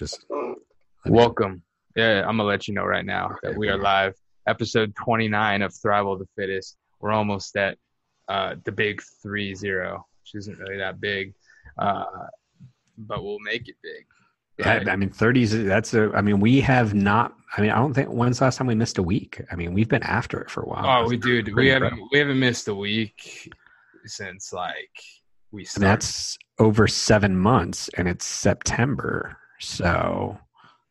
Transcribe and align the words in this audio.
Just 0.00 0.24
Welcome. 1.04 1.62
Yeah, 1.94 2.20
I'm 2.20 2.38
gonna 2.38 2.44
let 2.44 2.66
you 2.66 2.72
know 2.72 2.84
right 2.84 3.04
now 3.04 3.36
that 3.42 3.54
we 3.54 3.68
are 3.68 3.76
live. 3.76 4.14
Episode 4.46 4.94
29 4.96 5.60
of 5.60 5.74
Thrival 5.74 6.18
the 6.18 6.24
Fittest. 6.38 6.78
We're 7.00 7.12
almost 7.12 7.54
at 7.56 7.76
uh, 8.26 8.54
the 8.64 8.72
big 8.72 9.02
three 9.22 9.54
zero, 9.54 10.06
which 10.22 10.40
isn't 10.40 10.58
really 10.58 10.78
that 10.78 11.02
big, 11.02 11.34
uh, 11.76 12.04
but 12.96 13.22
we'll 13.22 13.40
make 13.40 13.68
it 13.68 13.74
big. 13.82 14.06
Yeah, 14.58 14.84
I 14.90 14.96
mean, 14.96 15.10
30s. 15.10 15.66
That's 15.66 15.92
a. 15.92 16.10
I 16.14 16.22
mean, 16.22 16.40
we 16.40 16.62
have 16.62 16.94
not. 16.94 17.34
I 17.54 17.60
mean, 17.60 17.70
I 17.70 17.76
don't 17.76 17.92
think. 17.92 18.08
When's 18.08 18.38
the 18.38 18.44
last 18.44 18.56
time 18.56 18.68
we 18.68 18.74
missed 18.74 18.96
a 18.96 19.02
week? 19.02 19.42
I 19.52 19.54
mean, 19.54 19.74
we've 19.74 19.88
been 19.88 20.02
after 20.02 20.40
it 20.40 20.50
for 20.50 20.62
a 20.62 20.66
while. 20.66 21.04
Oh, 21.04 21.08
we 21.08 21.18
do. 21.18 21.44
We 21.54 21.68
haven't 21.68 22.00
we 22.10 22.20
haven't 22.20 22.38
missed 22.40 22.68
a 22.68 22.74
week 22.74 23.52
since 24.06 24.50
like 24.50 24.90
we 25.52 25.60
And 25.62 25.68
started. 25.68 25.88
that's 25.90 26.38
over 26.58 26.88
seven 26.88 27.36
months, 27.36 27.90
and 27.98 28.08
it's 28.08 28.24
September, 28.24 29.36
so 29.60 30.38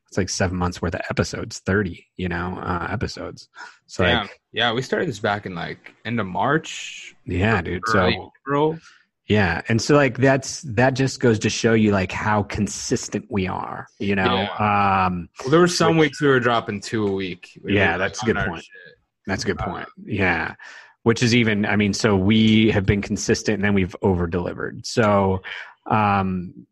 it's 0.08 0.18
like 0.18 0.30
seven 0.30 0.58
months 0.58 0.82
worth 0.82 0.96
of 0.96 1.02
episodes. 1.10 1.60
Thirty, 1.60 2.08
you 2.18 2.30
know, 2.30 2.58
uh, 2.62 2.88
episodes. 2.90 3.50
So 3.88 4.04
Damn. 4.04 4.22
like, 4.24 4.40
yeah, 4.52 4.72
we 4.74 4.82
started 4.82 5.08
this 5.10 5.20
back 5.20 5.46
in 5.46 5.54
like 5.56 5.94
end 6.06 6.20
of 6.20 6.26
March. 6.28 7.16
yeah, 7.26 7.62
dude. 7.62 7.84
So 7.88 8.08
April. 8.46 8.80
Yeah, 9.28 9.62
and 9.70 9.80
so 9.80 9.94
like 9.96 10.18
that's 10.18 10.62
that 10.62 10.96
just 10.96 11.20
goes 11.20 11.38
to 11.40 11.52
show 11.52 11.74
you 11.74 11.92
like 11.92 12.12
how 12.12 12.42
consistent 12.42 13.26
we 13.30 13.48
are, 13.48 13.86
you 14.00 14.16
know. 14.16 14.48
Um 14.58 15.30
Well, 15.42 15.52
there 15.52 15.60
were 15.60 15.68
some 15.68 15.98
weeks 15.98 16.20
we 16.20 16.28
were 16.30 16.40
dropping 16.40 16.82
two 16.82 17.08
a 17.08 17.12
week. 17.12 17.50
We 17.64 17.76
Yeah, 17.76 17.98
that's 17.98 18.24
a 18.24 18.26
good 18.26 18.38
point. 18.38 18.64
shit. 18.64 18.96
that's 19.28 19.44
a 19.44 19.46
good 19.46 19.60
point. 19.60 19.88
Yeah. 20.04 20.56
Which 21.04 21.22
is 21.22 21.36
even 21.36 21.68
I 21.68 21.76
mean, 21.76 21.94
so 21.94 22.16
we 22.18 22.72
have 22.72 22.88
been 22.88 23.04
consistent 23.04 23.56
and 23.58 23.64
then 23.64 23.76
we've 23.76 23.96
over 24.02 24.26
delivered. 24.26 24.84
So 24.88 25.44
um 25.86 26.66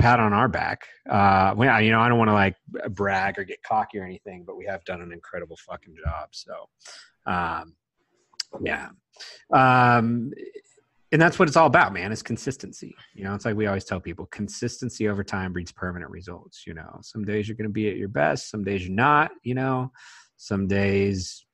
pat 0.00 0.20
on 0.20 0.32
our 0.32 0.48
back. 0.48 0.86
Uh 1.08 1.54
well, 1.56 1.80
you 1.80 1.90
know, 1.90 2.00
I 2.00 2.08
don't 2.08 2.18
want 2.18 2.28
to 2.28 2.34
like 2.34 2.56
brag 2.90 3.38
or 3.38 3.44
get 3.44 3.62
cocky 3.62 3.98
or 3.98 4.04
anything, 4.04 4.44
but 4.46 4.56
we 4.56 4.66
have 4.66 4.84
done 4.84 5.00
an 5.00 5.12
incredible 5.12 5.56
fucking 5.68 5.94
job. 6.04 6.28
So 6.32 6.68
um 7.26 7.74
yeah. 8.62 8.88
Um 9.52 10.32
and 11.12 11.20
that's 11.20 11.38
what 11.38 11.48
it's 11.48 11.56
all 11.56 11.66
about, 11.66 11.92
man. 11.92 12.12
Is 12.12 12.22
consistency. 12.22 12.94
You 13.14 13.24
know, 13.24 13.34
it's 13.34 13.44
like 13.44 13.56
we 13.56 13.66
always 13.66 13.84
tell 13.84 14.00
people: 14.00 14.26
consistency 14.26 15.08
over 15.08 15.24
time 15.24 15.52
breeds 15.52 15.72
permanent 15.72 16.10
results. 16.10 16.64
You 16.66 16.74
know, 16.74 17.00
some 17.02 17.24
days 17.24 17.48
you're 17.48 17.56
going 17.56 17.68
to 17.68 17.72
be 17.72 17.88
at 17.90 17.96
your 17.96 18.08
best, 18.08 18.48
some 18.48 18.62
days 18.62 18.86
you're 18.86 18.94
not. 18.94 19.32
You 19.42 19.54
know, 19.54 19.90
some 20.36 20.68
days, 20.68 21.44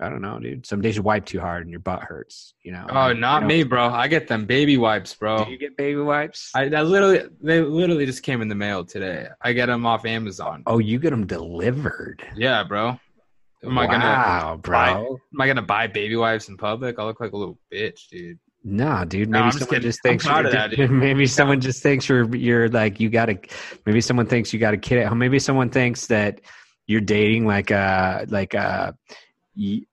I 0.00 0.08
don't 0.08 0.22
know, 0.22 0.38
dude. 0.38 0.66
Some 0.66 0.80
days 0.80 0.96
you 0.96 1.02
wipe 1.02 1.26
too 1.26 1.40
hard 1.40 1.62
and 1.62 1.70
your 1.70 1.80
butt 1.80 2.02
hurts. 2.02 2.54
You 2.62 2.72
know. 2.72 2.86
Oh, 2.88 3.08
And, 3.10 3.20
not 3.20 3.42
you 3.42 3.48
know, 3.48 3.54
me, 3.54 3.62
bro. 3.64 3.88
I 3.88 4.08
get 4.08 4.28
them 4.28 4.46
baby 4.46 4.78
wipes, 4.78 5.14
bro. 5.14 5.44
Do 5.44 5.50
you 5.50 5.58
get 5.58 5.76
baby 5.76 6.00
wipes? 6.00 6.50
I, 6.54 6.62
I 6.64 6.82
literally, 6.82 7.22
they 7.42 7.60
literally 7.60 8.06
just 8.06 8.22
came 8.22 8.40
in 8.42 8.48
the 8.48 8.54
mail 8.54 8.84
today. 8.84 9.28
I 9.42 9.52
get 9.52 9.66
them 9.66 9.84
off 9.86 10.06
Amazon. 10.06 10.62
oh, 10.66 10.78
you 10.78 10.98
get 10.98 11.10
them 11.10 11.26
delivered. 11.26 12.22
Yeah, 12.36 12.64
bro. 12.64 12.98
Am 13.62 13.78
I 13.78 13.86
gonna, 13.86 13.98
wow, 14.04 14.56
buy- 14.62 14.94
bro. 14.94 15.18
am 15.34 15.40
I 15.40 15.46
gonna 15.46 15.60
buy 15.60 15.86
baby 15.86 16.16
wipes 16.16 16.48
in 16.48 16.56
public? 16.56 16.98
I 16.98 17.04
look 17.04 17.20
like 17.20 17.32
a 17.32 17.36
little 17.36 17.58
bitch, 17.70 18.08
dude. 18.10 18.38
No, 18.64 19.04
dude. 19.04 19.28
Maybe 19.28 19.46
just 19.50 19.58
someone 19.60 19.82
just, 19.82 20.02
thinks 20.02 20.24
proud 20.26 20.44
you're, 20.44 20.52
that, 20.52 20.70
dude. 20.70 20.90
maybe 20.90 21.26
someone 21.26 21.60
just 21.60 21.82
thinks 21.82 22.08
you're 22.08 22.34
you're 22.34 22.68
like 22.70 23.00
you 23.00 23.10
got 23.10 23.26
to. 23.26 23.38
Maybe 23.84 24.00
someone 24.00 24.26
thinks 24.26 24.52
you 24.52 24.58
got 24.58 24.72
a 24.72 24.78
kid 24.78 24.98
at 24.98 25.08
home. 25.08 25.18
Maybe 25.18 25.38
someone 25.38 25.68
thinks 25.70 26.06
that 26.06 26.40
you're 26.86 27.00
dating 27.00 27.46
like 27.46 27.70
a 27.70 28.24
like 28.28 28.54
a 28.54 28.94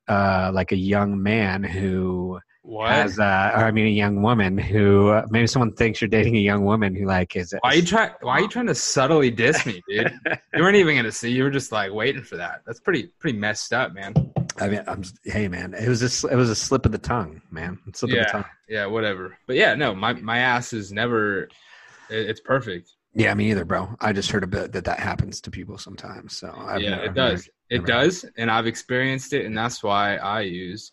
uh 0.08 0.52
like 0.54 0.72
a 0.72 0.78
young 0.78 1.22
man 1.22 1.64
who 1.64 2.40
What? 2.62 2.92
has 2.92 3.20
uh 3.20 3.52
or 3.56 3.64
I 3.66 3.72
mean 3.72 3.88
a 3.88 3.90
young 3.90 4.22
woman 4.22 4.58
who 4.58 5.10
uh, 5.10 5.26
maybe 5.30 5.48
someone 5.48 5.74
thinks 5.74 6.02
you're 6.02 6.08
dating 6.10 6.36
a 6.38 6.40
young 6.40 6.64
woman 6.66 6.96
who 6.96 7.06
like 7.06 7.36
is 7.36 7.54
why 7.62 7.74
you 7.74 7.82
try? 7.84 8.12
Why 8.22 8.34
are 8.34 8.42
you 8.42 8.48
trying 8.48 8.68
to 8.68 8.76
subtly 8.76 9.30
diss 9.32 9.66
me, 9.66 9.82
dude? 9.88 10.12
you 10.54 10.64
weren't 10.64 10.76
even 10.76 10.96
gonna 10.96 11.12
see. 11.12 11.32
You 11.32 11.44
were 11.44 11.50
just 11.52 11.72
like 11.72 11.92
waiting 11.94 12.24
for 12.24 12.38
that. 12.38 12.62
That's 12.66 12.80
pretty, 12.80 13.08
pretty 13.20 13.38
messed 13.38 13.74
up, 13.74 13.94
man. 13.94 14.14
I 14.60 14.68
mean 14.70 14.82
I'm 14.88 15.04
hey 15.24 15.48
man 15.48 15.74
it 15.76 15.88
was 15.88 16.02
a 16.02 16.28
it 16.30 16.36
was 16.36 16.50
a 16.50 16.56
slip 16.56 16.86
of 16.88 16.92
the 16.92 16.98
tongue 16.98 17.42
man 17.52 17.78
slip 17.94 18.12
of 18.12 18.18
Yeah. 18.18 18.24
the 18.26 18.32
tongue 18.32 18.46
Yeah, 18.68 18.86
whatever. 18.88 19.38
But 19.48 19.56
yeah, 19.56 19.76
no, 19.76 19.94
my 19.94 20.14
my 20.14 20.40
ass 20.40 20.74
is 20.74 20.92
never. 20.92 21.44
it- 22.10 22.30
It's 22.30 22.40
perfect. 22.42 22.90
yeah 23.14 23.34
me 23.36 23.52
either 23.52 23.66
bro 23.66 23.82
I 24.02 24.14
just 24.14 24.32
heard 24.32 24.44
a 24.44 24.48
bit 24.48 24.72
that 24.74 24.86
that 24.86 25.00
happens 25.00 25.42
to 25.42 25.52
people 25.52 25.78
sometimes 25.78 26.36
so 26.38 26.48
I've 26.58 26.82
yeah, 26.82 26.98
it 27.08 27.14
does. 27.14 27.48
It 27.70 27.76
never- 27.82 27.88
does, 27.88 28.26
and 28.38 28.50
I've 28.52 28.68
experienced 28.68 29.34
it, 29.34 29.46
and 29.46 29.58
that's 29.58 29.84
why 29.84 30.16
I 30.18 30.42
use 30.42 30.92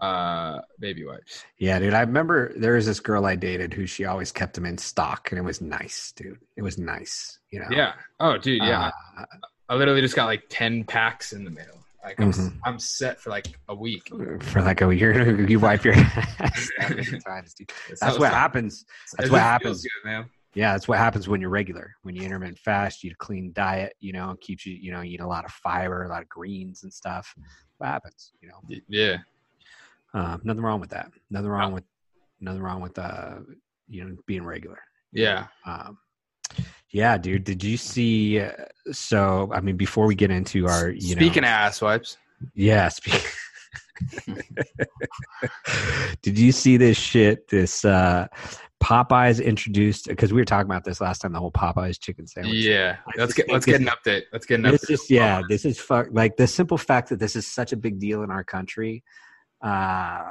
uh 0.00 0.60
baby 0.78 1.04
wipes. 1.04 1.44
Yeah, 1.58 1.78
dude. 1.80 1.92
I 1.92 2.00
remember 2.00 2.52
there 2.56 2.74
was 2.74 2.86
this 2.86 3.00
girl 3.00 3.26
I 3.26 3.34
dated 3.34 3.74
who 3.74 3.84
she 3.86 4.04
always 4.04 4.30
kept 4.30 4.54
them 4.54 4.64
in 4.64 4.78
stock, 4.78 5.32
and 5.32 5.38
it 5.38 5.42
was 5.42 5.60
nice, 5.60 6.12
dude. 6.14 6.38
It 6.56 6.62
was 6.62 6.78
nice, 6.78 7.38
you 7.50 7.58
know. 7.60 7.66
Yeah. 7.70 7.94
Oh, 8.20 8.38
dude. 8.38 8.62
Yeah. 8.62 8.90
Uh, 9.18 9.24
I 9.68 9.74
literally 9.74 10.00
just 10.00 10.14
got 10.14 10.26
like 10.26 10.44
ten 10.48 10.84
packs 10.84 11.32
in 11.32 11.44
the 11.44 11.50
mail. 11.50 11.84
Like 12.04 12.20
I'm, 12.20 12.32
Mhm. 12.32 12.58
I'm 12.64 12.78
set 12.78 13.20
for 13.20 13.30
like 13.30 13.48
a 13.68 13.74
week. 13.74 14.08
for 14.40 14.62
like 14.62 14.80
a 14.82 14.94
year, 14.94 15.44
you 15.48 15.58
wipe 15.58 15.84
your 15.84 15.94
ass. 15.96 16.70
that 16.78 16.90
many 16.96 17.18
times, 17.20 17.54
dude. 17.54 17.70
That's 18.00 18.18
what 18.20 18.32
happens. 18.32 18.84
That's 19.18 19.30
what 19.30 19.40
happens. 19.40 19.82
good, 19.82 20.08
man. 20.08 20.30
Yeah, 20.54 20.72
that's 20.72 20.88
what 20.88 20.98
happens 20.98 21.28
when 21.28 21.40
you're 21.40 21.50
regular. 21.50 21.94
When 22.02 22.16
you 22.16 22.22
intermittent 22.22 22.58
fast, 22.58 23.04
you 23.04 23.14
clean 23.18 23.52
diet. 23.52 23.94
You 24.00 24.12
know, 24.12 24.34
keeps 24.40 24.64
you. 24.66 24.74
You 24.74 24.92
know, 24.92 25.02
you 25.02 25.12
eat 25.14 25.20
a 25.20 25.26
lot 25.26 25.44
of 25.44 25.50
fiber, 25.52 26.04
a 26.04 26.08
lot 26.08 26.22
of 26.22 26.28
greens 26.28 26.82
and 26.82 26.92
stuff. 26.92 27.34
What 27.76 27.88
happens? 27.88 28.32
You 28.40 28.48
know, 28.48 28.80
Yeah. 28.88 29.18
uh, 30.14 30.38
nothing 30.42 30.62
wrong 30.62 30.80
with 30.80 30.90
that. 30.90 31.10
Nothing 31.30 31.48
wrong 31.50 31.72
with 31.72 31.84
nothing 32.40 32.62
wrong 32.62 32.80
with 32.80 32.98
uh, 32.98 33.36
you 33.88 34.04
know, 34.04 34.16
being 34.26 34.44
regular. 34.44 34.78
Yeah. 35.12 35.46
Um, 35.66 35.98
yeah, 36.90 37.18
dude. 37.18 37.44
Did 37.44 37.62
you 37.62 37.76
see? 37.76 38.40
Uh, 38.40 38.52
so, 38.92 39.50
I 39.54 39.60
mean, 39.60 39.76
before 39.76 40.06
we 40.06 40.14
get 40.14 40.30
into 40.30 40.66
our, 40.66 40.88
you 40.90 41.00
Speaking 41.12 41.42
know, 41.42 41.48
of 41.48 41.52
ass 41.52 41.82
wipes. 41.82 42.16
yeah. 42.54 42.88
Speak- 42.88 43.22
Did 46.22 46.38
you 46.38 46.52
see 46.52 46.76
this 46.76 46.96
shit? 46.96 47.48
This 47.48 47.84
uh, 47.84 48.26
Popeyes 48.82 49.44
introduced 49.44 50.08
because 50.08 50.32
we 50.32 50.40
were 50.40 50.44
talking 50.44 50.70
about 50.70 50.84
this 50.84 51.00
last 51.00 51.20
time. 51.20 51.32
The 51.32 51.40
whole 51.40 51.52
Popeyes 51.52 51.98
chicken 51.98 52.26
sandwich. 52.26 52.54
Yeah. 52.54 52.96
I 53.06 53.20
Let's 53.20 53.34
get 53.34 53.50
let's 53.50 53.66
get 53.66 53.80
an 53.80 53.88
update. 53.88 54.22
Let's 54.32 54.46
get 54.46 54.60
an 54.60 54.66
update. 54.66 54.80
This 54.80 54.90
is 54.90 55.10
yeah. 55.10 55.42
This 55.48 55.64
is 55.64 55.78
fuck. 55.78 56.08
Like 56.10 56.36
the 56.36 56.46
simple 56.46 56.78
fact 56.78 57.08
that 57.08 57.18
this 57.18 57.36
is 57.36 57.46
such 57.46 57.72
a 57.72 57.76
big 57.76 57.98
deal 57.98 58.22
in 58.22 58.30
our 58.30 58.44
country. 58.44 59.02
Uh, 59.62 60.30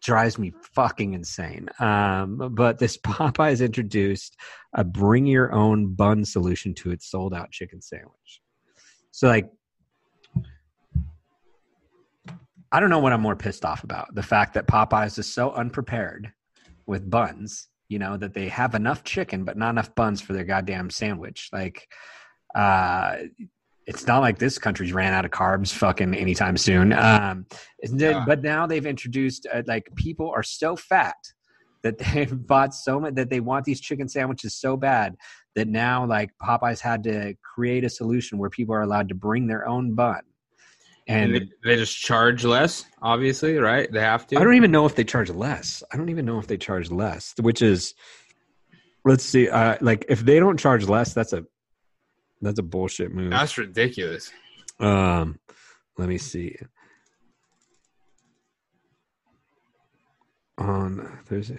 drives 0.00 0.38
me 0.38 0.52
fucking 0.74 1.14
insane. 1.14 1.68
Um, 1.78 2.54
but 2.54 2.78
this 2.78 2.96
Popeyes 2.98 3.64
introduced 3.64 4.36
a 4.74 4.84
bring 4.84 5.26
your 5.26 5.52
own 5.52 5.94
bun 5.94 6.24
solution 6.24 6.74
to 6.74 6.90
its 6.90 7.10
sold 7.10 7.34
out 7.34 7.50
chicken 7.50 7.82
sandwich. 7.82 8.40
So 9.10 9.28
like 9.28 9.50
I 12.72 12.80
don't 12.80 12.90
know 12.90 12.98
what 12.98 13.12
I'm 13.12 13.20
more 13.20 13.36
pissed 13.36 13.64
off 13.64 13.84
about. 13.84 14.14
The 14.14 14.22
fact 14.22 14.54
that 14.54 14.66
Popeyes 14.66 15.18
is 15.18 15.32
so 15.32 15.52
unprepared 15.52 16.32
with 16.86 17.08
buns, 17.08 17.68
you 17.88 17.98
know, 17.98 18.16
that 18.16 18.34
they 18.34 18.48
have 18.48 18.74
enough 18.74 19.04
chicken 19.04 19.44
but 19.44 19.56
not 19.56 19.70
enough 19.70 19.94
buns 19.94 20.20
for 20.20 20.32
their 20.32 20.44
goddamn 20.44 20.90
sandwich. 20.90 21.48
Like 21.52 21.86
uh 22.54 23.16
it's 23.86 24.06
not 24.06 24.20
like 24.20 24.38
this 24.38 24.56
country's 24.58 24.92
ran 24.92 25.12
out 25.12 25.24
of 25.24 25.30
carbs 25.30 25.70
fucking 25.72 26.14
anytime 26.14 26.56
soon. 26.56 26.92
Um, 26.92 27.46
Yeah. 27.82 28.24
but 28.26 28.42
now 28.42 28.66
they've 28.66 28.86
introduced 28.86 29.46
uh, 29.52 29.62
like 29.66 29.90
people 29.94 30.30
are 30.34 30.42
so 30.42 30.74
fat 30.74 31.16
that 31.82 31.98
they've 32.14 32.46
bought 32.46 32.74
so 32.74 32.98
much 33.00 33.14
that 33.14 33.30
they 33.30 33.40
want 33.40 33.64
these 33.64 33.80
chicken 33.80 34.08
sandwiches 34.08 34.54
so 34.56 34.76
bad 34.76 35.16
that 35.54 35.68
now 35.68 36.06
like 36.06 36.30
Popeyes 36.42 36.80
had 36.80 37.04
to 37.04 37.34
create 37.54 37.84
a 37.84 37.90
solution 37.90 38.38
where 38.38 38.50
people 38.50 38.74
are 38.74 38.82
allowed 38.82 39.08
to 39.10 39.14
bring 39.14 39.46
their 39.46 39.68
own 39.68 39.94
bun. 39.94 40.22
And 41.06 41.34
And 41.36 41.50
they, 41.64 41.70
they 41.70 41.76
just 41.76 41.98
charge 41.98 42.44
less, 42.44 42.84
obviously, 43.02 43.56
right? 43.58 43.90
They 43.90 44.00
have 44.00 44.26
to. 44.28 44.38
I 44.38 44.44
don't 44.44 44.54
even 44.54 44.70
know 44.70 44.86
if 44.86 44.94
they 44.94 45.04
charge 45.04 45.30
less. 45.30 45.82
I 45.92 45.96
don't 45.96 46.08
even 46.08 46.24
know 46.24 46.38
if 46.38 46.46
they 46.46 46.56
charge 46.56 46.90
less, 46.90 47.34
which 47.40 47.60
is 47.62 47.94
let's 49.04 49.24
see, 49.24 49.48
uh, 49.48 49.76
like 49.80 50.06
if 50.08 50.20
they 50.20 50.38
don't 50.38 50.58
charge 50.58 50.88
less, 50.88 51.12
that's 51.12 51.32
a 51.32 51.44
that's 52.40 52.58
a 52.58 52.62
bullshit 52.62 53.12
move. 53.12 53.30
That's 53.30 53.56
ridiculous. 53.58 54.30
Um, 54.80 55.38
let 55.98 56.08
me 56.08 56.18
see. 56.18 56.56
On 60.58 61.18
there's 61.28 61.50
a, 61.50 61.58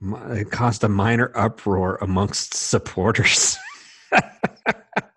mi- 0.00 0.40
it 0.40 0.50
caused 0.50 0.84
a 0.84 0.88
minor 0.88 1.32
uproar 1.34 1.98
amongst 2.00 2.54
supporters. 2.54 3.56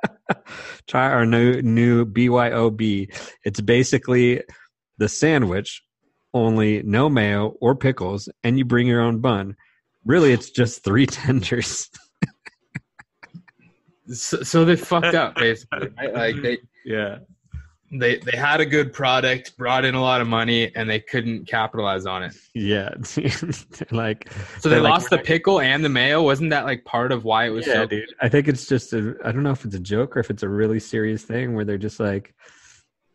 Try 0.87 1.09
our 1.09 1.25
new 1.25 1.61
new 1.61 2.05
BYOB. 2.05 3.13
It's 3.43 3.61
basically 3.61 4.43
the 4.97 5.09
sandwich, 5.09 5.81
only 6.33 6.83
no 6.83 7.09
mayo 7.09 7.55
or 7.61 7.75
pickles, 7.75 8.29
and 8.43 8.57
you 8.57 8.65
bring 8.65 8.87
your 8.87 9.01
own 9.01 9.19
bun. 9.19 9.55
Really, 10.05 10.33
it's 10.33 10.49
just 10.49 10.83
three 10.83 11.05
tenders. 11.07 11.89
So, 14.07 14.43
so 14.43 14.65
they 14.65 14.75
fucked 14.75 15.15
up 15.15 15.35
basically. 15.35 15.89
Right? 15.97 16.13
Like 16.13 16.41
they 16.41 16.57
Yeah. 16.85 17.19
They 17.99 18.17
they 18.17 18.37
had 18.37 18.59
a 18.61 18.65
good 18.65 18.91
product, 18.91 19.55
brought 19.57 19.85
in 19.85 19.95
a 19.95 20.01
lot 20.01 20.21
of 20.21 20.27
money, 20.27 20.73
and 20.75 20.89
they 20.89 20.99
couldn't 20.99 21.45
capitalize 21.47 22.05
on 22.05 22.23
it. 22.23 22.35
Yeah, 22.53 22.89
like 23.91 24.29
So 24.59 24.69
they 24.69 24.75
They're 24.75 24.81
like, 24.81 24.91
lost 24.91 25.09
the 25.09 25.19
pickle 25.19 25.61
and 25.61 25.83
the 25.83 25.89
mayo. 25.89 26.21
Wasn't 26.23 26.49
that 26.49 26.65
like 26.65 26.85
part 26.85 27.11
of 27.11 27.23
why 27.23 27.45
it 27.47 27.49
was 27.49 27.67
yeah, 27.67 27.73
so? 27.73 27.85
dude. 27.87 28.05
I 28.21 28.29
think 28.29 28.47
it's 28.47 28.65
just 28.65 28.93
a. 28.93 29.15
I 29.23 29.31
don't 29.31 29.43
know 29.43 29.51
if 29.51 29.63
it's 29.65 29.75
a 29.75 29.79
joke 29.79 30.17
or 30.17 30.19
if 30.19 30.29
it's 30.29 30.43
a 30.43 30.49
really 30.49 30.79
serious 30.79 31.23
thing 31.23 31.53
where 31.55 31.65
they're 31.65 31.77
just 31.77 31.99
like, 31.99 32.33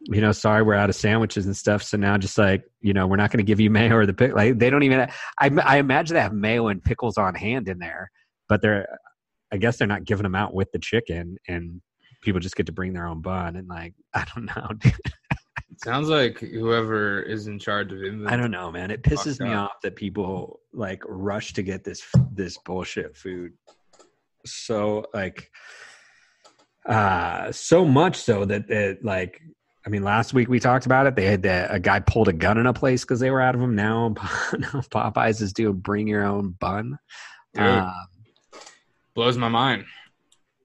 you 0.01 0.21
know, 0.21 0.33
sorry, 0.33 0.63
we're 0.63 0.75
out 0.75 0.91
of 0.91 0.97
sandwiches 0.97 1.47
and 1.47 1.57
stuff. 1.57 1.83
So 1.83 1.97
now, 1.97 2.17
just 2.17 2.39
like, 2.39 2.65
you 2.81 2.93
know, 2.93 3.07
we're 3.07 3.17
not 3.17 3.31
going 3.31 3.45
to 3.45 3.49
give 3.49 3.61
you 3.61 3.71
mayo 3.71 3.97
or 3.97 4.07
the 4.07 4.15
pick. 4.15 4.35
Like 4.35 4.59
they 4.59 4.71
don't 4.71 4.83
even. 4.85 5.09
I 5.41 5.51
I 5.65 5.79
imagine 5.79 6.15
they 6.15 6.21
have 6.23 6.33
mayo 6.33 6.69
and 6.69 6.83
pickles 6.83 7.19
on 7.19 7.35
hand 7.35 7.69
in 7.69 7.79
there, 7.79 8.11
but 8.49 8.63
they're. 8.63 8.87
I 9.51 9.57
guess 9.57 9.79
they're 9.79 9.89
not 9.89 10.05
giving 10.05 10.25
them 10.25 10.35
out 10.35 10.53
with 10.53 10.71
the 10.73 10.79
chicken, 10.79 11.39
and 11.49 11.81
people 12.21 12.41
just 12.41 12.57
get 12.57 12.67
to 12.67 12.73
bring 12.73 12.93
their 12.93 13.07
own 13.07 13.21
bun. 13.21 13.57
And 13.57 13.69
like, 13.69 13.95
I 14.15 14.27
don't 14.35 14.47
know. 14.47 14.69
Sounds 15.85 16.09
like 16.09 16.41
whoever 16.41 17.23
is 17.23 17.47
in 17.47 17.59
charge 17.59 17.93
of 17.93 18.03
it. 18.03 18.13
I 18.27 18.37
don't 18.37 18.51
know, 18.51 18.73
man. 18.73 18.91
It 18.91 19.03
pisses 19.03 19.41
me 19.41 19.53
up. 19.53 19.71
off 19.71 19.81
that 19.83 19.95
people 19.95 20.61
like 20.73 21.03
rush 21.07 21.53
to 21.53 21.63
get 21.63 21.85
this 21.85 22.05
this 22.33 22.59
bullshit 22.59 23.17
food. 23.17 23.53
So 24.45 25.07
like 25.15 25.51
uh 26.85 27.53
so 27.53 27.85
much 27.85 28.17
so 28.17 28.45
that 28.47 28.69
it 28.69 29.05
like 29.05 29.41
I 29.87 29.91
mean 29.91 30.03
last 30.03 30.35
week 30.35 30.49
we 30.49 30.59
talked 30.59 30.85
about 30.85 31.07
it. 31.07 31.15
They 31.15 31.27
had 31.27 31.43
the, 31.43 31.73
a 31.73 31.79
guy 31.79 32.01
pulled 32.01 32.27
a 32.27 32.33
gun 32.33 32.59
in 32.59 32.67
a 32.67 32.73
place 32.73 33.05
because 33.05 33.21
they 33.21 33.31
were 33.31 33.41
out 33.41 33.55
of 33.55 33.61
them. 33.61 33.77
Now, 33.77 34.09
now 34.59 34.81
Popeyes 34.91 35.41
is 35.41 35.53
doing 35.53 35.75
bring 35.75 36.09
your 36.09 36.25
own 36.25 36.57
bun. 36.59 36.99
Dude. 37.55 37.65
Uh, 37.65 37.93
blows 39.15 39.39
my 39.39 39.49
mind. 39.49 39.85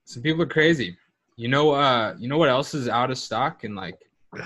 Some 0.06 0.24
people 0.24 0.42
are 0.42 0.48
crazy. 0.48 0.98
You 1.36 1.48
know, 1.48 1.72
uh, 1.72 2.16
you 2.20 2.28
know 2.30 2.38
what 2.38 2.50
else 2.50 2.74
is 2.74 2.88
out 2.88 3.10
of 3.12 3.18
stock 3.18 3.64
and 3.64 3.76
like 3.76 3.98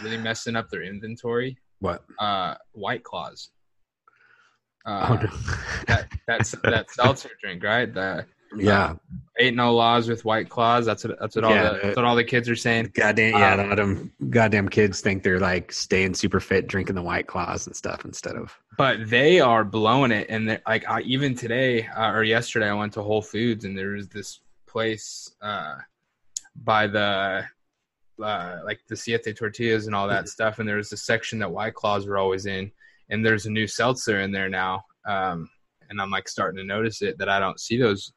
really 0.03 0.17
messing 0.17 0.55
up 0.55 0.69
their 0.69 0.83
inventory? 0.83 1.57
what? 1.79 2.03
Uh, 2.19 2.55
White 2.73 3.03
Claws. 3.03 3.49
Oh, 4.85 4.91
Uh, 4.91 5.13
no. 5.23 5.29
that 5.87 6.07
that's 6.27 6.51
that 6.63 6.89
seltzer 6.97 7.29
drink, 7.41 7.63
right? 7.63 7.93
The 7.93 8.25
yeah, 8.57 8.93
ain't 9.37 9.57
no 9.57 9.75
laws 9.75 10.07
with 10.07 10.23
White 10.23 10.47
Claws. 10.49 10.85
That's 10.85 11.03
what 11.03 11.19
that's 11.19 11.35
what 11.35 11.43
all 11.43 11.53
Yeah, 11.53 11.73
the 11.73 11.79
that's 11.83 11.95
what 11.97 12.05
all 12.05 12.15
the 12.15 12.23
kids 12.23 12.49
are 12.49 12.55
saying. 12.55 12.91
goddamn 12.93 13.33
yeah. 13.37 13.53
Um, 13.55 13.71
a 13.71 13.75
them 13.75 14.13
goddamn 14.29 14.69
kids 14.69 15.01
think 15.01 15.21
they're 15.23 15.41
like 15.41 15.73
staying 15.73 16.13
super 16.13 16.39
fit, 16.39 16.67
drinking 16.67 16.95
the 16.95 17.01
white 17.01 17.27
claws 17.27 17.67
and 17.67 17.75
stuff 17.75 18.05
instead 18.05 18.37
of 18.37 18.57
But 18.77 19.09
they 19.09 19.41
are 19.41 19.65
blowing 19.65 20.11
it, 20.11 20.27
and 20.29 20.49
they're- 20.49 20.61
like 20.65 20.87
I, 20.89 21.01
even 21.01 21.35
today 21.35 21.85
uh, 21.87 22.11
or 22.11 22.23
yesterday, 22.23 22.69
I 22.69 22.73
went 22.73 22.93
to 22.93 23.01
Whole 23.03 23.21
Foods, 23.21 23.65
and 23.65 23.77
there 23.77 23.89
was 23.89 24.07
this 24.07 24.39
place 24.67 25.35
uh, 25.41 25.75
by 26.63 26.87
the 26.87 27.43
uh, 28.23 28.57
like 28.65 28.79
the 28.89 28.95
siete 28.95 29.35
tortillas 29.37 29.85
and 29.87 29.95
all 29.95 30.07
that 30.07 30.27
stuff, 30.27 30.59
and 30.59 30.67
there 30.67 30.77
was 30.77 30.91
a 30.91 30.97
section 30.97 31.39
that 31.39 31.51
White 31.51 31.75
Claws 31.75 32.07
were 32.07 32.17
always 32.17 32.45
in, 32.45 32.71
and 33.09 33.25
there's 33.25 33.45
a 33.45 33.51
new 33.51 33.67
seltzer 33.67 34.21
in 34.21 34.31
there 34.31 34.49
now, 34.49 34.83
um, 35.07 35.49
and 35.89 36.01
I'm 36.01 36.09
like 36.09 36.27
starting 36.27 36.57
to 36.57 36.63
notice 36.63 37.01
it 37.01 37.17
that 37.19 37.29
I 37.29 37.39
don't 37.39 37.59
see 37.59 37.77
those 37.77 38.11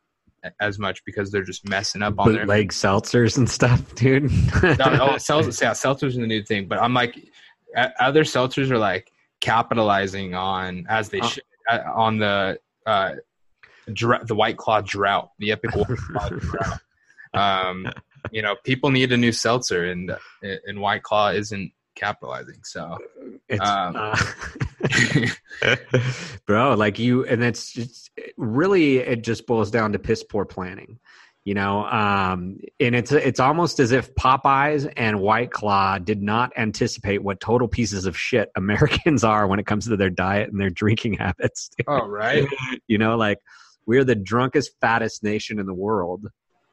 as 0.60 0.78
much 0.78 1.04
because 1.04 1.30
they're 1.30 1.42
just 1.44 1.68
messing 1.68 2.00
up 2.02 2.18
on 2.18 2.32
their 2.32 2.46
leg 2.46 2.70
seltzers 2.72 3.36
and 3.36 3.48
stuff, 3.48 3.94
dude. 3.94 4.24
no, 4.24 4.30
oh, 4.62 5.16
seltzers, 5.16 5.60
yeah, 5.60 5.72
seltzers 5.72 6.16
are 6.16 6.20
the 6.22 6.26
new 6.26 6.42
thing. 6.42 6.66
But 6.66 6.80
I'm 6.80 6.94
like, 6.94 7.14
other 8.00 8.24
seltzers 8.24 8.70
are 8.70 8.78
like 8.78 9.10
capitalizing 9.40 10.34
on 10.34 10.86
as 10.88 11.08
they 11.10 11.20
Uh. 11.20 11.26
should 11.26 11.42
uh, 11.70 11.80
on 11.94 12.18
the 12.18 12.58
uh, 12.86 13.12
dr- 13.92 14.26
the 14.26 14.34
White 14.34 14.56
Claw 14.56 14.80
drought, 14.80 15.30
the 15.38 15.52
epic 15.52 15.74
White 15.76 15.86
Claw 15.98 16.28
drought. 16.38 16.80
Um, 17.34 17.86
you 18.30 18.42
know, 18.42 18.56
people 18.64 18.90
need 18.90 19.12
a 19.12 19.16
new 19.16 19.32
seltzer, 19.32 19.84
and 19.84 20.16
and 20.42 20.80
White 20.80 21.02
Claw 21.02 21.30
isn't 21.30 21.72
capitalizing. 22.00 22.60
So 22.64 22.98
It's, 23.48 23.60
Um, 23.60 23.94
uh, 23.96 24.16
bro, 26.46 26.74
like 26.74 26.98
you, 26.98 27.24
and 27.26 27.42
it's 27.44 27.72
just 27.72 28.10
really 28.36 28.98
it 28.98 29.22
just 29.22 29.46
boils 29.46 29.70
down 29.70 29.92
to 29.92 29.98
piss 29.98 30.24
poor 30.24 30.44
planning, 30.44 30.98
you 31.44 31.54
know. 31.54 31.84
Um, 31.84 32.58
and 32.78 32.94
it's 32.94 33.12
it's 33.12 33.40
almost 33.40 33.80
as 33.80 33.92
if 33.92 34.14
Popeyes 34.14 34.90
and 34.96 35.20
White 35.20 35.50
Claw 35.50 35.98
did 35.98 36.22
not 36.22 36.52
anticipate 36.56 37.22
what 37.22 37.40
total 37.40 37.68
pieces 37.68 38.06
of 38.06 38.16
shit 38.16 38.50
Americans 38.56 39.24
are 39.24 39.46
when 39.46 39.58
it 39.58 39.66
comes 39.66 39.86
to 39.86 39.96
their 39.96 40.10
diet 40.10 40.50
and 40.50 40.60
their 40.60 40.70
drinking 40.70 41.14
habits. 41.14 41.70
oh 41.86 42.06
right, 42.06 42.46
you 42.86 42.98
know, 42.98 43.16
like 43.16 43.38
we're 43.86 44.04
the 44.04 44.14
drunkest, 44.14 44.72
fattest 44.80 45.22
nation 45.22 45.58
in 45.58 45.66
the 45.66 45.74
world, 45.74 46.28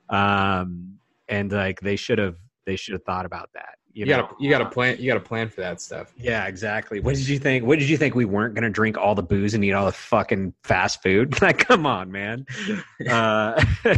um, 0.09 0.99
and 1.29 1.51
like 1.51 1.79
they 1.81 1.95
should 1.95 2.17
have 2.17 2.37
they 2.65 2.75
should 2.75 2.93
have 2.93 3.03
thought 3.03 3.25
about 3.25 3.49
that. 3.53 3.75
You, 3.93 4.05
you 4.05 4.11
know? 4.11 4.21
gotta 4.23 4.35
you 4.39 4.49
gotta 4.51 4.65
plan 4.69 4.97
you 4.99 5.07
gotta 5.07 5.23
plan 5.23 5.49
for 5.49 5.61
that 5.61 5.81
stuff. 5.81 6.13
Yeah, 6.17 6.45
exactly. 6.45 6.99
What 6.99 7.15
did 7.15 7.27
you 7.27 7.39
think? 7.39 7.65
What 7.65 7.79
did 7.79 7.89
you 7.89 7.97
think 7.97 8.13
we 8.13 8.25
weren't 8.25 8.53
going 8.53 8.63
to 8.63 8.69
drink 8.69 8.95
all 8.95 9.15
the 9.15 9.23
booze 9.23 9.55
and 9.55 9.65
eat 9.65 9.71
all 9.71 9.87
the 9.87 9.91
fucking 9.91 10.53
fast 10.63 11.01
food? 11.01 11.35
Like, 11.47 11.59
come 11.59 11.85
on, 11.87 12.11
man. 12.11 12.45
Uh, 13.09 13.55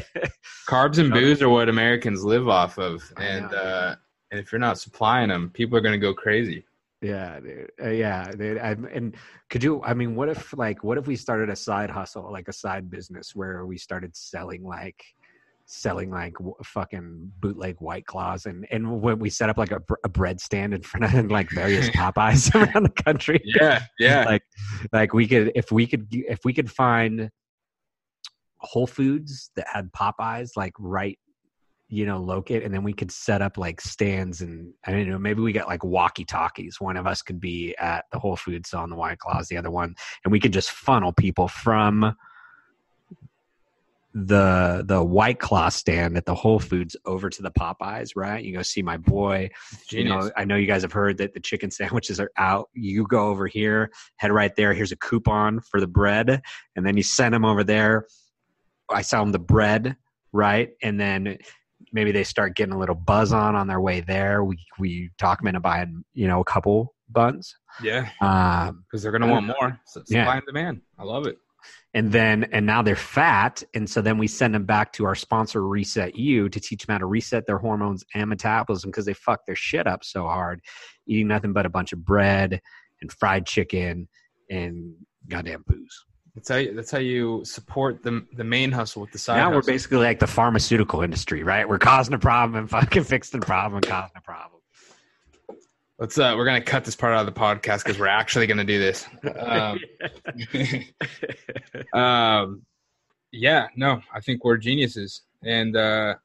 Carbs 0.70 1.00
and 1.00 1.12
booze 1.12 1.42
are 1.42 1.50
what 1.50 1.68
Americans 1.68 2.24
live 2.24 2.48
off 2.48 2.78
of, 2.78 3.02
and 3.18 3.54
uh, 3.54 3.96
and 4.30 4.40
if 4.40 4.52
you're 4.52 4.60
not 4.60 4.78
supplying 4.78 5.30
them, 5.30 5.50
people 5.50 5.78
are 5.78 5.82
gonna 5.82 5.98
go 5.98 6.14
crazy. 6.14 6.64
yeah, 7.02 7.40
dude. 7.40 7.72
Uh, 7.82 7.90
yeah, 7.90 8.32
dude. 8.32 8.58
I, 8.60 8.72
and 8.94 9.16
could 9.50 9.64
you? 9.64 9.82
I 9.84 9.94
mean, 9.96 10.16
what 10.16 10.30
if 10.30 10.56
like, 10.56 10.84
what 10.84 10.98
if 10.98 11.08
we 11.08 11.16
started 11.16 11.50
a 11.50 11.56
side 11.56 11.90
hustle, 11.90 12.32
like 12.32 12.48
a 12.48 12.54
side 12.54 12.90
business, 12.90 13.36
where 13.36 13.66
we 13.66 13.78
started 13.78 14.16
selling 14.16 14.64
like, 14.64 15.04
selling 15.72 16.10
like 16.10 16.34
w- 16.34 16.56
fucking 16.64 17.32
bootleg 17.40 17.76
white 17.80 18.06
claws, 18.06 18.46
and 18.46 18.68
and 18.72 19.02
when 19.02 19.20
we 19.20 19.30
set 19.30 19.50
up 19.50 19.58
like 19.58 19.72
a, 19.72 19.80
br- 19.80 19.94
a 20.04 20.10
bread 20.10 20.42
stand 20.42 20.74
in 20.74 20.82
front 20.82 21.14
of 21.14 21.32
like 21.32 21.50
various 21.52 21.90
Popeyes 22.00 22.54
around 22.74 22.84
the 22.84 23.04
country. 23.04 23.40
Yeah, 23.44 23.84
yeah. 24.00 24.26
like 24.26 24.44
like 24.92 25.14
we 25.14 25.28
could 25.28 25.52
if 25.56 25.72
we 25.72 25.86
could 25.88 26.08
if 26.12 26.40
we 26.44 26.54
could 26.54 26.72
find 26.72 27.30
whole 28.58 28.88
foods 28.88 29.52
that 29.56 29.68
had 29.72 29.90
popeyes 29.94 30.52
like 30.58 30.74
right 30.80 31.18
you 31.88 32.06
know 32.06 32.20
locate 32.20 32.62
and 32.62 32.74
then 32.74 32.84
we 32.84 32.92
could 32.92 33.10
set 33.10 33.42
up 33.42 33.58
like 33.58 33.80
stands 33.80 34.42
and 34.42 34.74
i 34.86 34.92
don't 34.92 35.08
know 35.08 35.18
maybe 35.18 35.42
we 35.42 35.54
got 35.54 35.68
like 35.68 35.82
walkie 35.82 36.26
talkies 36.26 36.76
one 36.82 36.98
of 36.98 37.08
us 37.08 37.22
could 37.22 37.40
be 37.40 37.74
at 37.80 38.04
the 38.12 38.20
whole 38.20 38.36
foods 38.36 38.70
selling 38.70 38.90
the 38.90 38.96
white 38.98 39.18
claws 39.18 39.48
the 39.48 39.56
other 39.56 39.72
one 39.72 39.96
and 40.26 40.32
we 40.32 40.42
could 40.42 40.52
just 40.52 40.72
funnel 40.72 41.14
people 41.14 41.48
from 41.48 42.14
the 44.14 44.84
the 44.88 45.04
white 45.04 45.40
claw 45.40 45.70
stand 45.70 46.18
at 46.18 46.26
the 46.26 46.34
whole 46.34 46.58
foods 46.60 46.96
over 47.06 47.30
to 47.30 47.44
the 47.44 47.52
popeyes 47.52 48.14
right 48.16 48.44
you 48.44 48.52
go 48.52 48.64
see 48.64 48.82
my 48.82 48.98
boy 48.98 49.48
you 49.92 50.04
know, 50.04 50.32
I 50.36 50.46
know 50.46 50.56
you 50.56 50.66
guys 50.66 50.82
have 50.82 50.92
heard 50.92 51.18
that 51.20 51.34
the 51.34 51.40
chicken 51.40 51.70
sandwiches 51.80 52.20
are 52.20 52.32
out. 52.38 52.70
You 52.74 53.06
go 53.08 53.28
over 53.30 53.48
here, 53.48 53.92
head 54.18 54.32
right 54.32 54.56
there. 54.56 54.74
Here's 54.74 54.92
a 54.92 54.96
coupon 54.98 55.60
for 55.62 55.80
the 55.80 55.88
bread, 55.88 56.42
and 56.76 56.86
then 56.86 56.96
you 56.98 57.04
send 57.04 57.34
them 57.34 57.44
over 57.46 57.64
there. 57.64 58.06
I 58.90 59.02
sell 59.02 59.22
them 59.24 59.32
the 59.32 59.40
bread, 59.40 59.96
right? 60.32 60.70
And 60.84 61.00
then 61.00 61.38
maybe 61.92 62.12
they 62.12 62.24
start 62.24 62.56
getting 62.56 62.74
a 62.74 62.80
little 62.80 62.96
buzz 62.96 63.32
on 63.34 63.56
on 63.56 63.68
their 63.68 63.82
way 63.82 64.02
there. 64.02 64.44
We 64.44 64.58
we 64.78 65.10
talk 65.18 65.40
them 65.40 65.48
into 65.48 65.60
buying, 65.60 66.04
you 66.14 66.28
know, 66.28 66.40
a 66.40 66.46
couple 66.46 66.94
buns. 67.10 67.56
yeah, 67.82 68.10
Um, 68.22 68.84
because 68.90 69.02
they're 69.04 69.12
gonna 69.12 69.28
want 69.32 69.46
more. 69.48 69.80
So 69.86 70.02
supply 70.02 70.24
Yeah. 70.24 70.38
and 70.38 70.46
demand. 70.46 70.82
I 71.00 71.04
love 71.04 71.26
it. 71.28 71.38
And 71.94 72.12
then 72.12 72.46
and 72.52 72.66
now 72.66 72.82
they're 72.82 72.96
fat. 72.96 73.64
And 73.74 73.90
so 73.90 74.02
then 74.02 74.18
we 74.18 74.28
send 74.28 74.54
them 74.54 74.66
back 74.66 74.94
to 74.94 75.06
our 75.06 75.16
sponsor 75.16 75.66
reset 75.66 76.16
you 76.16 76.50
to 76.50 76.60
teach 76.60 76.86
them 76.86 76.94
how 76.94 77.00
to 77.00 77.06
reset 77.06 77.48
their 77.48 77.58
hormones 77.58 78.04
and 78.14 78.30
metabolism 78.30 78.92
because 78.92 79.06
they 79.06 79.14
fuck 79.14 79.46
their 79.46 79.56
shit 79.56 79.88
up 79.88 80.04
so 80.04 80.24
hard 80.24 80.62
eating 81.08 81.28
nothing 81.28 81.54
but 81.54 81.66
a 81.66 81.70
bunch 81.70 81.92
of 81.92 82.06
bread 82.06 82.62
and 83.02 83.12
fried 83.12 83.46
chicken 83.46 84.08
and 84.50 84.94
goddamn 85.28 85.64
booze. 85.68 86.06
That's 86.36 86.50
how 86.50 86.58
you, 86.58 86.74
that's 86.76 86.92
how 86.92 87.00
you 87.00 87.42
support 87.44 88.04
the 88.04 88.24
the 88.34 88.44
main 88.44 88.72
hustle 88.72 89.02
with 89.02 89.12
the 89.12 89.18
side. 89.18 89.38
now 89.38 89.52
we're 89.52 89.64
basically 89.64 89.98
like 89.98 90.20
the 90.20 90.28
pharmaceutical 90.28 91.02
industry 91.02 91.44
right? 91.44 91.68
We're 91.68 91.80
causing 91.80 92.14
a 92.14 92.20
problem 92.20 92.56
and 92.56 92.70
fucking 92.70 93.04
fixing 93.04 93.40
the 93.40 93.46
problem 93.46 93.78
and 93.78 93.86
causing 93.86 94.16
a 94.16 94.22
problem 94.22 94.59
Let's 96.00 96.18
uh, 96.18 96.34
we're 96.38 96.46
gonna 96.46 96.62
cut 96.62 96.86
this 96.86 96.96
part 96.96 97.14
out 97.14 97.28
of 97.28 97.34
the 97.34 97.38
podcast 97.38 97.84
because 97.84 98.00
we're 98.00 98.08
actually 98.08 98.48
gonna 98.48 98.64
do 98.64 98.80
this. 98.80 99.06
Um, 99.38 99.80
um, 102.02 102.62
yeah, 103.34 103.68
no, 103.76 104.02
I 104.14 104.22
think 104.22 104.46
we're 104.46 104.56
geniuses, 104.56 105.24
and 105.44 105.76
uh, 105.76 106.16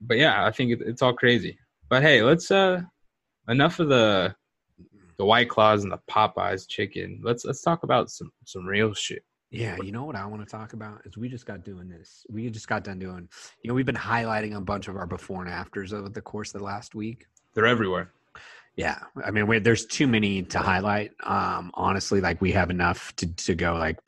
but 0.00 0.18
yeah, 0.18 0.46
I 0.46 0.52
think 0.52 0.70
it, 0.70 0.82
it's 0.86 1.02
all 1.02 1.14
crazy. 1.14 1.58
But 1.88 2.02
hey, 2.02 2.22
let's 2.22 2.52
uh, 2.52 2.82
enough 3.48 3.80
of 3.80 3.88
the 3.88 4.36
the 5.18 5.24
white 5.24 5.48
claws 5.48 5.82
and 5.82 5.92
the 5.92 5.98
Popeyes 6.08 6.68
chicken. 6.68 7.20
Let's 7.24 7.44
let's 7.44 7.60
talk 7.60 7.82
about 7.82 8.10
some 8.10 8.30
some 8.44 8.64
real 8.64 8.94
shit. 8.94 9.24
Yeah, 9.50 9.76
you 9.82 9.90
know 9.90 10.04
what 10.04 10.14
I 10.14 10.26
want 10.26 10.44
to 10.44 10.50
talk 10.50 10.74
about 10.74 11.00
is 11.06 11.16
we 11.16 11.28
just 11.28 11.44
got 11.44 11.64
doing 11.64 11.88
this. 11.88 12.24
We 12.30 12.48
just 12.50 12.68
got 12.68 12.84
done 12.84 13.00
doing. 13.00 13.28
You 13.62 13.68
know, 13.68 13.74
we've 13.74 13.84
been 13.84 13.96
highlighting 13.96 14.56
a 14.56 14.60
bunch 14.60 14.86
of 14.86 14.96
our 14.96 15.08
before 15.08 15.42
and 15.42 15.50
afters 15.50 15.92
over 15.92 16.08
the 16.08 16.22
course 16.22 16.54
of 16.54 16.60
the 16.60 16.64
last 16.64 16.94
week. 16.94 17.26
They're 17.54 17.66
everywhere. 17.66 18.12
Yeah, 18.76 18.98
I 19.24 19.30
mean, 19.30 19.46
we 19.46 19.60
there's 19.60 19.86
too 19.86 20.06
many 20.08 20.42
to 20.42 20.58
highlight. 20.58 21.12
Um, 21.22 21.70
honestly, 21.74 22.20
like 22.20 22.40
we 22.40 22.52
have 22.52 22.70
enough 22.70 23.14
to 23.16 23.26
to 23.26 23.54
go. 23.54 23.74
Like, 23.74 23.98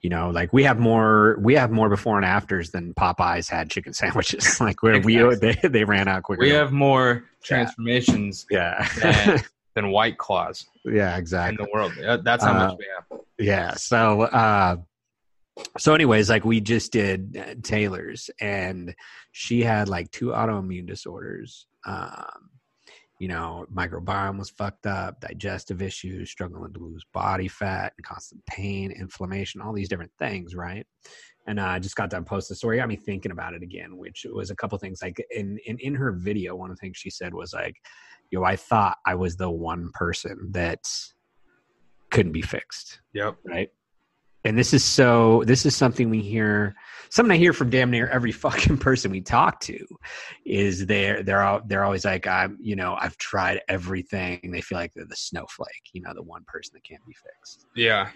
you 0.00 0.10
know, 0.10 0.30
like 0.30 0.52
we 0.52 0.62
have 0.62 0.78
more 0.78 1.36
we 1.40 1.54
have 1.54 1.72
more 1.72 1.88
before 1.88 2.16
and 2.16 2.24
afters 2.24 2.70
than 2.70 2.94
Popeyes 2.94 3.50
had 3.50 3.68
chicken 3.68 3.92
sandwiches. 4.00 4.60
like 4.60 4.82
where 4.82 5.00
we 5.00 5.16
they 5.36 5.56
they 5.64 5.84
ran 5.84 6.06
out 6.06 6.22
quicker. 6.22 6.40
We 6.40 6.50
have 6.50 6.70
more 6.72 7.24
transformations 7.42 8.46
yeah. 8.50 8.88
than, 9.00 9.40
than 9.74 9.90
White 9.90 10.18
Claws 10.18 10.66
yeah, 10.84 11.16
exactly. 11.16 11.56
in 11.58 11.64
the 11.64 11.70
world. 11.74 12.22
That's 12.24 12.44
how 12.44 12.52
Uh, 12.52 12.68
much 12.68 12.78
we 12.78 12.86
have. 12.96 13.20
Yeah. 13.38 13.74
So, 13.74 14.22
uh, 14.22 14.76
so 15.78 15.94
anyways, 15.94 16.30
like 16.30 16.44
we 16.44 16.60
just 16.60 16.92
did 16.92 17.36
uh, 17.36 17.54
Taylor's, 17.62 18.30
and 18.40 18.94
she 19.32 19.62
had 19.62 19.88
like 19.88 20.10
two 20.10 20.26
autoimmune 20.28 20.86
disorders. 20.86 21.66
Um, 21.84 22.50
you 23.18 23.28
know, 23.28 23.66
microbiome 23.74 24.38
was 24.38 24.50
fucked 24.50 24.86
up, 24.86 25.20
digestive 25.20 25.80
issues, 25.80 26.30
struggling 26.30 26.72
to 26.72 26.80
lose 26.80 27.04
body 27.14 27.48
fat, 27.48 27.94
and 27.96 28.06
constant 28.06 28.44
pain, 28.46 28.90
inflammation, 28.90 29.60
all 29.60 29.72
these 29.72 29.88
different 29.88 30.12
things, 30.18 30.54
right? 30.54 30.86
And 31.46 31.58
uh, 31.58 31.64
I 31.64 31.78
just 31.78 31.96
got 31.96 32.10
done 32.10 32.24
posting 32.24 32.54
the 32.54 32.58
story. 32.58 32.76
Got 32.76 32.88
me 32.88 32.96
thinking 32.96 33.32
about 33.32 33.54
it 33.54 33.62
again, 33.62 33.96
which 33.96 34.26
was 34.30 34.50
a 34.50 34.56
couple 34.56 34.76
things. 34.78 35.00
Like 35.00 35.24
in, 35.30 35.58
in 35.64 35.78
in 35.78 35.94
her 35.94 36.12
video, 36.12 36.56
one 36.56 36.70
of 36.70 36.76
the 36.76 36.80
things 36.80 36.96
she 36.96 37.10
said 37.10 37.32
was 37.32 37.54
like, 37.54 37.76
"Yo, 38.30 38.42
I 38.42 38.56
thought 38.56 38.98
I 39.06 39.14
was 39.14 39.36
the 39.36 39.50
one 39.50 39.90
person 39.94 40.48
that 40.50 40.80
couldn't 42.10 42.32
be 42.32 42.42
fixed." 42.42 43.00
Yep. 43.14 43.36
right? 43.44 43.70
And 44.46 44.56
this 44.56 44.72
is 44.72 44.84
so. 44.84 45.42
This 45.44 45.66
is 45.66 45.74
something 45.74 46.08
we 46.08 46.22
hear. 46.22 46.76
Something 47.10 47.32
I 47.32 47.38
hear 47.38 47.52
from 47.52 47.70
damn 47.70 47.90
near 47.90 48.08
every 48.08 48.32
fucking 48.44 48.78
person 48.78 49.10
we 49.10 49.20
talk 49.20 49.60
to 49.62 49.84
is 50.44 50.86
they're 50.86 51.22
they're 51.22 51.42
all, 51.42 51.60
they're 51.66 51.84
always 51.84 52.04
like 52.04 52.26
I'm 52.26 52.56
you 52.60 52.76
know 52.76 52.96
I've 52.98 53.16
tried 53.18 53.60
everything. 53.68 54.50
They 54.50 54.60
feel 54.60 54.78
like 54.78 54.92
they're 54.94 55.04
the 55.04 55.16
snowflake, 55.16 55.90
you 55.92 56.02
know, 56.02 56.14
the 56.14 56.22
one 56.22 56.44
person 56.46 56.72
that 56.74 56.84
can't 56.84 57.04
be 57.06 57.14
fixed. 57.14 57.66
Yeah. 57.74 58.10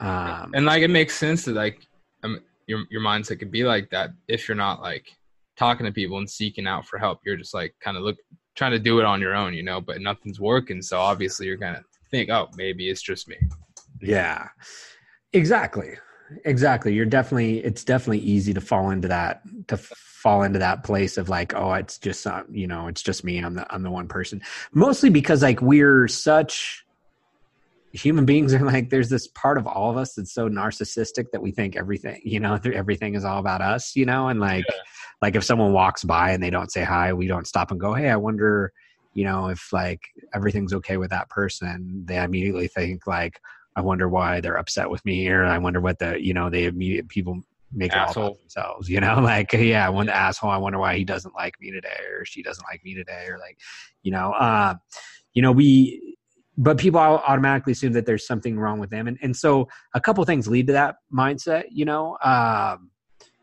Um, 0.00 0.52
and 0.54 0.66
like 0.66 0.82
it 0.82 0.88
makes 0.88 1.14
sense 1.14 1.44
that 1.44 1.54
like 1.54 1.86
um, 2.22 2.40
your 2.66 2.84
your 2.90 3.02
mindset 3.02 3.38
could 3.38 3.50
be 3.50 3.64
like 3.64 3.90
that 3.90 4.10
if 4.28 4.48
you're 4.48 4.56
not 4.56 4.80
like 4.80 5.06
talking 5.56 5.86
to 5.86 5.92
people 5.92 6.18
and 6.18 6.30
seeking 6.30 6.66
out 6.66 6.86
for 6.86 6.98
help. 6.98 7.20
You're 7.24 7.36
just 7.36 7.54
like 7.54 7.74
kind 7.80 7.96
of 7.96 8.02
look 8.02 8.16
trying 8.54 8.72
to 8.72 8.78
do 8.78 8.98
it 8.98 9.04
on 9.04 9.20
your 9.20 9.34
own, 9.34 9.54
you 9.54 9.62
know, 9.62 9.80
but 9.80 10.00
nothing's 10.00 10.40
working. 10.40 10.82
So 10.82 10.98
obviously 10.98 11.46
you're 11.46 11.56
gonna 11.56 11.82
think, 12.10 12.30
oh, 12.30 12.48
maybe 12.56 12.88
it's 12.88 13.02
just 13.02 13.28
me. 13.28 13.36
Yeah, 14.00 14.48
exactly, 15.32 15.96
exactly. 16.44 16.94
You're 16.94 17.06
definitely. 17.06 17.58
It's 17.64 17.84
definitely 17.84 18.20
easy 18.20 18.54
to 18.54 18.60
fall 18.60 18.90
into 18.90 19.08
that 19.08 19.42
to 19.68 19.76
fall 19.76 20.42
into 20.42 20.60
that 20.60 20.84
place 20.84 21.18
of 21.18 21.28
like, 21.28 21.54
oh, 21.54 21.72
it's 21.74 21.98
just 21.98 22.26
uh, 22.26 22.44
you 22.50 22.66
know, 22.66 22.88
it's 22.88 23.02
just 23.02 23.24
me. 23.24 23.38
I'm 23.38 23.54
the 23.54 23.72
I'm 23.72 23.82
the 23.82 23.90
one 23.90 24.08
person. 24.08 24.42
Mostly 24.72 25.10
because 25.10 25.42
like 25.42 25.60
we're 25.60 26.08
such 26.08 26.84
human 27.92 28.24
beings 28.24 28.54
are 28.54 28.64
like 28.64 28.90
there's 28.90 29.10
this 29.10 29.28
part 29.28 29.58
of 29.58 29.66
all 29.66 29.90
of 29.90 29.96
us 29.96 30.14
that's 30.14 30.32
so 30.32 30.48
narcissistic 30.48 31.26
that 31.32 31.42
we 31.42 31.50
think 31.50 31.76
everything 31.76 32.20
you 32.24 32.40
know 32.40 32.58
everything 32.72 33.14
is 33.14 33.24
all 33.24 33.38
about 33.38 33.60
us 33.60 33.94
you 33.94 34.06
know 34.06 34.28
and 34.28 34.40
like 34.40 34.64
like 35.20 35.36
if 35.36 35.44
someone 35.44 35.72
walks 35.72 36.02
by 36.02 36.30
and 36.30 36.42
they 36.42 36.48
don't 36.48 36.72
say 36.72 36.82
hi 36.82 37.12
we 37.12 37.26
don't 37.26 37.46
stop 37.46 37.70
and 37.70 37.78
go 37.78 37.92
hey 37.92 38.08
i 38.08 38.16
wonder 38.16 38.72
you 39.12 39.24
know 39.24 39.48
if 39.48 39.72
like 39.72 40.00
everything's 40.34 40.72
okay 40.72 40.96
with 40.96 41.10
that 41.10 41.28
person 41.28 42.02
they 42.06 42.18
immediately 42.18 42.66
think 42.66 43.06
like 43.06 43.40
i 43.76 43.80
wonder 43.80 44.08
why 44.08 44.40
they're 44.40 44.56
upset 44.56 44.90
with 44.90 45.04
me 45.04 45.16
here. 45.16 45.44
i 45.44 45.58
wonder 45.58 45.80
what 45.80 45.98
the 45.98 46.22
you 46.22 46.34
know 46.34 46.50
they 46.50 46.64
immediate 46.64 47.08
people 47.08 47.40
make 47.74 47.92
it 47.92 47.98
all 47.98 48.08
Asshole. 48.08 48.26
about 48.26 48.38
themselves 48.40 48.88
you 48.88 49.00
know 49.00 49.14
like 49.22 49.52
yeah 49.52 49.88
one 49.88 50.08
asshole 50.08 50.50
i 50.50 50.56
wonder 50.56 50.78
why 50.78 50.96
he 50.96 51.04
doesn't 51.04 51.34
like 51.34 51.54
me 51.60 51.70
today 51.70 52.00
or 52.16 52.24
she 52.24 52.42
doesn't 52.42 52.64
like 52.70 52.84
me 52.84 52.94
today 52.94 53.26
or 53.28 53.38
like 53.38 53.58
you 54.02 54.12
know 54.12 54.32
uh 54.32 54.74
you 55.34 55.42
know 55.42 55.52
we 55.52 56.16
but 56.58 56.76
people 56.76 57.00
automatically 57.00 57.72
assume 57.72 57.94
that 57.94 58.04
there's 58.04 58.26
something 58.26 58.58
wrong 58.58 58.78
with 58.78 58.90
them 58.90 59.06
and, 59.08 59.18
and 59.22 59.34
so 59.34 59.68
a 59.94 60.00
couple 60.00 60.22
things 60.24 60.46
lead 60.46 60.66
to 60.66 60.72
that 60.72 60.96
mindset 61.12 61.64
you 61.70 61.84
know 61.84 62.18
um 62.22 62.90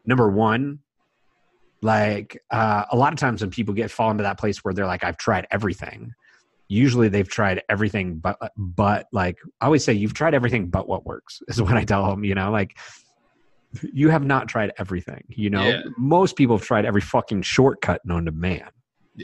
number 0.05 0.29
one 0.29 0.79
like 1.81 2.37
uh, 2.51 2.83
a 2.91 2.97
lot 2.97 3.13
of 3.13 3.19
times 3.19 3.41
when 3.41 3.49
people 3.49 3.73
get 3.73 3.89
fall 3.89 4.11
into 4.11 4.23
that 4.23 4.37
place 4.37 4.59
where 4.59 4.73
they're 4.73 4.85
like 4.85 5.03
i've 5.03 5.17
tried 5.17 5.47
everything 5.49 6.13
usually 6.69 7.09
they've 7.09 7.27
tried 7.27 7.61
everything 7.67 8.15
but 8.17 8.37
but 8.55 9.07
like 9.11 9.37
i 9.59 9.65
always 9.65 9.83
say 9.83 9.91
you've 9.91 10.13
tried 10.13 10.33
everything 10.33 10.67
but 10.69 10.87
what 10.87 11.05
works 11.05 11.41
is 11.49 11.61
what 11.61 11.73
i 11.75 11.83
tell 11.83 12.09
them 12.09 12.23
you 12.23 12.35
know 12.35 12.51
like 12.51 12.77
you 13.93 14.09
have 14.09 14.23
not 14.23 14.47
tried 14.47 14.71
everything 14.79 15.23
you 15.27 15.49
know 15.49 15.67
Yeah. 15.67 15.81
most 15.97 16.35
people 16.35 16.57
have 16.57 16.65
tried 16.65 16.85
every 16.85 17.01
fucking 17.01 17.41
shortcut 17.41 18.05
known 18.05 18.25
to 18.25 18.31
man 18.31 18.69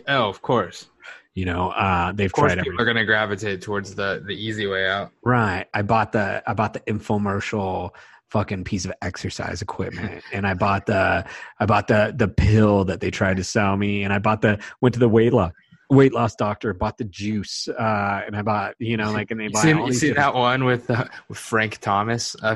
Oh, 0.10 0.28
of 0.28 0.42
course. 0.42 0.88
you 1.36 1.46
know 1.46 1.70
uh 1.70 2.12
they've 2.12 2.26
Of 2.26 2.34
course, 2.34 2.54
tried 2.54 2.64
people 2.64 2.74
everything 2.74 2.82
are 2.82 2.86
gonna 2.94 3.06
gravitate 3.06 3.62
towards 3.62 3.96
the 3.96 4.22
the 4.26 4.34
easy 4.34 4.68
way 4.68 4.90
out. 4.90 5.12
Right. 5.24 5.68
I 5.74 5.84
bought 5.84 6.12
the 6.12 6.44
I 6.46 6.54
bought 6.54 6.74
the 6.74 6.82
infomercial 6.82 7.92
fucking 8.30 8.66
piece 8.66 8.84
of 8.86 8.92
exercise 9.02 9.62
equipment 9.62 10.22
and 10.34 10.46
I 10.46 10.54
bought 10.54 10.86
the 10.88 11.26
I 11.60 11.66
bought 11.66 11.88
the 11.88 12.14
the 12.16 12.28
pill 12.28 12.84
that 12.86 13.00
they 13.00 13.10
tried 13.10 13.38
to 13.38 13.44
sell 13.44 13.78
me 13.78 14.04
and 14.04 14.12
I 14.12 14.20
bought 14.20 14.42
the 14.42 14.60
went 14.82 14.94
to 14.94 15.00
the 15.00 15.08
weight 15.10 15.32
loss 15.32 15.52
weight 15.90 16.14
loss 16.14 16.36
doctor, 16.36 16.74
bought 16.74 16.98
the 16.98 17.04
juice, 17.04 17.68
uh, 17.68 18.22
and 18.26 18.36
I 18.36 18.42
bought, 18.42 18.76
you 18.80 18.98
know, 18.98 19.12
like 19.12 19.32
and 19.32 19.40
they 19.40 19.48
buy 19.50 19.62
seen, 19.62 19.78
all 19.78 19.88
you 19.88 19.94
seen 19.94 20.14
that 20.16 20.34
one 20.34 20.64
with 20.66 20.90
uh, 20.90 21.06
with 21.30 21.38
Frank 21.38 21.78
Thomas? 21.80 22.36
Uh, 22.42 22.56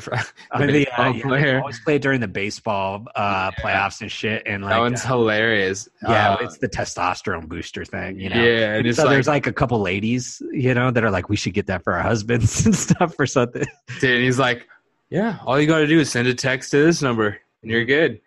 I 0.52 0.66
the 0.66 0.88
uh, 0.98 1.12
yeah, 1.12 1.22
player. 1.22 1.60
always 1.60 1.80
play 1.82 1.96
it 1.96 2.02
during 2.02 2.22
the 2.22 2.28
baseball 2.28 3.06
uh, 3.16 3.52
Yeah. 3.58 3.64
playoffs 3.64 4.02
and 4.02 4.12
shit. 4.12 4.44
And 4.46 4.64
like, 4.64 4.72
that 4.74 4.80
one's 4.80 5.06
uh, 5.06 5.10
hilarious. 5.10 5.88
yeah, 6.02 6.32
Uh, 6.34 6.38
it's 6.42 6.58
the 6.58 6.70
testosterone 6.70 7.48
booster 7.48 7.86
thing, 7.86 8.20
you 8.20 8.30
know. 8.30 8.44
Yeah, 8.44 8.76
and 8.76 8.96
so 8.96 9.04
like, 9.04 9.12
there's 9.12 9.28
like 9.28 9.48
a 9.48 9.54
couple 9.54 9.80
ladies, 9.80 10.42
you 10.52 10.74
know, 10.74 10.90
that 10.92 11.04
are 11.04 11.12
like, 11.12 11.30
we 11.30 11.36
should 11.36 11.54
get 11.54 11.68
that 11.68 11.84
for 11.84 11.94
our 11.94 12.02
husbands 12.04 12.66
and 12.66 12.76
stuff 12.76 13.16
or 13.20 13.26
something. 13.28 13.66
dude, 14.00 14.16
and 14.16 14.24
he's 14.24 14.40
like, 14.40 14.68
yeah, 15.10 15.38
all 15.46 15.60
you 15.60 15.68
got 15.68 15.80
to 15.80 15.88
do 15.88 16.00
is 16.00 16.10
send 16.12 16.28
a 16.28 16.34
text 16.34 16.72
to 16.72 16.84
this 16.84 17.02
number, 17.02 17.38
and 17.62 17.72
you're 17.72 17.86
good. 17.86 18.22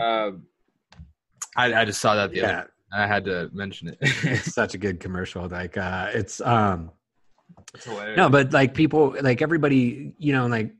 Um, 0.00 0.44
I, 1.56 1.72
I 1.74 1.84
just 1.84 2.00
saw 2.00 2.14
that 2.16 2.32
the 2.32 2.42
other. 2.42 2.70
I 2.96 3.06
had 3.06 3.24
to 3.26 3.50
mention 3.52 3.88
it. 3.88 3.98
it's 4.00 4.54
such 4.54 4.74
a 4.74 4.78
good 4.78 5.00
commercial. 5.00 5.46
Like, 5.48 5.76
uh, 5.76 6.10
it's 6.14 6.40
um, 6.40 6.90
It's 7.74 7.86
no, 7.86 8.30
but 8.30 8.52
like 8.52 8.74
people, 8.74 9.14
like 9.20 9.42
everybody, 9.42 10.14
you 10.18 10.32
know, 10.32 10.46
like 10.46 10.72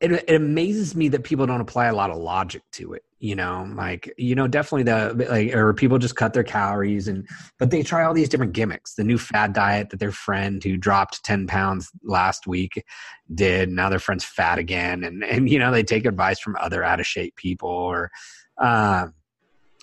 it, 0.00 0.12
it 0.12 0.34
amazes 0.34 0.94
me 0.94 1.08
that 1.08 1.24
people 1.24 1.46
don't 1.46 1.60
apply 1.60 1.86
a 1.86 1.94
lot 1.94 2.10
of 2.10 2.18
logic 2.18 2.62
to 2.72 2.92
it. 2.94 3.02
You 3.18 3.34
know, 3.34 3.72
like 3.74 4.12
you 4.18 4.34
know, 4.34 4.46
definitely 4.46 4.82
the 4.82 5.26
like, 5.30 5.54
or 5.54 5.72
people 5.72 5.98
just 5.98 6.14
cut 6.14 6.34
their 6.34 6.44
calories 6.44 7.08
and, 7.08 7.26
but 7.58 7.70
they 7.70 7.82
try 7.82 8.04
all 8.04 8.12
these 8.12 8.28
different 8.28 8.52
gimmicks. 8.52 8.94
The 8.94 9.04
new 9.04 9.16
fad 9.16 9.54
diet 9.54 9.88
that 9.90 9.98
their 9.98 10.12
friend 10.12 10.62
who 10.62 10.76
dropped 10.76 11.24
ten 11.24 11.46
pounds 11.46 11.90
last 12.02 12.46
week 12.46 12.84
did. 13.34 13.70
Now 13.70 13.88
their 13.88 13.98
friend's 13.98 14.26
fat 14.26 14.58
again, 14.58 15.04
and 15.04 15.24
and 15.24 15.48
you 15.48 15.58
know 15.58 15.72
they 15.72 15.82
take 15.82 16.04
advice 16.04 16.38
from 16.38 16.56
other 16.60 16.84
out 16.84 17.00
of 17.00 17.06
shape 17.06 17.34
people 17.36 17.70
or. 17.70 18.10
Uh, 18.60 19.08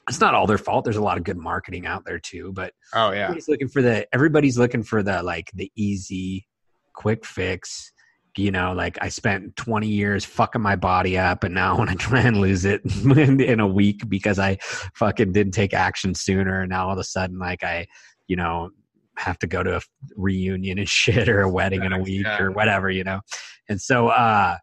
it's 0.10 0.20
not 0.20 0.34
all 0.34 0.48
their 0.48 0.58
fault. 0.58 0.84
There's 0.84 0.98
a 0.98 1.02
lot 1.02 1.18
of 1.18 1.24
good 1.24 1.38
marketing 1.38 1.86
out 1.86 2.04
there 2.06 2.20
too, 2.20 2.52
but 2.54 2.74
oh 2.94 3.12
yeah, 3.12 3.24
everybody's 3.24 3.48
looking 3.48 3.68
for 3.68 3.82
the 3.82 4.08
everybody's 4.14 4.58
looking 4.58 4.84
for 4.84 5.04
the 5.04 5.24
like 5.24 5.52
the 5.54 5.72
easy 5.76 6.48
quick 6.94 7.26
fix 7.26 7.92
you 8.38 8.52
know 8.52 8.72
like 8.74 8.98
i 9.02 9.10
spent 9.10 9.56
20 9.58 9.88
years 9.88 10.24
fucking 10.24 10.62
my 10.62 10.76
body 10.76 11.18
up 11.18 11.44
and 11.44 11.54
now 11.54 11.74
i 11.74 11.78
want 11.78 11.90
to 11.90 11.96
try 12.08 12.22
and 12.22 12.40
lose 12.40 12.66
it 12.66 12.82
in, 13.06 13.60
a 13.60 13.68
week 13.68 14.08
because 14.08 14.40
i 14.40 14.58
fucking 14.96 15.32
didn't 15.32 15.54
take 15.54 15.74
action 15.74 16.14
sooner 16.14 16.62
and 16.62 16.70
now 16.70 16.88
all 16.88 16.94
of 16.94 17.00
a 17.00 17.04
sudden 17.04 17.38
like 17.40 17.64
i 17.64 17.86
you 18.28 18.36
know 18.36 18.70
have 19.18 19.38
to 19.38 19.48
go 19.48 19.62
to 19.62 19.78
a 19.78 19.82
reunion 20.16 20.80
and 20.80 20.90
shit 21.00 21.28
or 21.28 21.42
a 21.42 21.50
wedding 21.50 21.84
in 21.84 21.92
a 21.92 22.00
week 22.00 22.24
Yeah. 22.24 22.42
or 22.42 22.52
whatever 22.52 22.90
you 22.90 23.04
know 23.04 23.20
and 23.68 23.82
so 23.82 24.08
uh 24.08 24.58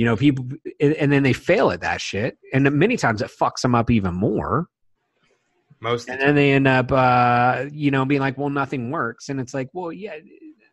you 0.00 0.06
know 0.06 0.16
people 0.16 0.46
and 0.80 1.12
then 1.12 1.22
they 1.22 1.34
fail 1.34 1.70
at 1.70 1.82
that 1.82 2.00
shit 2.00 2.38
and 2.54 2.64
many 2.72 2.96
times 2.96 3.20
it 3.20 3.30
fucks 3.38 3.60
them 3.60 3.74
up 3.74 3.90
even 3.90 4.14
more. 4.14 4.66
Most. 5.78 6.08
And 6.08 6.18
the 6.18 6.24
then 6.24 6.34
they 6.36 6.52
end 6.52 6.66
up 6.66 6.90
uh 6.90 7.66
you 7.70 7.90
know 7.90 8.06
being 8.06 8.22
like 8.22 8.38
well 8.38 8.48
nothing 8.48 8.90
works. 8.90 9.28
And 9.28 9.38
it's 9.38 9.52
like 9.52 9.68
well 9.74 9.92
yeah 9.92 10.14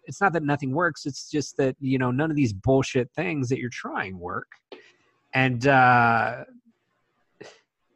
it's 0.06 0.22
not 0.22 0.32
that 0.32 0.44
nothing 0.44 0.72
works 0.72 1.06
it's 1.06 1.30
just 1.30 1.58
that 1.58 1.76
you 1.82 1.98
know 1.98 2.10
none 2.10 2.32
of 2.32 2.38
these 2.38 2.54
bullshit 2.54 3.12
things 3.18 3.50
that 3.50 3.60
you're 3.60 3.70
trying 3.70 4.18
work. 4.18 4.48
And 5.34 5.68
uh 5.68 6.46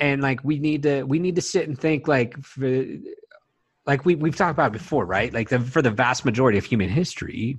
and 0.01 0.21
like 0.21 0.43
we 0.43 0.59
need 0.59 0.83
to 0.83 1.03
we 1.03 1.17
need 1.17 1.35
to 1.37 1.41
sit 1.41 1.65
and 1.65 1.79
think 1.79 2.09
like 2.09 2.37
for, 2.43 2.83
like 3.85 4.03
we 4.03 4.15
we've 4.15 4.35
talked 4.35 4.51
about 4.51 4.73
before 4.73 5.05
right? 5.05 5.33
Like 5.33 5.47
the, 5.47 5.61
for 5.61 5.81
the 5.81 5.91
vast 5.91 6.25
majority 6.25 6.57
of 6.57 6.65
human 6.65 6.89
history 6.89 7.57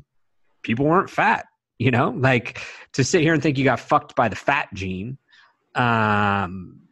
people 0.62 0.84
weren't 0.84 1.08
fat 1.08 1.46
you 1.82 1.90
know 1.90 2.10
like 2.16 2.60
to 2.92 3.02
sit 3.04 3.22
here 3.22 3.34
and 3.34 3.42
think 3.42 3.58
you 3.58 3.64
got 3.64 3.80
fucked 3.80 4.14
by 4.14 4.28
the 4.28 4.36
fat 4.36 4.68
gene 4.74 5.18
um 5.74 6.82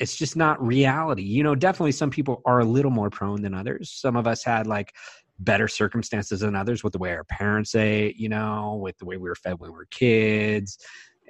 it's 0.00 0.16
just 0.16 0.34
not 0.34 0.66
reality. 0.66 1.22
You 1.22 1.42
know, 1.42 1.54
definitely 1.54 1.92
some 1.92 2.10
people 2.10 2.40
are 2.46 2.60
a 2.60 2.64
little 2.64 2.90
more 2.90 3.10
prone 3.10 3.42
than 3.42 3.54
others. 3.54 3.92
Some 3.92 4.16
of 4.16 4.26
us 4.26 4.42
had 4.42 4.66
like 4.66 4.94
better 5.38 5.68
circumstances 5.68 6.40
than 6.40 6.56
others 6.56 6.82
with 6.82 6.94
the 6.94 6.98
way 6.98 7.12
our 7.12 7.24
parents 7.24 7.74
ate, 7.74 8.16
you 8.16 8.30
know, 8.30 8.80
with 8.82 8.96
the 8.98 9.04
way 9.04 9.18
we 9.18 9.28
were 9.28 9.34
fed 9.34 9.60
when 9.60 9.70
we 9.70 9.76
were 9.76 9.86
kids, 9.90 10.78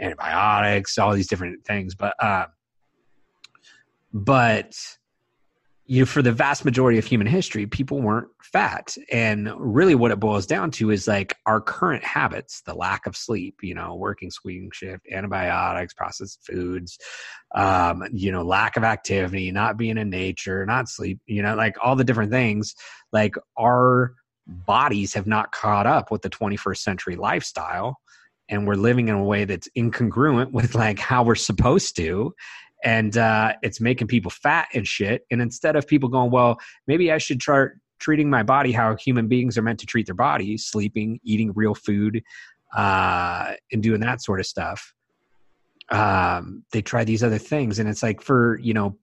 antibiotics, 0.01 0.99
all 0.99 1.13
these 1.13 1.27
different 1.27 1.65
things. 1.65 1.97
But 1.97 2.15
uh 2.23 2.47
but 4.13 4.75
you 5.91 6.03
know, 6.03 6.07
for 6.07 6.23
the 6.23 6.31
vast 6.31 6.65
majority 6.65 7.01
of 7.01 7.05
human 7.05 7.27
history, 7.27 7.67
people 7.67 8.01
weren't 8.01 8.29
fat. 8.41 8.97
And 9.11 9.51
really 9.59 9.97
what 9.97 10.13
it 10.13 10.21
boils 10.21 10.47
down 10.47 10.71
to 10.73 10.93
is 10.93 11.09
like 11.09 11.37
our 11.47 11.61
current 11.61 12.05
habits, 12.05 12.61
the 12.61 12.75
lack 12.75 13.07
of 13.07 13.17
sleep, 13.17 13.57
you 13.61 13.75
know, 13.75 13.97
working 13.97 14.31
swing 14.31 14.71
shift, 14.73 15.05
antibiotics, 15.11 15.93
processed 15.93 16.47
foods, 16.47 16.97
um, 17.57 18.05
you 18.13 18.31
know, 18.31 18.43
lack 18.43 18.77
of 18.77 18.85
activity, 18.85 19.51
not 19.51 19.77
being 19.77 19.99
in 19.99 20.11
nature, 20.11 20.65
not 20.65 20.89
sleep, 20.89 21.19
you 21.27 21.43
know, 21.43 21.57
like 21.57 21.75
all 21.83 21.97
the 21.97 22.05
different 22.05 22.31
things, 22.31 22.77
like 23.13 23.35
our 23.59 24.15
bodies 24.47 25.15
have 25.15 25.27
not 25.27 25.51
caught 25.51 25.89
up 25.89 26.13
with 26.13 26.23
the 26.23 26.31
21st 26.31 26.79
century 26.79 27.17
lifestyle. 27.17 27.99
And 28.49 28.65
we're 28.65 28.75
living 28.75 29.09
in 29.09 29.17
a 29.17 29.25
way 29.25 29.45
that's 29.45 29.69
incongruent 29.77 30.53
with 30.53 30.77
like 30.77 31.01
how 31.01 31.25
we're 31.25 31.35
supposed 31.35 31.97
to 31.97 32.33
and 32.85 33.17
uh, 33.17 33.55
it's 33.63 33.81
making 33.81 34.07
people 34.07 34.31
fat 34.31 34.69
and 34.75 34.87
shit. 34.87 35.27
And 35.31 35.43
instead 35.43 35.77
of 35.77 35.87
people 35.87 36.09
going, 36.09 36.31
well, 36.31 36.59
maybe 36.87 37.13
I 37.13 37.19
should 37.19 37.41
try 37.41 37.67
treating 37.99 38.31
my 38.31 38.43
body 38.43 38.73
how 38.73 38.97
human 38.97 39.29
beings 39.29 39.59
are 39.59 39.63
meant 39.63 39.79
to 39.81 39.87
treat 39.87 40.07
their 40.07 40.15
bodies, 40.15 40.65
sleeping, 40.65 41.21
eating 41.23 41.53
real 41.55 41.75
food, 41.75 42.23
uh, 42.75 43.53
and 43.73 43.83
doing 43.83 44.01
that 44.01 44.23
sort 44.23 44.41
of 44.41 44.47
stuff. 44.47 44.95
Um, 45.91 46.65
they 46.73 46.83
try 46.83 47.05
these 47.05 47.23
other 47.23 47.39
things, 47.39 47.79
and 47.79 47.89
it's 47.89 48.03
like 48.03 48.23
for 48.23 48.59
you 48.61 48.73
know 48.73 48.97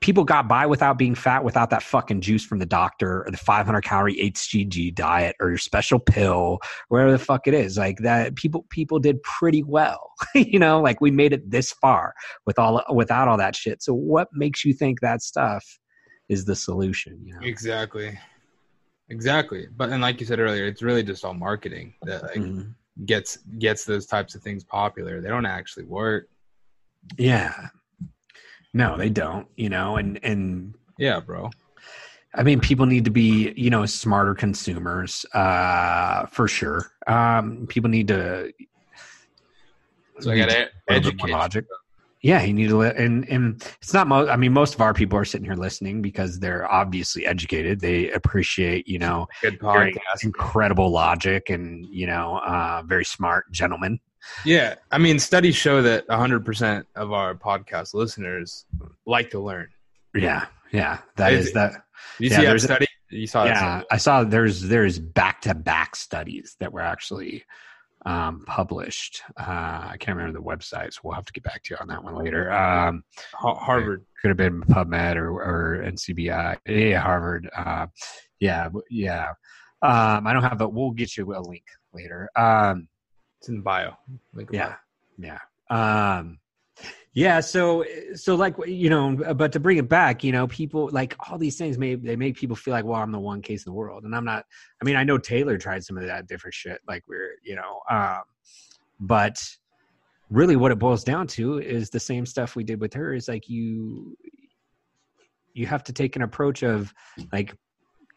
people 0.00 0.24
got 0.24 0.46
by 0.46 0.66
without 0.66 0.98
being 0.98 1.14
fat 1.14 1.44
without 1.44 1.70
that 1.70 1.82
fucking 1.82 2.20
juice 2.20 2.44
from 2.44 2.58
the 2.58 2.66
doctor 2.66 3.24
or 3.26 3.30
the 3.30 3.36
500 3.36 3.80
calorie 3.82 4.16
HCG 4.16 4.94
diet 4.94 5.34
or 5.40 5.48
your 5.48 5.58
special 5.58 5.98
pill, 5.98 6.58
whatever 6.88 7.10
the 7.10 7.18
fuck 7.18 7.46
it 7.46 7.54
is. 7.54 7.78
Like 7.78 7.98
that, 8.00 8.36
people 8.36 8.66
people 8.68 8.98
did 8.98 9.22
pretty 9.22 9.62
well. 9.62 10.12
you 10.34 10.58
know, 10.58 10.80
like 10.80 11.00
we 11.00 11.10
made 11.10 11.32
it 11.32 11.50
this 11.50 11.72
far 11.72 12.14
with 12.46 12.58
all 12.58 12.82
without 12.92 13.28
all 13.28 13.38
that 13.38 13.56
shit. 13.56 13.82
So 13.82 13.94
what 13.94 14.28
makes 14.32 14.64
you 14.64 14.74
think 14.74 15.00
that 15.00 15.22
stuff 15.22 15.64
is 16.28 16.44
the 16.44 16.56
solution? 16.56 17.20
You 17.24 17.34
know? 17.34 17.40
Exactly, 17.42 18.18
exactly. 19.08 19.68
But 19.74 19.90
and 19.90 20.02
like 20.02 20.20
you 20.20 20.26
said 20.26 20.38
earlier, 20.38 20.66
it's 20.66 20.82
really 20.82 21.02
just 21.02 21.24
all 21.24 21.34
marketing 21.34 21.94
that 22.02 22.22
like 22.24 22.34
mm-hmm. 22.34 22.70
gets 23.06 23.38
gets 23.58 23.84
those 23.84 24.06
types 24.06 24.34
of 24.34 24.42
things 24.42 24.64
popular. 24.64 25.20
They 25.20 25.28
don't 25.28 25.46
actually 25.46 25.84
work. 25.84 26.28
Yeah, 27.18 27.68
no, 28.74 28.98
they 28.98 29.08
don't. 29.08 29.46
You 29.56 29.70
know, 29.70 29.96
and 29.96 30.20
and 30.22 30.74
yeah, 30.98 31.20
bro. 31.20 31.50
I 32.34 32.42
mean, 32.42 32.58
people 32.58 32.84
need 32.84 33.04
to 33.04 33.12
be, 33.12 33.52
you 33.56 33.70
know, 33.70 33.86
smarter 33.86 34.34
consumers, 34.34 35.24
uh, 35.34 36.26
for 36.26 36.48
sure. 36.48 36.90
Um, 37.06 37.66
people 37.68 37.88
need 37.88 38.08
to. 38.08 38.52
So 40.18 40.32
I 40.32 40.38
got 40.38 40.50
to 40.50 40.68
educate. 40.88 41.30
Logic. 41.30 41.64
Yeah, 42.24 42.42
you 42.42 42.54
need 42.54 42.70
to, 42.70 42.80
and 42.80 43.28
and 43.28 43.62
it's 43.82 43.92
not 43.92 44.06
most. 44.06 44.30
I 44.30 44.36
mean, 44.36 44.54
most 44.54 44.74
of 44.74 44.80
our 44.80 44.94
people 44.94 45.18
are 45.18 45.26
sitting 45.26 45.44
here 45.44 45.56
listening 45.56 46.00
because 46.00 46.40
they're 46.40 46.70
obviously 46.72 47.26
educated. 47.26 47.80
They 47.80 48.10
appreciate, 48.12 48.88
you 48.88 48.98
know, 48.98 49.26
good 49.42 49.58
podcast, 49.58 50.22
incredible 50.22 50.90
logic, 50.90 51.50
and 51.50 51.84
you 51.84 52.06
know, 52.06 52.38
uh, 52.38 52.82
very 52.86 53.04
smart 53.04 53.52
gentlemen. 53.52 54.00
Yeah, 54.42 54.76
I 54.90 54.96
mean, 54.96 55.18
studies 55.18 55.54
show 55.54 55.82
that 55.82 56.08
100% 56.08 56.84
of 56.96 57.12
our 57.12 57.34
podcast 57.34 57.92
listeners 57.92 58.64
like 59.04 59.28
to 59.32 59.40
learn. 59.40 59.68
Yeah, 60.14 60.46
yeah, 60.72 61.00
that 61.16 61.34
is, 61.34 61.48
is 61.48 61.52
that. 61.52 61.72
You 62.18 62.30
yeah, 62.30 62.38
see 62.38 62.46
that 62.46 62.60
study? 62.62 62.86
You 63.10 63.26
saw 63.26 63.44
Yeah, 63.44 63.82
I 63.90 63.98
saw. 63.98 64.24
There's 64.24 64.62
there's 64.62 64.98
back 64.98 65.42
to 65.42 65.54
back 65.54 65.94
studies 65.94 66.56
that 66.58 66.72
were 66.72 66.80
actually 66.80 67.44
um, 68.04 68.44
published. 68.46 69.22
Uh, 69.38 69.88
I 69.90 69.96
can't 69.98 70.16
remember 70.16 70.38
the 70.38 70.44
website, 70.44 70.92
so 70.92 71.00
we'll 71.04 71.14
have 71.14 71.24
to 71.26 71.32
get 71.32 71.44
back 71.44 71.62
to 71.64 71.74
you 71.74 71.78
on 71.80 71.88
that 71.88 72.02
one 72.02 72.16
later. 72.16 72.52
Um, 72.52 73.04
Harvard 73.32 74.04
could 74.20 74.28
have 74.28 74.36
been 74.36 74.62
PubMed 74.62 75.16
or, 75.16 75.30
or 75.30 75.82
NCBI. 75.84 76.58
Yeah, 76.66 77.00
Harvard. 77.00 77.48
Uh, 77.56 77.86
yeah, 78.40 78.68
yeah. 78.90 79.30
Um, 79.82 80.26
I 80.26 80.32
don't 80.32 80.42
have 80.42 80.60
it. 80.60 80.72
We'll 80.72 80.90
get 80.92 81.16
you 81.16 81.34
a 81.34 81.40
link 81.40 81.64
later. 81.92 82.28
Um, 82.36 82.88
it's 83.38 83.48
in 83.48 83.56
the 83.56 83.62
bio. 83.62 83.92
Link 84.32 84.50
yeah, 84.52 84.76
bio. 85.18 85.38
yeah. 85.70 86.18
Um, 86.18 86.38
yeah. 87.14 87.38
So, 87.38 87.84
so 88.14 88.34
like 88.34 88.56
you 88.66 88.90
know, 88.90 89.16
but 89.34 89.52
to 89.52 89.60
bring 89.60 89.78
it 89.78 89.88
back, 89.88 90.24
you 90.24 90.32
know, 90.32 90.48
people 90.48 90.88
like 90.92 91.14
all 91.30 91.38
these 91.38 91.56
things 91.56 91.78
may 91.78 91.94
they 91.94 92.16
make 92.16 92.36
people 92.36 92.56
feel 92.56 92.72
like, 92.72 92.84
well, 92.84 93.00
I'm 93.00 93.12
the 93.12 93.20
one 93.20 93.40
case 93.40 93.64
in 93.64 93.70
the 93.70 93.76
world, 93.76 94.04
and 94.04 94.14
I'm 94.14 94.24
not. 94.24 94.44
I 94.82 94.84
mean, 94.84 94.96
I 94.96 95.04
know 95.04 95.16
Taylor 95.16 95.56
tried 95.56 95.84
some 95.84 95.96
of 95.96 96.04
that 96.04 96.26
different 96.26 96.54
shit, 96.54 96.80
like 96.88 97.04
we're 97.08 97.36
you 97.44 97.54
know, 97.54 97.80
um, 97.88 98.22
but 98.98 99.36
really, 100.28 100.56
what 100.56 100.72
it 100.72 100.78
boils 100.80 101.04
down 101.04 101.28
to 101.28 101.58
is 101.58 101.88
the 101.88 102.00
same 102.00 102.26
stuff 102.26 102.56
we 102.56 102.64
did 102.64 102.80
with 102.80 102.92
her. 102.94 103.14
Is 103.14 103.28
like 103.28 103.48
you 103.48 104.16
you 105.52 105.66
have 105.66 105.84
to 105.84 105.92
take 105.92 106.16
an 106.16 106.22
approach 106.22 106.64
of 106.64 106.92
like 107.32 107.54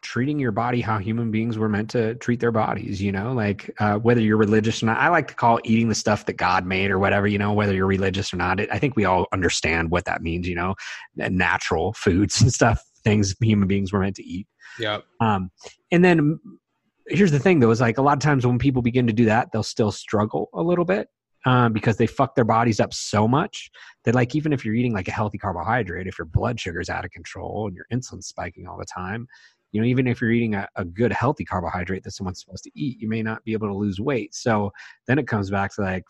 treating 0.01 0.39
your 0.39 0.51
body 0.51 0.79
how 0.79 0.97
human 0.97 1.31
beings 1.31 1.57
were 1.57 1.69
meant 1.69 1.89
to 1.89 2.15
treat 2.15 2.39
their 2.39 2.51
bodies 2.51 3.01
you 3.01 3.11
know 3.11 3.33
like 3.33 3.73
uh, 3.79 3.95
whether 3.95 4.21
you're 4.21 4.37
religious 4.37 4.81
or 4.83 4.85
not 4.85 4.97
i 4.97 5.09
like 5.09 5.27
to 5.27 5.33
call 5.33 5.59
eating 5.63 5.89
the 5.89 5.95
stuff 5.95 6.25
that 6.25 6.33
god 6.33 6.65
made 6.65 6.91
or 6.91 6.99
whatever 6.99 7.27
you 7.27 7.37
know 7.37 7.53
whether 7.53 7.73
you're 7.73 7.87
religious 7.87 8.33
or 8.33 8.37
not 8.37 8.59
i 8.71 8.77
think 8.77 8.95
we 8.95 9.05
all 9.05 9.25
understand 9.33 9.89
what 9.89 10.05
that 10.05 10.21
means 10.21 10.47
you 10.47 10.55
know 10.55 10.75
natural 11.15 11.93
foods 11.93 12.41
and 12.41 12.53
stuff 12.53 12.81
things 13.03 13.35
human 13.41 13.67
beings 13.67 13.93
were 13.93 13.99
meant 13.99 14.15
to 14.15 14.23
eat. 14.23 14.47
Yeah 14.79 14.99
um 15.21 15.49
and 15.91 16.03
then 16.03 16.39
here's 17.07 17.31
the 17.31 17.39
thing 17.39 17.59
though 17.59 17.71
is 17.71 17.81
like 17.81 17.97
a 17.97 18.01
lot 18.01 18.13
of 18.13 18.19
times 18.19 18.45
when 18.45 18.59
people 18.59 18.81
begin 18.81 19.07
to 19.07 19.13
do 19.13 19.25
that 19.25 19.49
they'll 19.51 19.63
still 19.63 19.91
struggle 19.91 20.49
a 20.53 20.61
little 20.61 20.85
bit 20.85 21.07
um, 21.45 21.71
because 21.71 21.95
they 21.95 22.07
fuck 22.07 22.35
their 22.35 22.43
bodies 22.43 22.79
up 22.79 22.93
so 22.93 23.25
much 23.27 23.71
that 24.03 24.13
like 24.13 24.35
even 24.35 24.51
if 24.51 24.65
you're 24.65 24.73
eating 24.73 24.93
like 24.93 25.07
a 25.07 25.11
healthy 25.11 25.37
carbohydrate 25.37 26.07
if 26.07 26.17
your 26.17 26.25
blood 26.25 26.59
sugar 26.59 26.81
is 26.81 26.89
out 26.89 27.05
of 27.05 27.11
control 27.11 27.67
and 27.67 27.75
your 27.75 27.85
insulin's 27.89 28.27
spiking 28.27 28.67
all 28.67 28.77
the 28.77 28.85
time 28.85 29.27
you 29.71 29.81
know 29.81 29.87
even 29.87 30.07
if 30.07 30.21
you're 30.21 30.31
eating 30.31 30.55
a, 30.55 30.67
a 30.75 30.85
good 30.85 31.11
healthy 31.11 31.45
carbohydrate 31.45 32.03
that 32.03 32.11
someone's 32.11 32.39
supposed 32.39 32.63
to 32.63 32.71
eat 32.75 32.99
you 32.99 33.07
may 33.07 33.21
not 33.21 33.43
be 33.43 33.53
able 33.53 33.67
to 33.67 33.73
lose 33.75 33.99
weight. 33.99 34.33
So 34.33 34.71
then 35.07 35.19
it 35.19 35.27
comes 35.27 35.49
back 35.49 35.73
to 35.75 35.81
like 35.81 36.03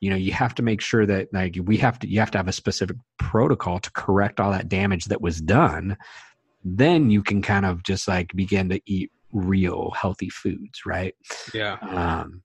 you 0.00 0.10
know 0.10 0.16
you 0.16 0.32
have 0.32 0.54
to 0.56 0.62
make 0.62 0.80
sure 0.80 1.06
that 1.06 1.32
like 1.32 1.56
we 1.64 1.76
have 1.78 1.98
to 2.00 2.08
you 2.08 2.20
have 2.20 2.30
to 2.32 2.38
have 2.38 2.48
a 2.48 2.52
specific 2.52 2.96
protocol 3.18 3.78
to 3.78 3.90
correct 3.92 4.40
all 4.40 4.50
that 4.52 4.68
damage 4.68 5.06
that 5.06 5.20
was 5.20 5.40
done. 5.40 5.96
Then 6.64 7.10
you 7.10 7.22
can 7.22 7.42
kind 7.42 7.64
of 7.64 7.82
just 7.82 8.08
like 8.08 8.32
begin 8.34 8.68
to 8.70 8.80
eat 8.86 9.10
real 9.32 9.90
healthy 9.90 10.28
foods 10.28 10.86
right? 10.86 11.14
Yeah. 11.54 11.78
Um 11.82 12.42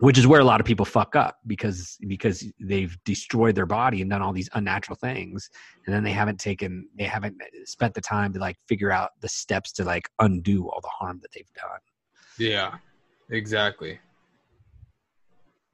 which 0.00 0.16
is 0.16 0.26
where 0.26 0.40
a 0.40 0.44
lot 0.44 0.60
of 0.60 0.66
people 0.66 0.86
fuck 0.86 1.14
up 1.14 1.38
because 1.46 1.98
because 2.08 2.44
they've 2.58 2.96
destroyed 3.04 3.54
their 3.54 3.66
body 3.66 4.00
and 4.00 4.10
done 4.10 4.22
all 4.22 4.32
these 4.32 4.48
unnatural 4.54 4.96
things. 4.96 5.50
And 5.86 5.94
then 5.94 6.02
they 6.02 6.12
haven't 6.12 6.40
taken 6.40 6.88
they 6.98 7.04
haven't 7.04 7.36
spent 7.64 7.94
the 7.94 8.00
time 8.00 8.32
to 8.32 8.38
like 8.38 8.56
figure 8.66 8.90
out 8.90 9.10
the 9.20 9.28
steps 9.28 9.72
to 9.72 9.84
like 9.84 10.08
undo 10.18 10.68
all 10.68 10.80
the 10.82 10.88
harm 10.88 11.20
that 11.22 11.32
they've 11.32 11.52
done. 11.54 11.80
Yeah 12.38 12.76
exactly. 13.30 13.98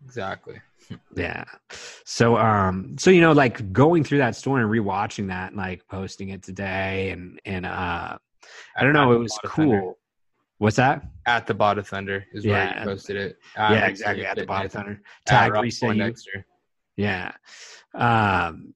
Exactly. 0.05 0.61
Yeah. 1.17 1.43
So 2.05 2.37
um 2.37 2.95
so 2.97 3.11
you 3.11 3.21
know 3.21 3.33
like 3.33 3.73
going 3.73 4.05
through 4.05 4.19
that 4.19 4.37
story 4.37 4.63
and 4.63 4.71
rewatching 4.71 5.27
that 5.29 5.49
and 5.49 5.57
like 5.57 5.83
posting 5.89 6.29
it 6.29 6.45
today 6.45 7.11
and 7.11 7.41
and 7.45 7.67
uh 7.67 8.17
i 8.77 8.85
don't 8.85 8.93
know 8.93 9.11
it 9.11 9.19
was 9.19 9.37
cool 9.47 9.99
What's 10.59 10.77
that? 10.77 11.03
At 11.27 11.47
the 11.47 11.55
Bot 11.55 11.79
of 11.79 11.87
Thunder 11.87 12.25
is 12.33 12.45
yeah. 12.45 12.53
where 12.53 12.79
you 12.79 12.85
posted 12.85 13.17
it. 13.17 13.39
Yeah, 13.57 13.87
exactly. 13.87 14.25
At 14.25 14.37
the 14.37 14.47
Bot 14.47 14.67
of 14.67 14.73
Thunder. 14.73 15.03
Tag 15.27 15.53
reset. 15.53 16.17
Yeah. 16.97 17.33
Um, 17.95 18.75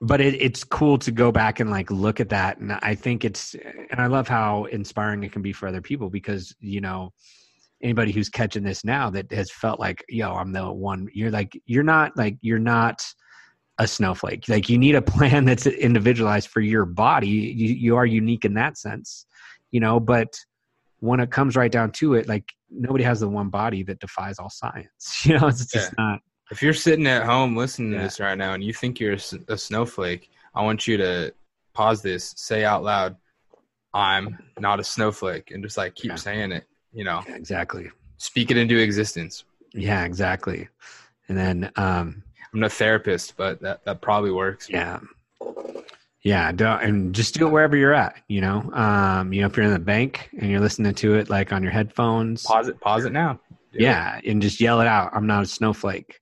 but 0.00 0.20
it, 0.20 0.34
it's 0.34 0.64
cool 0.64 0.98
to 0.98 1.12
go 1.12 1.30
back 1.30 1.60
and 1.60 1.70
like 1.70 1.90
look 1.90 2.18
at 2.18 2.30
that, 2.30 2.58
and 2.58 2.72
I 2.72 2.96
think 2.96 3.24
it's, 3.24 3.54
and 3.54 4.00
I 4.00 4.06
love 4.06 4.26
how 4.26 4.64
inspiring 4.64 5.22
it 5.22 5.30
can 5.30 5.42
be 5.42 5.52
for 5.52 5.68
other 5.68 5.80
people 5.80 6.10
because 6.10 6.52
you 6.58 6.80
know 6.80 7.12
anybody 7.82 8.12
who's 8.12 8.28
catching 8.28 8.62
this 8.62 8.84
now 8.84 9.10
that 9.10 9.30
has 9.32 9.50
felt 9.50 9.78
like 9.78 10.04
yo 10.08 10.32
i'm 10.32 10.52
the 10.52 10.72
one 10.72 11.08
you're 11.12 11.30
like 11.30 11.60
you're 11.66 11.82
not 11.82 12.16
like 12.16 12.36
you're 12.40 12.58
not 12.58 13.04
a 13.78 13.86
snowflake 13.86 14.48
like 14.48 14.68
you 14.68 14.78
need 14.78 14.94
a 14.94 15.02
plan 15.14 15.44
that's 15.44 15.66
individualized 15.66 16.48
for 16.48 16.60
your 16.60 16.86
body 16.86 17.28
you, 17.28 17.74
you 17.74 17.96
are 17.96 18.06
unique 18.06 18.44
in 18.44 18.54
that 18.54 18.78
sense 18.78 19.26
you 19.70 19.80
know 19.80 20.00
but 20.00 20.38
when 21.00 21.20
it 21.20 21.30
comes 21.30 21.56
right 21.56 21.70
down 21.70 21.90
to 21.92 22.14
it, 22.14 22.28
like 22.28 22.52
nobody 22.70 23.04
has 23.04 23.20
the 23.20 23.28
one 23.28 23.48
body 23.48 23.82
that 23.84 24.00
defies 24.00 24.38
all 24.38 24.50
science. 24.50 25.22
You 25.24 25.38
know, 25.38 25.48
it's 25.48 25.66
just 25.66 25.92
yeah. 25.98 26.04
not. 26.04 26.20
If 26.50 26.62
you're 26.62 26.74
sitting 26.74 27.06
at 27.06 27.24
home 27.24 27.56
listening 27.56 27.92
yeah. 27.92 27.98
to 27.98 28.04
this 28.04 28.20
right 28.20 28.38
now 28.38 28.54
and 28.54 28.62
you 28.62 28.72
think 28.72 29.00
you're 29.00 29.14
a, 29.14 29.52
a 29.52 29.58
snowflake, 29.58 30.30
I 30.54 30.62
want 30.62 30.86
you 30.86 30.96
to 30.96 31.34
pause 31.74 32.02
this, 32.02 32.34
say 32.36 32.64
out 32.64 32.84
loud, 32.84 33.16
"I'm 33.92 34.38
not 34.58 34.78
a 34.80 34.84
snowflake," 34.84 35.50
and 35.50 35.62
just 35.62 35.76
like 35.76 35.94
keep 35.94 36.12
yeah. 36.12 36.16
saying 36.16 36.52
it. 36.52 36.64
You 36.92 37.04
know, 37.04 37.22
exactly. 37.26 37.90
Speak 38.18 38.50
it 38.50 38.56
into 38.56 38.78
existence. 38.78 39.44
Yeah, 39.74 40.04
exactly. 40.04 40.68
And 41.28 41.36
then 41.36 41.70
um, 41.76 42.22
I'm 42.54 42.60
no 42.60 42.68
therapist, 42.68 43.36
but 43.36 43.60
that 43.60 43.84
that 43.84 44.00
probably 44.00 44.30
works. 44.30 44.70
Yeah. 44.70 45.00
Yeah, 46.26 46.50
and 46.58 47.14
just 47.14 47.34
do 47.34 47.46
it 47.46 47.50
wherever 47.50 47.76
you're 47.76 47.94
at. 47.94 48.16
You 48.28 48.40
know, 48.40 48.70
um, 48.72 49.32
you 49.32 49.40
know, 49.42 49.46
if 49.46 49.56
you're 49.56 49.66
in 49.66 49.72
the 49.72 49.78
bank 49.78 50.28
and 50.40 50.50
you're 50.50 50.60
listening 50.60 50.94
to 50.94 51.14
it 51.14 51.30
like 51.30 51.52
on 51.52 51.62
your 51.62 51.72
headphones, 51.72 52.42
pause 52.42 52.68
it, 52.68 52.80
pause 52.80 53.04
it 53.04 53.12
now. 53.12 53.38
Do 53.72 53.78
yeah, 53.78 54.18
it. 54.18 54.30
and 54.30 54.42
just 54.42 54.60
yell 54.60 54.80
it 54.80 54.86
out. 54.88 55.10
I'm 55.14 55.26
not 55.26 55.44
a 55.44 55.46
snowflake. 55.46 56.18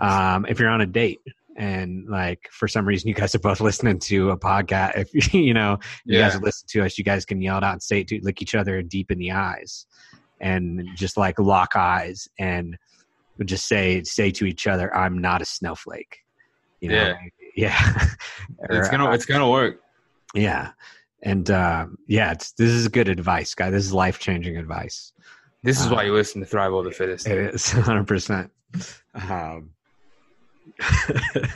Um, 0.00 0.46
if 0.48 0.60
you're 0.60 0.68
on 0.68 0.80
a 0.80 0.86
date 0.86 1.20
and 1.56 2.08
like 2.08 2.48
for 2.52 2.68
some 2.68 2.86
reason 2.86 3.08
you 3.08 3.14
guys 3.14 3.34
are 3.34 3.40
both 3.40 3.60
listening 3.60 3.98
to 3.98 4.30
a 4.30 4.38
podcast 4.38 4.96
if 4.96 5.34
you 5.34 5.52
know 5.52 5.76
you 6.04 6.16
Yeah. 6.18 6.28
guys 6.30 6.40
listen 6.40 6.66
to 6.68 6.84
us 6.84 6.96
you 6.96 7.02
guys 7.04 7.24
can 7.24 7.42
yell 7.42 7.58
it 7.58 7.64
out 7.64 7.72
and 7.72 7.82
say 7.82 8.00
it 8.00 8.08
to 8.08 8.20
look 8.22 8.40
each 8.40 8.54
other 8.54 8.80
deep 8.80 9.10
in 9.10 9.18
the 9.18 9.32
eyes 9.32 9.86
and 10.40 10.88
just 10.94 11.16
like 11.16 11.36
lock 11.40 11.74
eyes 11.74 12.28
and 12.38 12.78
just 13.44 13.66
say 13.66 14.04
say 14.04 14.30
to 14.30 14.46
each 14.46 14.68
other 14.68 14.94
i'm 14.96 15.18
not 15.18 15.42
a 15.42 15.44
snowflake 15.44 16.18
you 16.80 16.90
know 16.90 16.94
yeah 16.94 17.14
Yeah, 17.58 18.04
it's 18.70 18.88
gonna 18.88 19.06
uh, 19.08 19.12
it's 19.12 19.24
gonna 19.26 19.50
work. 19.50 19.80
yeah 20.34 20.70
and 21.24 21.50
uh 21.50 21.86
yeah 22.06 22.30
it's 22.30 22.52
this 22.52 22.70
is 22.70 22.86
good 22.86 23.08
advice 23.08 23.52
guy 23.56 23.68
this 23.70 23.84
is 23.84 23.92
life-changing 23.92 24.56
advice 24.56 25.12
This 25.64 25.80
is 25.80 25.86
uh, 25.90 25.94
why 25.94 26.04
you 26.04 26.12
listen 26.14 26.40
to 26.40 26.46
Thrival 26.46 26.84
the 26.84 26.92
Fittest. 26.92 27.26
it 27.26 27.54
is 27.56 27.62
100% 27.64 28.50
um 29.14 29.70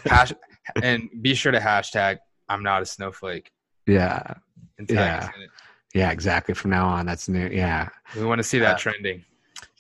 Hash, 0.05 0.33
and 0.83 1.09
be 1.21 1.35
sure 1.35 1.53
to 1.53 1.61
hashtag 1.61 2.19
I'm 2.49 2.63
not 2.65 2.83
a 2.83 2.87
snowflake. 2.87 3.53
yeah 3.87 4.35
Yeah. 4.89 5.19
us 5.19 5.31
in 5.37 5.43
it. 5.43 5.51
yeah 5.95 6.11
exactly 6.11 6.55
from 6.55 6.71
now 6.73 6.87
on 6.89 7.07
that's 7.07 7.29
new 7.29 7.47
yeah 7.49 7.89
We 8.17 8.25
want 8.25 8.41
to 8.41 8.49
see 8.53 8.59
that 8.59 8.75
Uh, 8.75 8.79
trending. 8.79 9.25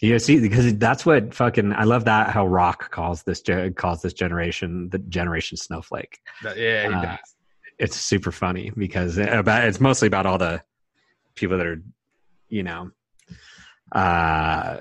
You 0.02 0.18
see, 0.18 0.40
because 0.40 0.76
that's 0.78 1.06
what 1.06 1.32
fucking 1.32 1.72
I 1.72 1.84
love 1.84 2.06
that 2.06 2.30
how 2.30 2.44
Rock 2.44 2.90
calls 2.90 3.22
this 3.22 3.40
calls 3.76 4.02
this 4.02 4.12
generation 4.12 4.88
the 4.90 4.98
generation 4.98 5.56
snowflake. 5.56 6.18
Yeah, 6.56 6.88
he 6.88 6.94
uh, 6.94 7.02
does. 7.02 7.36
It's 7.78 7.96
super 7.96 8.32
funny 8.32 8.72
because 8.76 9.16
it, 9.16 9.28
about 9.28 9.64
it's 9.64 9.78
mostly 9.78 10.08
about 10.08 10.26
all 10.26 10.38
the 10.38 10.60
people 11.36 11.56
that 11.56 11.68
are, 11.68 11.80
you 12.48 12.64
know, 12.64 12.90
uh, 13.92 14.78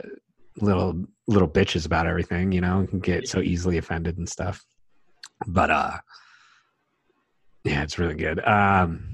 little 0.59 1.05
little 1.27 1.47
bitches 1.47 1.85
about 1.85 2.07
everything. 2.07 2.51
You 2.51 2.61
know, 2.61 2.87
can 2.89 2.99
get 2.99 3.27
so 3.27 3.41
easily 3.41 3.77
offended 3.77 4.17
and 4.17 4.27
stuff. 4.27 4.65
But 5.45 5.69
uh, 5.69 5.97
yeah, 7.63 7.83
it's 7.83 7.99
really 7.99 8.15
good. 8.15 8.43
Um, 8.43 9.10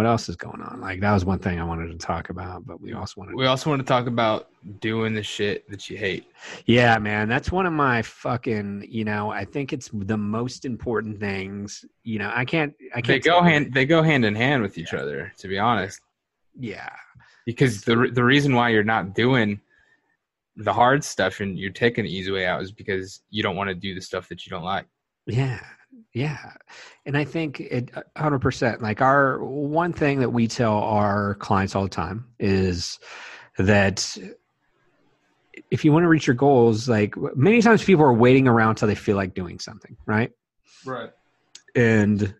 what 0.00 0.06
else 0.06 0.30
is 0.30 0.36
going 0.36 0.62
on? 0.62 0.80
Like 0.80 0.98
that 1.00 1.12
was 1.12 1.26
one 1.26 1.38
thing 1.38 1.60
I 1.60 1.64
wanted 1.64 1.88
to 1.88 1.98
talk 1.98 2.30
about, 2.30 2.66
but 2.66 2.80
we 2.80 2.94
also 2.94 3.20
wanted 3.20 3.34
We 3.34 3.44
also 3.44 3.68
want 3.68 3.80
to 3.80 3.86
talk 3.86 4.06
about 4.06 4.48
doing 4.80 5.12
the 5.12 5.22
shit 5.22 5.68
that 5.68 5.90
you 5.90 5.98
hate. 5.98 6.24
Yeah, 6.64 6.96
man, 6.96 7.28
that's 7.28 7.52
one 7.52 7.66
of 7.66 7.74
my 7.74 8.00
fucking. 8.00 8.86
You 8.88 9.04
know, 9.04 9.30
I 9.30 9.44
think 9.44 9.74
it's 9.74 9.90
the 9.92 10.16
most 10.16 10.64
important 10.64 11.20
things. 11.20 11.84
You 12.02 12.18
know, 12.18 12.32
I 12.34 12.46
can't. 12.46 12.72
I 12.94 13.02
can't. 13.02 13.22
They 13.22 13.30
go 13.30 13.42
hand 13.42 13.74
they 13.74 13.84
go 13.84 14.02
hand 14.02 14.24
in 14.24 14.34
hand 14.34 14.62
with 14.62 14.78
each 14.78 14.94
other. 14.94 15.34
To 15.36 15.48
be 15.48 15.58
honest, 15.58 16.00
Yeah, 16.58 16.88
because 17.44 17.82
the 17.82 18.10
the 18.10 18.24
reason 18.24 18.54
why 18.54 18.70
you're 18.70 18.82
not 18.82 19.14
doing 19.14 19.60
the 20.56 20.72
hard 20.72 21.04
stuff 21.04 21.40
and 21.40 21.58
you're 21.58 21.72
taking 21.72 22.04
the 22.04 22.10
easy 22.10 22.30
way 22.30 22.46
out 22.46 22.62
is 22.62 22.72
because 22.72 23.20
you 23.28 23.42
don't 23.42 23.56
want 23.56 23.68
to 23.68 23.74
do 23.74 23.94
the 23.94 24.00
stuff 24.00 24.30
that 24.30 24.46
you 24.46 24.50
don't 24.50 24.64
like. 24.64 24.86
yeah, 25.26 25.60
yeah, 26.12 26.52
and 27.06 27.16
I 27.16 27.24
think 27.24 27.60
it 27.60 27.90
uh, 27.96 28.02
hundred 28.16 28.40
percent. 28.40 28.82
Like 28.82 29.00
our 29.00 29.42
one 29.44 29.92
thing 29.92 30.20
that 30.20 30.30
we 30.30 30.48
tell 30.48 30.78
our 30.78 31.34
clients 31.36 31.74
all 31.74 31.82
the 31.84 31.88
time 31.88 32.26
is 32.38 32.98
that 33.58 34.16
if 35.70 35.84
you 35.84 35.92
want 35.92 36.04
to 36.04 36.08
reach 36.08 36.26
your 36.26 36.36
goals, 36.36 36.88
like 36.88 37.14
many 37.36 37.62
times 37.62 37.84
people 37.84 38.04
are 38.04 38.12
waiting 38.14 38.48
around 38.48 38.76
till 38.76 38.88
they 38.88 38.94
feel 38.94 39.16
like 39.16 39.34
doing 39.34 39.58
something, 39.58 39.96
right? 40.06 40.30
Right. 40.86 41.10
and 41.74 42.34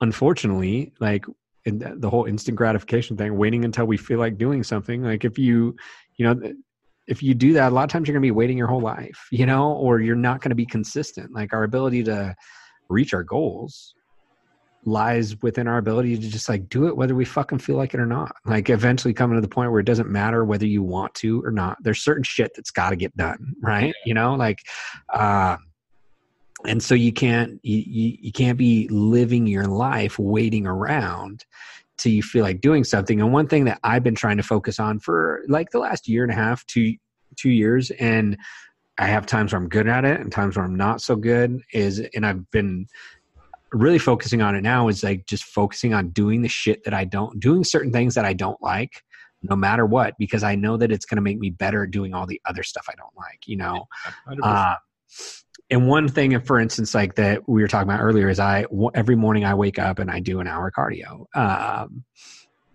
unfortunately 0.00 0.92
like 1.00 1.24
in 1.64 1.78
the 1.78 1.94
the 1.96 2.10
whole 2.10 2.24
instant 2.24 2.56
gratification 2.56 3.16
thing 3.16 3.36
waiting 3.36 3.64
until 3.64 3.84
we 3.84 3.96
feel 3.96 4.18
like 4.18 4.38
doing 4.38 4.62
something 4.62 5.02
like 5.02 5.24
if 5.24 5.38
you 5.38 5.76
you 6.16 6.26
know 6.26 6.52
if 7.06 7.22
you 7.22 7.34
do 7.34 7.52
that 7.52 7.70
a 7.70 7.74
lot 7.74 7.84
of 7.84 7.90
times 7.90 8.08
you're 8.08 8.14
going 8.14 8.22
to 8.22 8.26
be 8.26 8.30
waiting 8.30 8.58
your 8.58 8.66
whole 8.66 8.80
life 8.80 9.28
you 9.30 9.46
know 9.46 9.72
or 9.72 10.00
you're 10.00 10.16
not 10.16 10.40
going 10.40 10.50
to 10.50 10.56
be 10.56 10.66
consistent 10.66 11.32
like 11.32 11.52
our 11.52 11.64
ability 11.64 12.02
to 12.02 12.34
reach 12.92 13.14
our 13.14 13.24
goals 13.24 13.94
lies 14.84 15.40
within 15.42 15.68
our 15.68 15.78
ability 15.78 16.18
to 16.18 16.28
just 16.28 16.48
like 16.48 16.68
do 16.68 16.88
it 16.88 16.96
whether 16.96 17.14
we 17.14 17.24
fucking 17.24 17.58
feel 17.58 17.76
like 17.76 17.94
it 17.94 18.00
or 18.00 18.06
not. 18.06 18.34
Like 18.44 18.68
eventually 18.68 19.14
coming 19.14 19.36
to 19.36 19.40
the 19.40 19.48
point 19.48 19.70
where 19.70 19.80
it 19.80 19.86
doesn't 19.86 20.08
matter 20.08 20.44
whether 20.44 20.66
you 20.66 20.82
want 20.82 21.14
to 21.16 21.44
or 21.44 21.50
not 21.50 21.78
there's 21.82 22.02
certain 22.02 22.24
shit 22.24 22.52
that's 22.56 22.70
got 22.70 22.90
to 22.90 22.96
get 22.96 23.16
done 23.16 23.54
right? 23.60 23.94
You 24.04 24.14
know 24.14 24.34
like 24.34 24.58
uh 25.12 25.56
and 26.66 26.82
so 26.82 26.94
you 26.94 27.12
can't 27.12 27.60
you, 27.62 27.78
you, 27.86 28.18
you 28.20 28.32
can't 28.32 28.58
be 28.58 28.88
living 28.88 29.46
your 29.46 29.66
life 29.66 30.18
waiting 30.18 30.66
around 30.66 31.44
till 31.98 32.12
you 32.12 32.22
feel 32.22 32.42
like 32.42 32.60
doing 32.60 32.84
something. 32.84 33.20
And 33.20 33.32
one 33.32 33.46
thing 33.46 33.64
that 33.66 33.78
i've 33.84 34.02
been 34.02 34.16
trying 34.16 34.38
to 34.38 34.42
focus 34.42 34.80
on 34.80 34.98
for 34.98 35.42
like 35.48 35.70
the 35.70 35.78
last 35.78 36.08
year 36.08 36.24
and 36.24 36.32
a 36.32 36.36
half 36.36 36.66
two 36.66 36.96
two 37.36 37.50
years 37.50 37.90
and 37.92 38.36
i 38.98 39.06
have 39.06 39.26
times 39.26 39.52
where 39.52 39.60
i'm 39.60 39.68
good 39.68 39.88
at 39.88 40.04
it 40.04 40.20
and 40.20 40.32
times 40.32 40.56
where 40.56 40.64
i'm 40.64 40.74
not 40.74 41.00
so 41.00 41.16
good 41.16 41.60
is 41.72 42.00
and 42.14 42.26
i've 42.26 42.50
been 42.50 42.86
really 43.72 43.98
focusing 43.98 44.42
on 44.42 44.54
it 44.54 44.60
now 44.60 44.88
is 44.88 45.02
like 45.02 45.26
just 45.26 45.44
focusing 45.44 45.94
on 45.94 46.10
doing 46.10 46.42
the 46.42 46.48
shit 46.48 46.84
that 46.84 46.94
i 46.94 47.04
don't 47.04 47.40
doing 47.40 47.64
certain 47.64 47.92
things 47.92 48.14
that 48.14 48.24
i 48.24 48.32
don't 48.32 48.60
like 48.62 49.02
no 49.42 49.56
matter 49.56 49.86
what 49.86 50.14
because 50.18 50.42
i 50.42 50.54
know 50.54 50.76
that 50.76 50.92
it's 50.92 51.06
going 51.06 51.16
to 51.16 51.22
make 51.22 51.38
me 51.38 51.50
better 51.50 51.84
at 51.84 51.90
doing 51.90 52.12
all 52.14 52.26
the 52.26 52.40
other 52.44 52.62
stuff 52.62 52.86
i 52.90 52.94
don't 52.96 53.16
like 53.16 53.40
you 53.46 53.56
know 53.56 53.86
uh, 54.42 54.74
and 55.72 55.88
one 55.88 56.06
thing, 56.06 56.38
for 56.40 56.60
instance, 56.60 56.94
like 56.94 57.14
that 57.14 57.48
we 57.48 57.62
were 57.62 57.68
talking 57.68 57.88
about 57.88 58.02
earlier, 58.02 58.28
is 58.28 58.38
I 58.38 58.66
every 58.94 59.16
morning 59.16 59.46
I 59.46 59.54
wake 59.54 59.78
up 59.78 59.98
and 59.98 60.10
I 60.10 60.20
do 60.20 60.40
an 60.40 60.46
hour 60.46 60.70
cardio. 60.70 61.24
Um, 61.34 62.04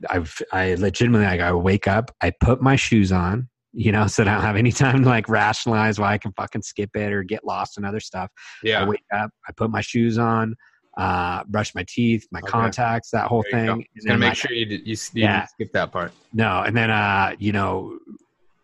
I've 0.09 0.41
I 0.51 0.73
legitimately 0.73 1.27
like 1.27 1.39
I 1.39 1.53
wake 1.53 1.87
up, 1.87 2.15
I 2.21 2.31
put 2.31 2.59
my 2.59 2.75
shoes 2.75 3.11
on, 3.11 3.49
you 3.77 3.91
know, 3.91 4.07
so 4.07 4.23
I 4.23 4.25
don't 4.25 4.41
have 4.41 4.55
any 4.55 4.71
time 4.83 5.03
to 5.03 5.07
like 5.07 5.29
rationalize 5.29 5.99
why 5.99 6.13
I 6.13 6.17
can 6.17 6.33
fucking 6.33 6.63
skip 6.63 6.95
it 6.95 7.13
or 7.13 7.21
get 7.21 7.45
lost 7.45 7.77
in 7.77 7.85
other 7.85 7.99
stuff. 7.99 8.31
Yeah. 8.63 8.81
I 8.81 8.85
wake 8.85 9.03
up, 9.13 9.29
I 9.47 9.51
put 9.55 9.69
my 9.69 9.81
shoes 9.81 10.17
on, 10.17 10.55
uh, 10.97 11.43
brush 11.45 11.75
my 11.75 11.85
teeth, 11.87 12.25
my 12.31 12.39
Okay. 12.39 12.49
contacts, 12.49 13.11
that 13.11 13.27
whole 13.27 13.43
go. 13.43 13.51
thing. 13.51 13.69
And 13.95 14.03
then, 14.03 14.19
make 14.19 14.29
like, 14.29 14.37
sure 14.37 14.51
you 14.51 14.65
did, 14.65 14.81
you, 14.87 14.95
you 15.13 15.23
Yeah. 15.23 15.45
skip 15.45 15.71
that 15.73 15.91
part. 15.91 16.11
no, 16.33 16.63
and 16.63 16.75
then 16.75 16.89
uh, 16.89 17.35
you 17.37 17.51
know, 17.51 17.99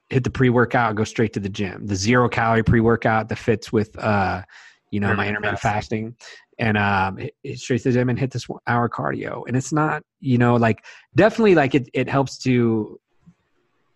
hit 0.09 0.23
the 0.23 0.31
pre 0.31 0.49
workout, 0.49 0.95
go 0.95 1.03
straight 1.03 1.31
to 1.33 1.39
the 1.39 1.49
gym. 1.49 1.85
The 1.85 1.95
zero 1.95 2.27
calorie 2.27 2.63
pre 2.63 2.79
workout 2.79 3.29
that 3.29 3.37
fits 3.37 3.71
with 3.71 3.95
uh, 3.99 4.41
you 4.89 4.99
know, 4.99 5.13
my 5.13 5.27
Intermittent 5.27 5.29
intermittent 5.29 5.59
fasting. 5.59 6.15
And 6.59 6.77
um 6.77 7.17
hit, 7.17 7.33
hit 7.43 7.59
straight 7.59 7.81
to 7.83 7.89
the 7.89 7.93
gym 7.93 8.09
and 8.09 8.19
hit 8.19 8.31
this 8.31 8.47
hour 8.67 8.89
cardio. 8.89 9.43
And 9.47 9.55
it's 9.55 9.71
not, 9.73 10.01
you 10.21 10.37
know, 10.39 10.55
like 10.55 10.83
definitely 11.15 11.53
like 11.55 11.75
it 11.75 11.89
it 11.93 12.07
helps 12.09 12.37
to, 12.39 12.99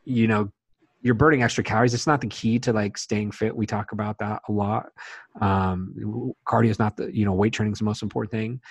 you 0.06 0.27
know, 0.27 0.49
you're 1.07 1.15
burning 1.15 1.41
extra 1.41 1.63
calories. 1.63 1.93
It's 1.93 2.05
not 2.05 2.19
the 2.21 2.27
key 2.27 2.59
to 2.59 2.73
like 2.73 2.97
staying 2.97 3.31
fit. 3.31 3.55
We 3.55 3.65
talk 3.65 3.93
about 3.93 4.17
that 4.19 4.41
a 4.49 4.51
lot. 4.51 4.87
Um 5.41 6.33
cardio 6.45 6.69
is 6.69 6.79
not 6.79 6.97
the, 6.97 7.15
you 7.15 7.25
know, 7.25 7.33
weight 7.33 7.53
training 7.53 7.73
is 7.73 7.79
the 7.79 7.85
most 7.85 8.03
important 8.03 8.31
thing. 8.31 8.61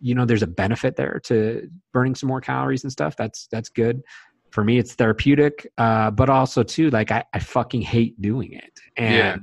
You 0.00 0.14
know, 0.16 0.24
there's 0.24 0.42
a 0.42 0.48
benefit 0.48 0.96
there 0.96 1.20
to 1.26 1.68
burning 1.92 2.16
some 2.16 2.28
more 2.28 2.40
calories 2.40 2.82
and 2.82 2.92
stuff. 2.92 3.16
That's 3.16 3.46
that's 3.52 3.68
good 3.68 4.02
for 4.50 4.62
me 4.62 4.78
it's 4.78 4.94
therapeutic 4.94 5.66
uh 5.78 6.12
but 6.12 6.30
also 6.30 6.62
too 6.62 6.88
like 6.90 7.10
i, 7.10 7.24
I 7.34 7.40
fucking 7.40 7.82
hate 7.82 8.14
doing 8.22 8.52
it 8.52 8.78
and 8.96 9.16
Yeah. 9.16 9.36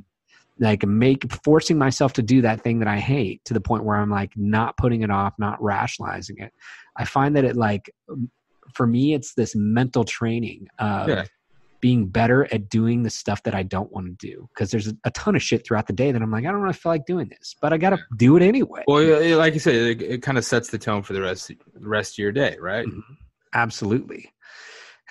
like 0.60 0.86
make 0.86 1.30
forcing 1.44 1.78
myself 1.78 2.14
to 2.14 2.22
do 2.22 2.42
that 2.44 2.62
thing 2.62 2.80
that 2.80 2.88
i 2.88 2.98
hate 2.98 3.44
to 3.44 3.54
the 3.54 3.60
point 3.60 3.84
where 3.84 3.98
i'm 3.98 4.10
like 4.10 4.32
not 4.38 4.78
putting 4.78 5.02
it 5.02 5.12
off 5.12 5.34
not 5.38 5.62
rationalizing 5.62 6.38
it 6.38 6.54
i 6.96 7.04
find 7.04 7.36
that 7.36 7.44
it 7.44 7.58
like 7.58 7.94
for 8.74 8.88
me 8.88 9.14
it's 9.14 9.34
this 9.34 9.54
mental 9.54 10.06
training 10.06 10.68
of 10.80 11.10
Yeah. 11.10 11.26
Being 11.82 12.08
better 12.08 12.48
at 12.54 12.70
doing 12.70 13.04
the 13.04 13.10
stuff 13.10 13.44
that 13.44 13.56
i 13.56 13.64
don't 13.64 13.92
want 13.92 14.06
to 14.08 14.28
do 14.28 14.48
because 14.54 14.72
there's 14.72 14.88
a, 15.04 15.12
ton 15.12 15.36
of 15.36 15.42
shit 15.42 15.66
throughout 15.66 15.88
the 15.88 15.94
day 15.94 16.12
that 16.12 16.22
i'm 16.22 16.32
like 16.32 16.46
i 16.46 16.52
don't 16.52 16.62
really 16.62 16.74
feel 16.74 16.92
like 16.92 17.06
doing 17.06 17.28
this 17.28 17.56
but 17.62 17.74
i 17.74 17.78
gotta 17.78 17.98
do 18.18 18.38
it 18.38 18.44
anyway. 18.44 18.84
Well, 18.88 19.38
like 19.38 19.54
you 19.54 19.60
said, 19.60 19.76
it, 19.76 20.02
it 20.02 20.22
kind 20.22 20.38
of 20.38 20.46
sets 20.46 20.70
the 20.70 20.78
tone 20.78 21.04
for 21.04 21.14
the 21.14 21.22
rest 21.22 21.48
the 21.48 21.58
rest 21.80 22.14
of 22.16 22.18
your 22.20 22.32
day, 22.32 22.56
right? 22.60 22.86
Mm-hmm. 22.86 23.14
absolutely 23.54 24.32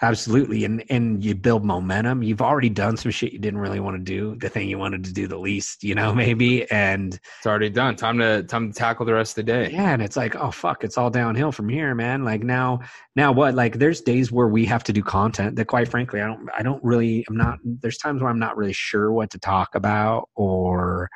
absolutely 0.02 0.64
and 0.64 0.82
and 0.88 1.24
you 1.24 1.34
build 1.34 1.64
momentum 1.64 2.22
you've 2.22 2.40
already 2.40 2.68
done 2.68 2.96
some 2.96 3.10
shit 3.10 3.32
you 3.32 3.38
didn't 3.38 3.60
really 3.60 3.80
want 3.80 3.96
to 3.96 4.02
do 4.02 4.34
the 4.36 4.48
thing 4.48 4.68
you 4.68 4.78
wanted 4.78 5.04
to 5.04 5.12
do 5.12 5.26
the 5.26 5.36
least 5.38 5.84
you 5.84 5.94
know 5.94 6.14
maybe 6.24 6.70
and 6.70 7.20
It's 7.38 7.46
already 7.46 7.70
done. 7.70 7.96
Time 7.96 8.18
to 8.18 8.42
time 8.44 8.72
to 8.72 8.78
tackle 8.78 9.04
the 9.06 9.14
rest 9.14 9.32
of 9.32 9.46
the 9.46 9.52
day. 9.52 9.70
yeah 9.70 9.92
and 9.92 10.02
it's 10.02 10.16
like 10.16 10.34
oh 10.36 10.50
fuck 10.50 10.84
it's 10.84 10.96
all 10.96 11.10
downhill 11.10 11.52
from 11.52 11.68
here 11.68 11.94
man 11.94 12.24
like 12.24 12.42
now 12.42 12.80
now 13.16 13.32
what 13.32 13.54
like 13.54 13.78
there's 13.78 14.00
days 14.00 14.32
where 14.32 14.48
we 14.48 14.64
have 14.64 14.84
to 14.84 14.92
do 14.92 15.02
content 15.02 15.56
that 15.56 15.66
quite 15.66 15.88
frankly 15.88 16.20
i 16.20 16.26
don't 16.26 16.48
i 16.56 16.62
don't 16.62 16.82
really 16.82 17.24
i'm 17.28 17.36
not 17.36 17.58
there's 17.64 17.98
times 17.98 18.20
where 18.22 18.30
i'm 18.30 18.38
not 18.38 18.56
really 18.56 18.72
sure 18.72 19.12
what 19.12 19.30
to 19.30 19.38
talk 19.38 19.74
about 19.74 20.28
or 20.34 21.08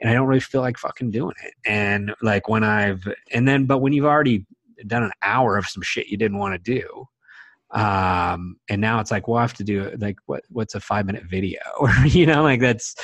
and 0.00 0.10
i 0.10 0.12
don't 0.14 0.26
really 0.28 0.40
feel 0.40 0.60
like 0.60 0.78
fucking 0.78 1.10
doing 1.10 1.34
it 1.44 1.54
and 1.66 2.14
like 2.22 2.48
when 2.48 2.62
i've 2.62 3.02
and 3.32 3.46
then 3.48 3.66
but 3.66 3.78
when 3.78 3.92
you've 3.92 4.04
already 4.04 4.46
done 4.86 5.02
an 5.02 5.12
hour 5.22 5.56
of 5.56 5.66
some 5.66 5.82
shit 5.82 6.06
you 6.08 6.16
didn't 6.16 6.38
want 6.38 6.52
to 6.54 6.58
do 6.80 7.06
um 7.72 8.56
and 8.68 8.80
now 8.80 9.00
it's 9.00 9.10
like 9.10 9.26
well 9.28 9.38
i 9.38 9.40
have 9.40 9.54
to 9.54 9.64
do 9.64 9.90
like 9.98 10.16
what 10.26 10.42
what's 10.50 10.74
a 10.74 10.80
five 10.80 11.06
minute 11.06 11.24
video 11.24 11.58
or 11.80 11.90
you 12.06 12.26
know 12.26 12.42
like 12.42 12.60
that's 12.60 12.94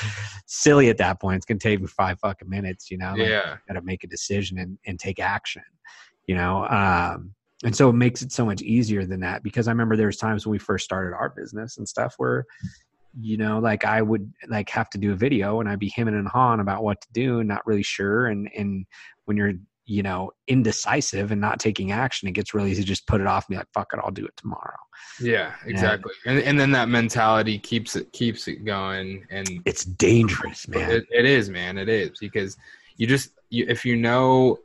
silly 0.47 0.89
at 0.89 0.99
that 0.99 1.21
point 1.21 1.37
it's 1.37 1.47
gonna 1.47 1.59
take 1.59 1.81
me 1.81 1.87
five 1.87 2.19
fucking 2.21 2.49
minutes 2.49 2.91
you 2.91 2.99
know 2.99 3.15
like, 3.17 3.29
Yeah. 3.29 3.57
gotta 3.67 3.83
make 3.83 4.05
a 4.05 4.09
decision 4.09 4.59
and, 4.59 4.79
and 4.87 4.99
take 4.99 5.21
action 5.21 5.63
you 6.27 6.35
know 6.35 6.67
um 6.69 7.35
and 7.65 7.75
so 7.75 7.89
it 7.89 7.95
makes 7.95 8.23
it 8.23 8.31
so 8.31 8.45
much 8.45 8.63
easier 8.63 9.07
than 9.07 9.21
that 9.21 9.43
because 9.43 9.69
i 9.69 9.71
remember 9.71 9.97
there 9.97 10.07
was 10.07 10.19
times 10.19 10.45
when 10.45 10.53
we 10.53 10.59
first 10.59 10.85
started 10.85 11.15
our 11.17 11.31
business 11.31 11.79
and 11.79 11.89
stuff 11.89 12.15
where 12.19 12.45
you 13.21 13.37
know, 13.37 13.59
like 13.59 13.85
I 13.85 14.03
would 14.03 14.33
like 14.49 14.69
have 14.71 14.91
to 14.91 14.99
do 14.99 15.13
a 15.13 15.17
video 15.17 15.61
and 15.61 15.69
I'd 15.69 15.79
be 15.79 15.93
hemming 15.95 16.15
and 16.15 16.29
hawing 16.29 16.61
about 16.61 16.83
what 16.83 17.01
to 17.01 17.09
do 17.13 17.41
and 17.41 17.49
not 17.49 17.67
really 17.67 17.83
sure. 17.83 18.27
And 18.27 18.51
and 18.57 18.87
when 19.25 19.37
you're 19.37 19.55
you 19.89 20.03
know 20.03 20.31
indecisive 20.47 21.33
and 21.33 21.41
not 21.41 21.59
taking 21.59 21.91
action, 21.93 22.29
it 22.29 22.33
gets 22.33 22.53
really 22.55 22.71
easy 22.71 22.83
to 22.83 22.89
just 22.89 23.07
put 23.07 23.21
it 23.21 23.27
off 23.27 23.47
and 23.49 23.55
be 23.55 23.59
like, 23.59 23.67
"Fuck 23.73 23.89
it, 23.95 24.01
I'll 24.05 24.11
do 24.11 24.25
it 24.27 24.37
tomorrow." 24.37 24.77
Yeah, 25.21 25.55
exactly. 25.65 26.13
And 26.27 26.39
and 26.41 26.61
then 26.61 26.71
that 26.73 26.89
mentality 26.89 27.59
keeps 27.59 27.97
it 27.97 28.13
keeps 28.13 28.47
it 28.49 28.65
going, 28.65 29.27
and 29.31 29.49
It's 29.65 29.85
dangerous, 29.85 30.69
man. 30.69 30.91
it, 30.91 31.07
it 31.11 31.25
is, 31.25 31.49
man. 31.51 31.79
It 31.79 31.89
is 31.89 32.19
because 32.21 32.57
you 32.97 33.07
just 33.07 33.31
you, 33.51 33.65
if 33.69 33.85
you 33.85 33.97
know 33.97 34.59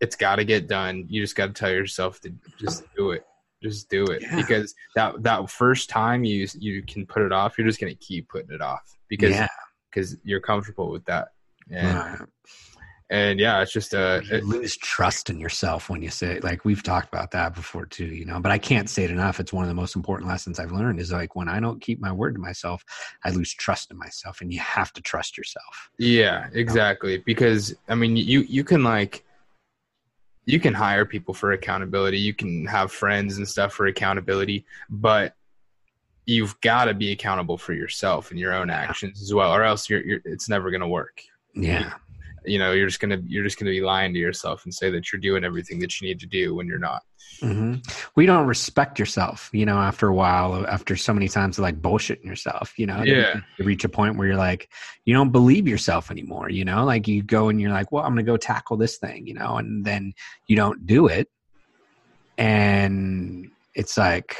it's 0.00 0.16
got 0.16 0.36
to 0.36 0.44
get 0.44 0.66
done, 0.66 1.04
you 1.10 1.20
just 1.22 1.36
got 1.36 1.48
to 1.48 1.52
tell 1.52 1.70
yourself 1.70 2.20
to 2.22 2.32
just 2.58 2.84
do 2.96 3.10
it. 3.10 3.24
Just 3.62 3.90
do 3.90 4.04
it 4.06 4.22
Yeah. 4.22 4.36
because 4.36 4.74
that 4.94 5.22
that 5.22 5.50
first 5.50 5.90
time 5.90 6.24
you 6.24 6.46
you 6.58 6.82
can 6.82 7.04
put 7.04 7.20
it 7.22 7.30
off, 7.32 7.58
you're 7.58 7.66
just 7.66 7.78
gonna 7.78 7.94
keep 7.96 8.28
putting 8.30 8.52
it 8.54 8.62
off 8.62 8.96
because 9.10 9.32
yeah, 9.32 9.48
because 9.90 10.16
you're 10.24 10.40
comfortable 10.40 10.90
with 10.90 11.04
that. 11.04 11.28
And 11.70 11.98
right. 12.20 12.28
And 13.10 13.40
yeah, 13.40 13.60
it's 13.60 13.72
just 13.72 13.92
uh, 13.92 14.20
you 14.24 14.36
it- 14.36 14.44
lose 14.44 14.76
trust 14.76 15.28
in 15.30 15.40
yourself 15.40 15.90
when 15.90 16.00
you 16.00 16.10
say 16.10 16.38
like 16.40 16.64
we've 16.64 16.82
talked 16.82 17.08
about 17.12 17.32
that 17.32 17.54
before 17.54 17.84
too 17.84 18.06
you 18.06 18.24
know 18.24 18.38
but 18.40 18.52
i 18.52 18.58
can't 18.58 18.88
say 18.88 19.02
it 19.04 19.10
enough 19.10 19.40
it's 19.40 19.52
one 19.52 19.64
of 19.64 19.68
the 19.68 19.74
most 19.74 19.96
important 19.96 20.28
lessons 20.28 20.58
i've 20.60 20.70
learned 20.72 21.00
is 21.00 21.10
like 21.10 21.34
when 21.34 21.48
i 21.48 21.58
don't 21.58 21.80
keep 21.80 22.00
my 22.00 22.12
word 22.12 22.34
to 22.34 22.40
myself 22.40 22.84
i 23.24 23.30
lose 23.30 23.52
trust 23.52 23.90
in 23.90 23.98
myself 23.98 24.40
and 24.40 24.52
you 24.52 24.60
have 24.60 24.92
to 24.92 25.02
trust 25.02 25.36
yourself 25.36 25.90
Yeah, 25.98 26.48
exactly. 26.52 27.18
Because 27.18 27.74
I 27.88 27.94
mean, 27.96 28.16
you 28.16 28.40
you 28.42 28.62
can 28.64 28.84
like 28.84 29.24
you 30.46 30.58
can 30.60 30.74
hire 30.74 31.04
people 31.04 31.34
for 31.34 31.52
accountability. 31.52 32.18
You 32.18 32.34
can 32.34 32.66
have 32.66 32.90
friends 32.90 33.36
and 33.36 33.46
stuff 33.46 33.72
for 33.72 33.86
accountability, 33.86 34.64
but 34.88 35.34
you've 36.26 36.60
got 36.60 36.86
to 36.86 36.94
be 36.94 37.12
accountable 37.12 37.58
for 37.58 37.72
yourself 37.72 38.30
and 38.30 38.38
your 38.40 38.54
own 38.54 38.70
actions 38.70 39.20
as 39.22 39.32
well, 39.34 39.52
or 39.54 39.62
else 39.62 39.88
you're, 39.90 40.04
you're 40.04 40.20
it's 40.24 40.48
never 40.48 40.70
going 40.70 40.80
to 40.80 40.88
work. 40.88 41.22
yeah 41.54 41.92
You 42.44 42.58
know, 42.58 42.72
you're 42.72 42.88
just 42.88 43.00
gonna 43.00 43.18
you're 43.26 43.44
just 43.44 43.58
gonna 43.58 43.70
be 43.70 43.80
lying 43.82 44.12
to 44.14 44.18
yourself 44.18 44.64
and 44.64 44.72
say 44.74 44.90
that 44.90 45.12
you're 45.12 45.20
doing 45.20 45.44
everything 45.44 45.78
that 45.80 46.00
you 46.00 46.08
need 46.08 46.20
to 46.20 46.26
do 46.26 46.54
when 46.54 46.66
you're 46.66 46.78
not. 46.78 47.02
hmm 47.42 47.74
we 48.16 48.26
don't 48.26 48.46
respect 48.46 48.98
yourself 48.98 49.48
you 49.52 49.64
know 49.64 49.78
after 49.78 50.08
a 50.08 50.14
while 50.14 50.66
after 50.66 50.94
so 50.96 51.12
many 51.14 51.28
times 51.28 51.56
of 51.58 51.62
like 51.62 51.80
bullshitting 51.80 52.24
yourself 52.24 52.78
you 52.78 52.86
know 52.86 53.02
Yeah. 53.02 53.40
you 53.58 53.64
reach 53.64 53.84
a 53.84 53.88
point 53.88 54.16
where 54.16 54.26
you're 54.28 54.36
like 54.36 54.68
you 55.06 55.14
don't 55.14 55.32
believe 55.32 55.66
yourself 55.66 56.10
anymore 56.10 56.50
you 56.50 56.64
know 56.64 56.84
like 56.84 57.08
you 57.08 57.22
go 57.22 57.48
and 57.48 57.58
you're 57.60 57.70
like 57.72 57.90
well 57.92 58.04
i'm 58.04 58.12
gonna 58.12 58.22
go 58.24 58.36
tackle 58.36 58.76
this 58.76 58.98
thing 58.98 59.26
you 59.26 59.32
know 59.34 59.56
and 59.56 59.84
then 59.86 60.12
you 60.48 60.56
don't 60.56 60.86
do 60.86 61.06
it 61.06 61.28
and 62.36 63.50
it's 63.74 63.96
like 63.96 64.36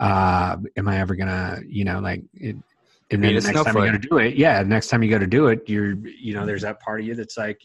uh 0.00 0.56
am 0.76 0.88
i 0.88 0.98
ever 0.98 1.14
gonna 1.14 1.60
you 1.66 1.84
know 1.84 2.00
like 2.00 2.22
it 2.34 2.56
and 3.12 3.24
then 3.24 3.34
the 3.34 3.40
next 3.40 3.64
time 3.64 3.76
you 3.76 3.86
go 3.86 3.92
to 3.92 3.98
do 3.98 4.18
it 4.18 4.36
yeah 4.36 4.62
next 4.62 4.88
time 4.88 5.02
you 5.02 5.10
go 5.10 5.18
to 5.18 5.26
do 5.26 5.48
it 5.48 5.68
you're 5.68 5.94
you 6.06 6.34
know 6.34 6.46
there's 6.46 6.62
that 6.62 6.80
part 6.80 7.00
of 7.00 7.06
you 7.06 7.14
that's 7.14 7.36
like 7.36 7.60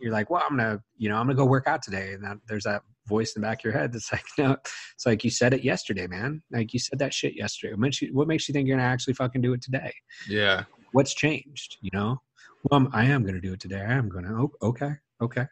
you're 0.00 0.12
like 0.12 0.30
well 0.30 0.42
i'm 0.48 0.56
gonna 0.56 0.80
you 0.96 1.08
know 1.08 1.16
i'm 1.16 1.26
gonna 1.26 1.34
go 1.34 1.44
work 1.44 1.66
out 1.66 1.82
today. 1.82 2.12
And 2.12 2.24
that 2.24 2.38
there's 2.48 2.64
that 2.64 2.82
voice 3.06 3.34
in 3.34 3.42
the 3.42 3.46
back 3.46 3.60
of 3.60 3.64
your 3.64 3.72
head 3.72 3.92
that's 3.92 4.12
like 4.12 4.24
no 4.38 4.56
it's 4.94 5.06
like 5.06 5.24
you 5.24 5.30
said 5.30 5.54
it 5.54 5.62
yesterday 5.62 6.06
man. 6.06 6.42
Like 6.50 6.72
you 6.72 6.78
said 6.78 6.98
that 6.98 7.14
shit 7.14 7.36
yesterday. 7.36 7.72
What 7.72 7.80
makes 7.80 8.02
you, 8.02 8.14
what 8.14 8.28
makes 8.28 8.48
you 8.48 8.52
think 8.52 8.68
you're 8.68 8.76
gonna 8.76 8.88
actually 8.88 9.14
fucking 9.14 9.42
do 9.42 9.52
it 9.52 9.62
today? 9.62 9.92
Yeah, 10.28 10.64
what's 10.92 11.14
changed 11.14 11.78
you 11.80 11.90
know? 11.92 12.20
Well 12.64 12.78
I'm, 12.80 12.90
i 12.92 13.04
am 13.04 13.22
going 13.22 13.34
to 13.34 13.40
do 13.40 13.52
it 13.52 13.60
today. 13.60 13.80
I 13.80 13.92
am 13.92 14.08
going 14.08 14.24
to 14.24 14.32
oh, 14.32 14.52
okay 14.68 14.92
okay. 15.20 15.46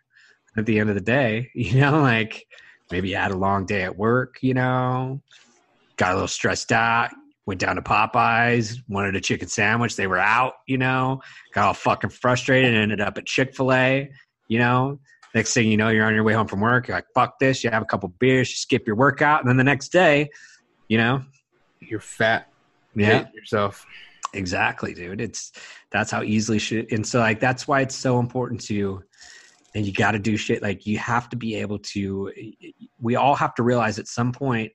At 0.56 0.66
the 0.66 0.78
end 0.78 0.88
of 0.88 0.94
the 0.94 1.00
day 1.00 1.50
you 1.54 1.80
know 1.80 2.00
like 2.00 2.46
maybe 2.90 3.10
you 3.10 3.16
had 3.16 3.30
a 3.30 3.36
long 3.36 3.66
day 3.66 3.82
at 3.82 3.96
work 3.96 4.38
you 4.40 4.54
know 4.54 5.22
got 5.96 6.10
a 6.10 6.14
little 6.14 6.28
stressed 6.28 6.72
out 6.72 7.10
went 7.46 7.60
down 7.60 7.76
to 7.76 7.82
popeyes 7.82 8.78
wanted 8.88 9.14
a 9.16 9.20
chicken 9.20 9.48
sandwich 9.48 9.96
they 9.96 10.06
were 10.06 10.18
out 10.18 10.54
you 10.66 10.78
know 10.78 11.20
got 11.52 11.66
all 11.66 11.74
fucking 11.74 12.10
frustrated 12.10 12.72
and 12.72 12.82
ended 12.82 13.00
up 13.00 13.18
at 13.18 13.26
chick-fil-a 13.26 14.10
you 14.48 14.58
know 14.58 14.98
next 15.34 15.52
thing 15.52 15.70
you 15.70 15.76
know 15.76 15.88
you're 15.88 16.06
on 16.06 16.14
your 16.14 16.24
way 16.24 16.32
home 16.32 16.46
from 16.46 16.60
work 16.60 16.88
you're 16.88 16.96
like 16.96 17.06
fuck 17.14 17.38
this 17.38 17.62
you 17.62 17.70
have 17.70 17.82
a 17.82 17.86
couple 17.86 18.08
beers 18.18 18.50
you 18.50 18.56
skip 18.56 18.86
your 18.86 18.96
workout 18.96 19.40
and 19.40 19.48
then 19.48 19.56
the 19.56 19.64
next 19.64 19.90
day 19.90 20.28
you 20.88 20.96
know 20.96 21.22
you're 21.88 22.00
fat. 22.00 22.48
yeah 22.94 23.26
yourself. 23.34 23.86
Exactly, 24.32 24.94
dude. 24.94 25.20
It's 25.20 25.52
that's 25.90 26.10
how 26.10 26.22
easily 26.22 26.58
shit. 26.58 26.90
And 26.90 27.06
so, 27.06 27.20
like, 27.20 27.40
that's 27.40 27.68
why 27.68 27.80
it's 27.82 27.94
so 27.94 28.18
important 28.18 28.60
to. 28.62 29.02
And 29.76 29.84
you 29.84 29.92
got 29.92 30.12
to 30.12 30.18
do 30.18 30.36
shit. 30.36 30.62
Like, 30.62 30.86
you 30.86 30.98
have 30.98 31.28
to 31.30 31.36
be 31.36 31.56
able 31.56 31.78
to. 31.80 32.32
We 33.00 33.16
all 33.16 33.34
have 33.34 33.54
to 33.56 33.62
realize 33.62 33.98
at 33.98 34.08
some 34.08 34.32
point 34.32 34.72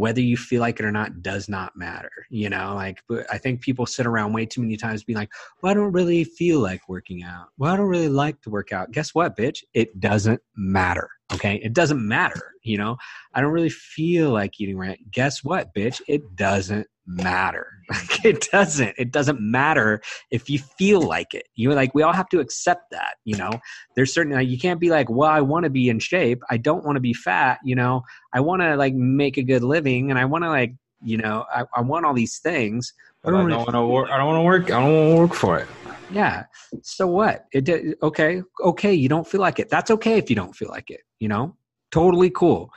whether 0.00 0.20
you 0.20 0.36
feel 0.36 0.60
like 0.60 0.80
it 0.80 0.86
or 0.86 0.90
not 0.90 1.22
does 1.22 1.48
not 1.48 1.76
matter. 1.76 2.10
You 2.30 2.48
know, 2.48 2.74
like, 2.74 3.02
I 3.30 3.36
think 3.36 3.60
people 3.60 3.84
sit 3.84 4.06
around 4.06 4.32
way 4.32 4.46
too 4.46 4.62
many 4.62 4.76
times 4.76 5.04
being 5.04 5.18
like, 5.18 5.30
"Well, 5.62 5.70
I 5.70 5.74
don't 5.74 5.92
really 5.92 6.24
feel 6.24 6.60
like 6.60 6.88
working 6.88 7.22
out. 7.22 7.48
Well, 7.58 7.72
I 7.72 7.76
don't 7.76 7.88
really 7.88 8.08
like 8.08 8.40
to 8.42 8.50
work 8.50 8.72
out." 8.72 8.92
Guess 8.92 9.14
what, 9.14 9.36
bitch? 9.36 9.62
It 9.74 10.00
doesn't 10.00 10.40
matter. 10.56 11.08
Okay, 11.32 11.60
it 11.62 11.72
doesn't 11.72 12.06
matter. 12.06 12.52
You 12.62 12.78
know, 12.78 12.96
I 13.34 13.40
don't 13.40 13.52
really 13.52 13.70
feel 13.70 14.30
like 14.30 14.60
eating 14.60 14.76
right. 14.76 14.98
Guess 15.10 15.44
what, 15.44 15.72
bitch? 15.74 16.00
It 16.08 16.36
doesn't 16.36 16.86
matter. 17.06 17.66
It 18.22 18.48
doesn't. 18.52 18.94
It 18.98 19.12
doesn't 19.12 19.40
matter 19.40 20.02
if 20.30 20.50
you 20.50 20.58
feel 20.58 21.00
like 21.00 21.32
it. 21.32 21.48
You 21.54 21.72
like 21.72 21.94
we 21.94 22.02
all 22.02 22.12
have 22.12 22.28
to 22.28 22.40
accept 22.40 22.90
that. 22.90 23.14
You 23.24 23.38
know, 23.38 23.50
there's 23.96 24.12
certain 24.12 24.34
like, 24.34 24.46
you 24.46 24.58
can't 24.58 24.78
be 24.78 24.90
like, 24.90 25.08
well, 25.08 25.30
I 25.30 25.40
want 25.40 25.64
to 25.64 25.70
be 25.70 25.88
in 25.88 25.98
shape. 26.00 26.42
I 26.50 26.58
don't 26.58 26.84
want 26.84 26.96
to 26.96 27.00
be 27.00 27.14
fat. 27.14 27.60
You 27.64 27.76
know, 27.76 28.02
I 28.34 28.40
want 28.40 28.60
to 28.60 28.76
like 28.76 28.92
make 28.94 29.38
a 29.38 29.42
good 29.42 29.62
living, 29.62 30.10
and 30.10 30.18
I 30.18 30.26
want 30.26 30.44
to 30.44 30.50
like 30.50 30.74
you 31.02 31.16
know 31.16 31.46
I, 31.52 31.64
I 31.74 31.80
want 31.80 32.04
all 32.04 32.12
these 32.12 32.38
things. 32.38 32.92
I 33.24 33.30
don't 33.30 33.50
want 33.50 33.70
to 33.72 33.82
work. 33.86 34.10
I 34.10 34.16
don't 34.16 34.26
want 34.26 34.38
to 34.38 34.42
work. 34.42 34.64
I 34.70 34.80
don't 34.80 34.94
want 34.94 35.16
to 35.16 35.20
work 35.22 35.34
for 35.34 35.58
it. 35.58 35.68
yeah. 36.10 36.44
So 36.82 37.06
what? 37.06 37.46
It 37.52 37.64
did 37.64 37.96
okay. 38.02 38.42
Okay, 38.62 38.94
you 38.94 39.08
don't 39.08 39.26
feel 39.26 39.40
like 39.40 39.58
it. 39.58 39.68
That's 39.68 39.90
okay 39.90 40.16
if 40.18 40.30
you 40.30 40.36
don't 40.36 40.54
feel 40.54 40.68
like 40.70 40.90
it. 40.90 41.00
You 41.18 41.28
know, 41.28 41.56
totally 41.90 42.30
cool. 42.30 42.70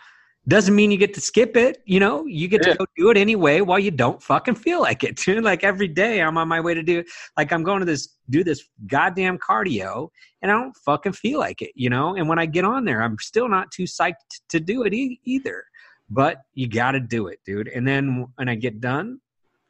Doesn't 0.45 0.75
mean 0.75 0.91
you 0.91 0.97
get 0.97 1.13
to 1.13 1.21
skip 1.21 1.55
it. 1.55 1.81
You 1.85 2.01
know, 2.01 2.25
you 2.25 2.49
get 2.49 2.65
Yeah. 2.65 2.73
to 2.73 2.79
go 2.79 2.85
do 2.97 3.09
it 3.11 3.15
anyway 3.15 3.61
while 3.61 3.79
you 3.79 3.91
don't 3.91 4.21
fucking 4.21 4.55
feel 4.55 4.81
like 4.81 5.05
it. 5.05 5.15
Dude, 5.23 5.41
like 5.43 5.63
every 5.63 5.87
day 5.87 6.21
I'm 6.21 6.37
on 6.37 6.49
my 6.49 6.59
way 6.59 6.73
to 6.73 6.83
do 6.83 7.01
like 7.37 7.53
I'm 7.53 7.63
going 7.63 7.79
to 7.79 7.85
this 7.85 8.09
do 8.29 8.43
this 8.43 8.65
goddamn 8.87 9.37
cardio 9.37 10.09
and 10.41 10.51
I 10.51 10.55
don't 10.55 10.75
fucking 10.85 11.13
feel 11.13 11.39
like 11.39 11.61
it. 11.61 11.71
You 11.75 11.89
know, 11.89 12.15
and 12.17 12.27
when 12.27 12.39
I 12.39 12.45
get 12.45 12.65
on 12.65 12.83
there, 12.83 13.01
I'm 13.01 13.17
still 13.19 13.47
not 13.47 13.71
too 13.71 13.83
psyched 13.83 14.15
to 14.49 14.59
do 14.59 14.83
it 14.83 14.93
e- 14.93 15.21
either. 15.23 15.63
But 16.09 16.41
you 16.53 16.67
got 16.67 16.91
to 16.91 16.99
do 16.99 17.27
it, 17.27 17.39
dude. 17.45 17.69
And 17.69 17.87
then 17.87 18.27
when 18.35 18.49
I 18.49 18.55
get 18.55 18.81
done, 18.81 19.21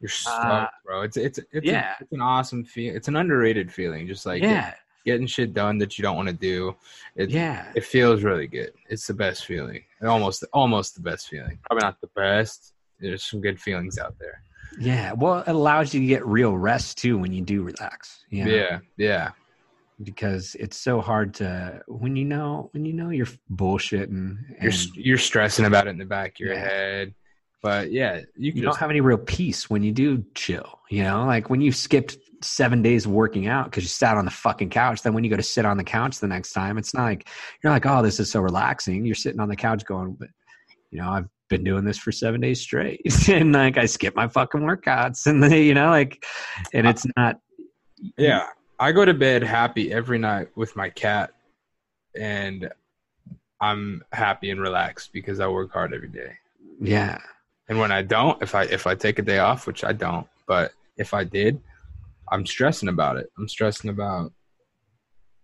You're 0.04 0.10
stoked, 0.10 0.36
Uh, 0.44 0.66
bro. 0.84 1.00
It's 1.00 1.16
it's 1.16 1.38
it's 1.50 1.64
yeah. 1.66 1.94
A, 1.98 2.02
it's 2.02 2.12
an 2.12 2.20
awesome 2.20 2.62
feel. 2.62 2.94
It's 2.94 3.08
an 3.08 3.16
underrated 3.16 3.72
feeling. 3.72 4.06
Just 4.06 4.26
like 4.26 4.42
yeah, 4.42 4.74
getting 5.06 5.26
shit 5.26 5.54
done 5.54 5.78
that 5.78 5.96
you 5.96 6.02
don't 6.02 6.14
want 6.16 6.28
to 6.28 6.34
do. 6.34 6.76
It, 7.16 7.30
yeah. 7.30 7.72
It 7.74 7.84
feels 7.84 8.22
really 8.22 8.46
good. 8.46 8.72
It's 8.90 9.06
the 9.06 9.14
best 9.14 9.46
feeling. 9.46 9.82
Almost 10.02 10.44
almost 10.52 10.94
the 10.94 11.00
best 11.00 11.28
feeling. 11.28 11.58
Probably 11.64 11.84
not 11.86 12.02
the 12.02 12.10
best. 12.14 12.74
There's 13.00 13.24
some 13.24 13.40
good 13.40 13.58
feelings 13.58 13.98
out 13.98 14.14
there. 14.18 14.42
Yeah, 14.78 15.12
well, 15.12 15.38
it 15.38 15.48
allows 15.48 15.94
you 15.94 16.00
to 16.00 16.06
get 16.06 16.26
real 16.26 16.54
rest 16.58 16.98
too 16.98 17.16
when 17.16 17.32
you 17.32 17.40
do 17.42 17.62
relax. 17.62 18.24
You 18.28 18.44
know? 18.44 18.50
Yeah, 18.50 18.78
yeah. 18.98 19.30
because 20.02 20.54
it's 20.60 20.76
so 20.76 21.00
hard 21.00 21.32
to 21.34 21.80
when 21.86 22.14
you 22.16 22.24
know 22.26 22.68
when 22.72 22.84
you 22.84 22.92
know 22.92 23.08
you're 23.10 23.28
bullshitting 23.54 24.08
and 24.08 24.38
You're 24.60 24.72
you're 24.94 25.18
stressing 25.18 25.64
about 25.64 25.86
it 25.86 25.90
in 25.90 25.98
the 25.98 26.04
back 26.04 26.32
of 26.32 26.40
your 26.40 26.52
Yeah. 26.54 26.68
head. 26.68 27.14
But 27.64 27.90
yeah, 27.90 28.20
you 28.36 28.52
can 28.52 28.58
you 28.58 28.66
don't 28.66 28.76
have 28.76 28.90
any 28.90 29.00
real 29.00 29.16
peace 29.16 29.70
when 29.70 29.82
you 29.82 29.90
do 29.90 30.22
chill. 30.34 30.80
You 30.90 31.02
know, 31.02 31.24
like 31.24 31.48
when 31.48 31.62
you 31.62 31.72
skipped 31.72 32.18
seven 32.42 32.82
days 32.82 33.06
of 33.06 33.12
working 33.12 33.46
out 33.46 33.64
because 33.64 33.84
you 33.84 33.88
sat 33.88 34.18
on 34.18 34.26
the 34.26 34.30
fucking 34.30 34.68
couch. 34.68 35.00
Then 35.00 35.14
when 35.14 35.24
you 35.24 35.30
go 35.30 35.36
to 35.38 35.42
sit 35.42 35.64
on 35.64 35.78
the 35.78 35.82
couch 35.82 36.18
the 36.18 36.26
next 36.26 36.52
time, 36.52 36.76
it's 36.76 36.92
not 36.92 37.04
like 37.04 37.26
you're 37.62 37.72
like, 37.72 37.86
oh, 37.86 38.02
this 38.02 38.20
is 38.20 38.30
so 38.30 38.42
relaxing. 38.42 39.06
You're 39.06 39.14
sitting 39.14 39.40
on 39.40 39.48
the 39.48 39.56
couch 39.56 39.82
going, 39.86 40.12
but 40.12 40.28
you 40.90 40.98
know, 40.98 41.08
I've 41.08 41.26
been 41.48 41.64
doing 41.64 41.86
this 41.86 41.96
for 41.96 42.12
seven 42.12 42.42
days 42.42 42.60
straight, 42.60 43.00
and 43.30 43.54
like 43.54 43.78
I 43.78 43.86
skip 43.86 44.14
my 44.14 44.28
fucking 44.28 44.60
workouts, 44.60 45.26
and 45.26 45.50
you 45.50 45.72
know, 45.72 45.88
like, 45.88 46.22
and 46.74 46.86
it's 46.86 47.06
not. 47.16 47.40
Yeah. 48.18 48.46
I 48.78 48.92
go 48.92 49.06
to 49.06 49.14
bed 49.14 49.42
happy 49.42 49.90
every 49.90 50.18
night 50.18 50.48
with 50.54 50.76
my 50.76 50.90
cat 50.90 51.32
and 52.14 52.68
I'm 53.60 54.02
happy 54.12 54.50
and 54.50 54.60
relaxed 54.60 55.12
because 55.14 55.40
I 55.40 55.46
work 55.46 55.72
hard 55.72 55.94
every 55.94 56.08
day. 56.08 56.32
Yeah, 56.80 57.18
And 57.68 57.78
when 57.78 57.92
I 57.92 58.02
don't, 58.02 58.40
if 58.42 58.54
I 58.54 58.64
if 58.64 58.86
I 58.86 58.94
take 58.94 59.18
a 59.18 59.22
day 59.22 59.38
off, 59.38 59.66
which 59.66 59.84
I 59.84 59.92
don't, 59.92 60.26
but 60.46 60.72
if 60.96 61.14
I 61.14 61.24
did, 61.24 61.60
I'm 62.30 62.46
stressing 62.46 62.88
about 62.88 63.16
it. 63.16 63.30
I'm 63.38 63.48
stressing 63.48 63.90
about 63.90 64.32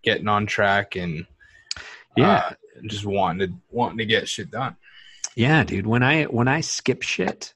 getting 0.02 0.28
on 0.28 0.46
track 0.46 0.96
and 0.96 1.26
yeah. 2.16 2.36
uh, 2.36 2.52
just 2.86 3.04
wanting 3.04 3.48
to 3.48 3.54
wanting 3.70 3.98
to 3.98 4.06
get 4.06 4.28
shit 4.28 4.50
done. 4.50 4.76
Yeah, 5.36 5.64
dude. 5.64 5.86
When 5.86 6.02
I 6.02 6.24
when 6.24 6.48
I 6.48 6.60
skip 6.60 7.02
shit 7.02 7.54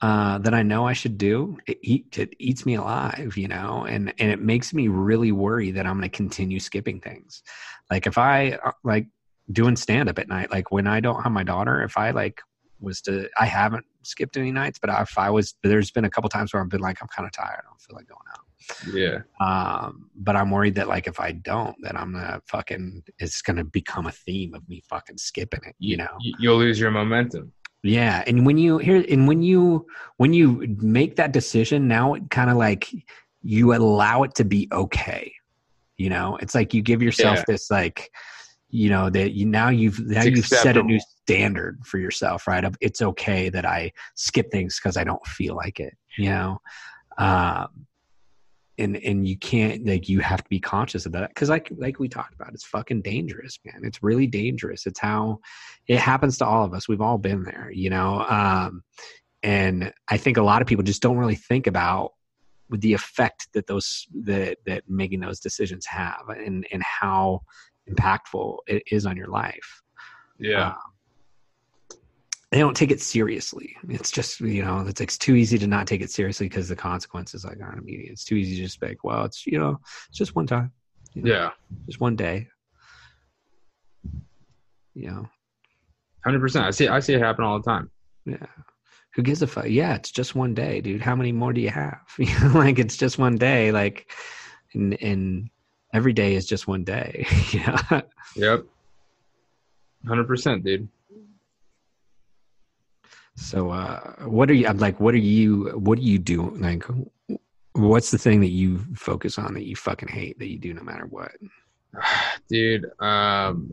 uh, 0.00 0.38
that 0.38 0.54
I 0.54 0.62
know 0.62 0.86
I 0.86 0.92
should 0.92 1.18
do, 1.18 1.58
it, 1.66 1.78
eat, 1.82 2.18
it 2.18 2.34
eats 2.38 2.64
me 2.64 2.74
alive, 2.74 3.36
you 3.36 3.48
know, 3.48 3.84
and 3.88 4.12
and 4.18 4.30
it 4.30 4.40
makes 4.40 4.72
me 4.72 4.88
really 4.88 5.32
worry 5.32 5.70
that 5.72 5.86
I'm 5.86 5.98
going 5.98 6.08
to 6.10 6.16
continue 6.16 6.60
skipping 6.60 7.00
things. 7.00 7.42
Like 7.90 8.06
if 8.06 8.18
I 8.18 8.58
uh, 8.64 8.72
like 8.84 9.06
doing 9.50 9.76
stand 9.76 10.08
up 10.08 10.18
at 10.18 10.28
night, 10.28 10.50
like 10.50 10.70
when 10.70 10.86
I 10.86 11.00
don't 11.00 11.22
have 11.22 11.32
my 11.32 11.42
daughter, 11.42 11.82
if 11.82 11.96
I 11.98 12.10
like 12.10 12.40
was 12.80 13.00
to 13.02 13.28
I 13.38 13.46
haven't 13.46 13.84
skipped 14.02 14.36
any 14.36 14.52
nights, 14.52 14.78
but 14.80 14.90
if 14.90 15.18
I 15.18 15.30
was 15.30 15.54
there's 15.62 15.90
been 15.90 16.04
a 16.04 16.10
couple 16.10 16.28
times 16.30 16.52
where 16.52 16.62
I've 16.62 16.68
been 16.68 16.80
like 16.80 16.98
I'm 17.00 17.08
kind 17.08 17.26
of 17.26 17.32
tired. 17.32 17.60
I 17.60 17.68
don't 17.68 17.80
feel 17.80 17.96
like 17.96 18.06
going 18.08 18.20
out. 18.32 18.44
Yeah. 18.92 19.18
Um, 19.44 20.10
but 20.16 20.36
I'm 20.36 20.50
worried 20.50 20.74
that 20.76 20.88
like 20.88 21.06
if 21.06 21.20
I 21.20 21.32
don't, 21.32 21.76
then 21.82 21.96
I'm 21.96 22.12
gonna 22.12 22.40
fucking 22.48 23.02
it's 23.18 23.42
gonna 23.42 23.64
become 23.64 24.06
a 24.06 24.12
theme 24.12 24.54
of 24.54 24.68
me 24.68 24.82
fucking 24.88 25.18
skipping 25.18 25.60
it. 25.66 25.74
You 25.78 25.98
know. 25.98 26.18
You'll 26.38 26.58
lose 26.58 26.78
your 26.78 26.90
momentum. 26.90 27.52
Yeah, 27.82 28.24
and 28.26 28.44
when 28.44 28.58
you 28.58 28.78
here 28.78 29.04
and 29.08 29.28
when 29.28 29.42
you 29.42 29.86
when 30.16 30.32
you 30.32 30.76
make 30.78 31.16
that 31.16 31.32
decision, 31.32 31.86
now 31.86 32.14
it 32.14 32.28
kind 32.30 32.50
of 32.50 32.56
like 32.56 32.90
you 33.42 33.74
allow 33.74 34.24
it 34.24 34.34
to 34.34 34.44
be 34.44 34.68
okay. 34.72 35.32
You 35.96 36.10
know, 36.10 36.36
it's 36.40 36.54
like 36.54 36.74
you 36.74 36.82
give 36.82 37.02
yourself 37.02 37.38
Yeah. 37.38 37.44
this 37.48 37.70
like, 37.70 38.10
you 38.70 38.90
know, 38.90 39.08
that 39.10 39.32
you 39.32 39.46
now 39.46 39.70
you've 39.70 39.98
now 40.00 40.22
It's 40.22 40.36
you've 40.36 40.46
set 40.46 40.76
a 40.76 40.82
new 40.82 41.00
standard 41.22 41.80
for 41.84 41.98
yourself, 41.98 42.46
right? 42.46 42.64
It's 42.80 43.00
okay 43.00 43.48
that 43.48 43.64
I 43.64 43.92
skip 44.14 44.50
things 44.50 44.78
because 44.78 44.96
I 44.96 45.04
don't 45.04 45.24
feel 45.26 45.56
like 45.56 45.80
it. 45.80 45.96
You 46.16 46.30
know, 46.30 46.58
um, 47.16 47.86
and 48.78 48.96
and 48.96 49.26
you 49.26 49.36
can't 49.36 49.86
like 49.86 50.08
you 50.08 50.20
have 50.20 50.42
to 50.42 50.48
be 50.48 50.60
conscious 50.60 51.06
of 51.06 51.12
that 51.12 51.30
because 51.30 51.48
like 51.48 51.70
like 51.76 51.98
we 51.98 52.08
talked 52.08 52.34
about, 52.34 52.52
it's 52.52 52.64
fucking 52.64 53.02
dangerous, 53.02 53.58
man. 53.64 53.82
It's 53.84 54.02
really 54.02 54.26
dangerous. 54.26 54.86
It's 54.86 55.00
how 55.00 55.40
it 55.86 55.98
happens 55.98 56.38
to 56.38 56.46
all 56.46 56.64
of 56.64 56.74
us. 56.74 56.88
We've 56.88 57.00
all 57.00 57.18
been 57.18 57.42
there, 57.44 57.70
you 57.72 57.90
know. 57.90 58.24
Um, 58.28 58.82
and 59.42 59.92
I 60.08 60.16
think 60.16 60.36
a 60.36 60.42
lot 60.42 60.62
of 60.62 60.68
people 60.68 60.84
just 60.84 61.02
don't 61.02 61.16
really 61.16 61.36
think 61.36 61.66
about 61.66 62.12
the 62.70 62.92
effect 62.92 63.48
that 63.54 63.66
those 63.66 64.06
that 64.24 64.58
that 64.66 64.84
making 64.88 65.20
those 65.20 65.40
decisions 65.40 65.86
have 65.86 66.28
and 66.28 66.66
and 66.70 66.82
how 66.82 67.42
impactful 67.90 68.58
it 68.66 68.82
is 68.90 69.06
on 69.06 69.16
your 69.16 69.28
life. 69.28 69.82
Yeah. 70.38 70.68
Um, 70.68 70.76
they 72.50 72.58
don't 72.58 72.76
take 72.76 72.90
it 72.90 73.00
seriously. 73.00 73.76
It's 73.88 74.10
just 74.10 74.40
you 74.40 74.64
know 74.64 74.80
it's, 74.86 75.00
it's 75.00 75.18
too 75.18 75.34
easy 75.34 75.58
to 75.58 75.66
not 75.66 75.86
take 75.86 76.00
it 76.00 76.10
seriously 76.10 76.48
because 76.48 76.68
the 76.68 76.76
consequences 76.76 77.44
like 77.44 77.60
aren't 77.60 77.78
immediate. 77.78 78.12
It's 78.12 78.24
too 78.24 78.36
easy 78.36 78.56
to 78.56 78.62
just 78.62 78.80
be 78.80 78.88
like, 78.88 79.04
well, 79.04 79.24
it's 79.24 79.46
you 79.46 79.58
know 79.58 79.78
it's 80.08 80.16
just 80.16 80.34
one 80.34 80.46
time, 80.46 80.72
you 81.12 81.22
know, 81.22 81.30
yeah. 81.30 81.50
just 81.86 82.00
one 82.00 82.16
day. 82.16 82.48
You 84.94 85.10
know, 85.10 85.28
Hundred 86.24 86.40
percent. 86.40 86.66
I 86.66 86.70
see. 86.70 86.88
I 86.88 87.00
see 87.00 87.14
it 87.14 87.20
happen 87.20 87.44
all 87.44 87.58
the 87.58 87.70
time. 87.70 87.90
Yeah. 88.24 88.46
Who 89.14 89.22
gives 89.22 89.40
a 89.42 89.46
fuck? 89.46 89.68
Yeah, 89.68 89.94
it's 89.94 90.10
just 90.10 90.34
one 90.34 90.54
day, 90.54 90.80
dude. 90.80 91.00
How 91.00 91.16
many 91.16 91.32
more 91.32 91.52
do 91.52 91.60
you 91.60 91.70
have? 91.70 92.00
You 92.18 92.38
know, 92.40 92.58
like 92.58 92.78
it's 92.78 92.96
just 92.96 93.18
one 93.18 93.36
day. 93.36 93.72
Like, 93.72 94.10
and 94.74 95.00
and 95.02 95.50
every 95.92 96.12
day 96.12 96.34
is 96.34 96.46
just 96.46 96.66
one 96.68 96.84
day. 96.84 97.26
yeah. 97.52 98.00
Yep. 98.36 98.64
Hundred 100.06 100.26
percent, 100.26 100.64
dude. 100.64 100.88
So, 103.36 103.70
uh, 103.70 104.14
what 104.26 104.50
are 104.50 104.54
you? 104.54 104.66
I'm 104.66 104.78
like, 104.78 104.98
what 105.00 105.14
are 105.14 105.18
you? 105.18 105.70
What 105.78 105.98
do 105.98 106.04
you 106.04 106.18
do? 106.18 106.50
Like, 106.56 106.84
what's 107.72 108.10
the 108.10 108.18
thing 108.18 108.40
that 108.40 108.50
you 108.50 108.78
focus 108.96 109.38
on 109.38 109.54
that 109.54 109.64
you 109.64 109.76
fucking 109.76 110.08
hate 110.08 110.38
that 110.40 110.48
you 110.48 110.58
do 110.58 110.74
no 110.74 110.82
matter 110.82 111.06
what? 111.06 111.32
dude 112.50 112.84
um 113.00 113.72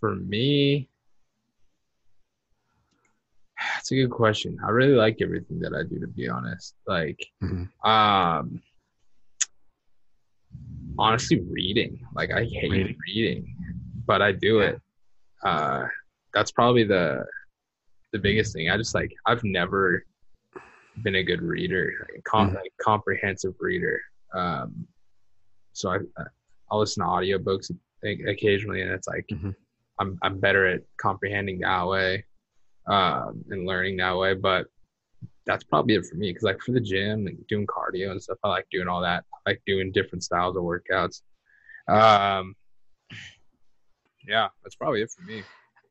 for 0.00 0.16
me 0.16 0.88
that's 3.74 3.90
a 3.92 3.94
good 3.94 4.10
question 4.10 4.58
i 4.64 4.70
really 4.70 4.94
like 4.94 5.18
everything 5.20 5.58
that 5.58 5.74
i 5.74 5.82
do 5.82 6.00
to 6.00 6.06
be 6.06 6.28
honest 6.30 6.74
like 6.86 7.20
Mhm. 7.42 7.68
um 7.86 8.62
honestly 11.00 11.40
reading 11.50 11.98
like 12.14 12.30
i 12.30 12.44
hate 12.44 12.70
Reading. 12.70 12.96
reading, 13.06 13.56
but 14.06 14.20
i 14.20 14.30
do 14.32 14.60
it 14.60 14.78
uh 15.44 15.84
that's 16.34 16.52
probably 16.52 16.84
the 16.84 17.24
the 18.12 18.18
biggest 18.18 18.52
thing 18.52 18.68
i 18.70 18.76
just 18.76 18.94
like 18.94 19.10
i've 19.26 19.42
never 19.42 20.04
been 21.02 21.14
a 21.16 21.22
good 21.22 21.40
reader 21.40 22.06
like, 22.12 22.22
com- 22.24 22.50
Mhm. 22.50 22.54
like 22.56 22.72
comprehensive 22.82 23.54
reader 23.60 23.98
um 24.34 24.86
so 25.72 25.90
i 25.90 25.98
i'll 26.70 26.80
listen 26.80 27.02
to 27.02 27.08
audiobooks 27.08 27.70
occasionally 28.04 28.82
and 28.82 28.90
it's 28.90 29.08
like 29.08 29.26
Mhm. 29.32 29.54
i'm 30.00 30.18
i'm 30.22 30.38
better 30.38 30.66
at 30.66 30.82
comprehending 31.00 31.60
that 31.60 31.86
way 31.86 32.24
um 32.86 33.42
and 33.50 33.66
learning 33.66 33.96
that 33.96 34.16
way 34.16 34.34
but 34.34 34.66
that's 35.50 35.64
probably 35.64 35.94
it 35.94 36.06
for 36.06 36.16
me 36.16 36.30
because 36.30 36.42
like 36.42 36.60
for 36.60 36.72
the 36.72 36.80
gym 36.80 37.26
and 37.26 37.46
doing 37.48 37.66
cardio 37.66 38.10
and 38.10 38.22
stuff 38.22 38.38
i 38.44 38.48
like 38.48 38.66
doing 38.70 38.88
all 38.88 39.00
that 39.00 39.24
i 39.34 39.50
like 39.50 39.62
doing 39.66 39.92
different 39.92 40.22
styles 40.22 40.56
of 40.56 40.62
workouts 40.62 41.22
um 41.88 42.54
yeah 44.26 44.48
that's 44.62 44.76
probably 44.76 45.02
it 45.02 45.10
for 45.10 45.22
me 45.24 45.42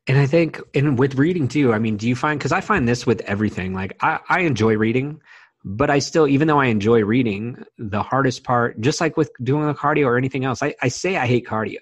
And 0.06 0.18
I 0.18 0.26
think, 0.26 0.60
and 0.74 0.98
with 0.98 1.14
reading 1.16 1.46
too, 1.46 1.72
I 1.72 1.78
mean, 1.78 1.96
do 1.96 2.08
you 2.08 2.16
find, 2.16 2.38
because 2.38 2.52
I 2.52 2.60
find 2.62 2.88
this 2.88 3.06
with 3.06 3.20
everything, 3.22 3.74
like 3.74 3.96
I, 4.02 4.18
I 4.28 4.40
enjoy 4.40 4.76
reading, 4.76 5.20
but 5.62 5.90
I 5.90 6.00
still, 6.00 6.26
even 6.26 6.48
though 6.48 6.58
I 6.58 6.66
enjoy 6.66 7.04
reading, 7.04 7.62
the 7.78 8.02
hardest 8.02 8.42
part, 8.42 8.80
just 8.80 9.00
like 9.00 9.16
with 9.16 9.30
doing 9.42 9.66
the 9.66 9.74
cardio 9.74 10.06
or 10.06 10.16
anything 10.16 10.44
else, 10.44 10.62
I, 10.62 10.74
I 10.82 10.88
say 10.88 11.16
I 11.16 11.26
hate 11.26 11.46
cardio, 11.46 11.78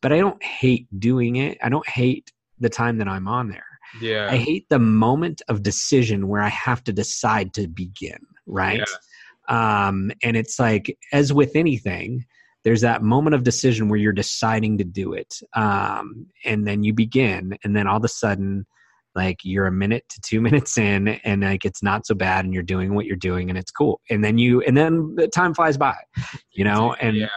but 0.00 0.10
I 0.12 0.18
don't 0.18 0.42
hate 0.42 0.88
doing 0.98 1.36
it. 1.36 1.58
I 1.62 1.68
don't 1.68 1.88
hate 1.88 2.32
the 2.58 2.70
time 2.70 2.98
that 2.98 3.08
I'm 3.08 3.28
on 3.28 3.50
there. 3.50 3.69
Yeah 4.00 4.28
I 4.30 4.36
hate 4.36 4.66
the 4.68 4.78
moment 4.78 5.42
of 5.48 5.62
decision 5.62 6.28
where 6.28 6.42
I 6.42 6.48
have 6.48 6.84
to 6.84 6.92
decide 6.92 7.54
to 7.54 7.68
begin, 7.68 8.18
right? 8.46 8.82
Um, 9.48 10.12
and 10.22 10.36
it's 10.36 10.58
like, 10.58 10.96
as 11.12 11.32
with 11.32 11.56
anything, 11.56 12.24
there's 12.62 12.82
that 12.82 13.02
moment 13.02 13.34
of 13.34 13.42
decision 13.42 13.88
where 13.88 13.98
you're 13.98 14.12
deciding 14.12 14.78
to 14.78 14.84
do 14.84 15.12
it. 15.12 15.40
Um, 15.56 16.26
and 16.44 16.66
then 16.66 16.84
you 16.84 16.92
begin, 16.92 17.56
and 17.64 17.74
then 17.74 17.86
all 17.86 17.96
of 17.96 18.04
a 18.04 18.08
sudden, 18.08 18.66
like 19.16 19.38
you're 19.42 19.66
a 19.66 19.72
minute 19.72 20.04
to 20.10 20.20
two 20.20 20.40
minutes 20.42 20.78
in, 20.78 21.08
and 21.08 21.42
like 21.42 21.64
it's 21.64 21.82
not 21.82 22.06
so 22.06 22.14
bad, 22.14 22.44
and 22.44 22.54
you're 22.54 22.62
doing 22.62 22.94
what 22.94 23.06
you're 23.06 23.16
doing, 23.16 23.48
and 23.48 23.58
it's 23.58 23.70
cool. 23.70 24.00
And 24.08 24.22
then 24.22 24.38
you, 24.38 24.60
and 24.62 24.76
then 24.76 25.16
the 25.16 25.26
time 25.26 25.54
flies 25.54 25.76
by, 25.76 25.96
you 26.52 26.64
know? 26.64 26.94
And 26.94 27.16
yeah 27.16 27.28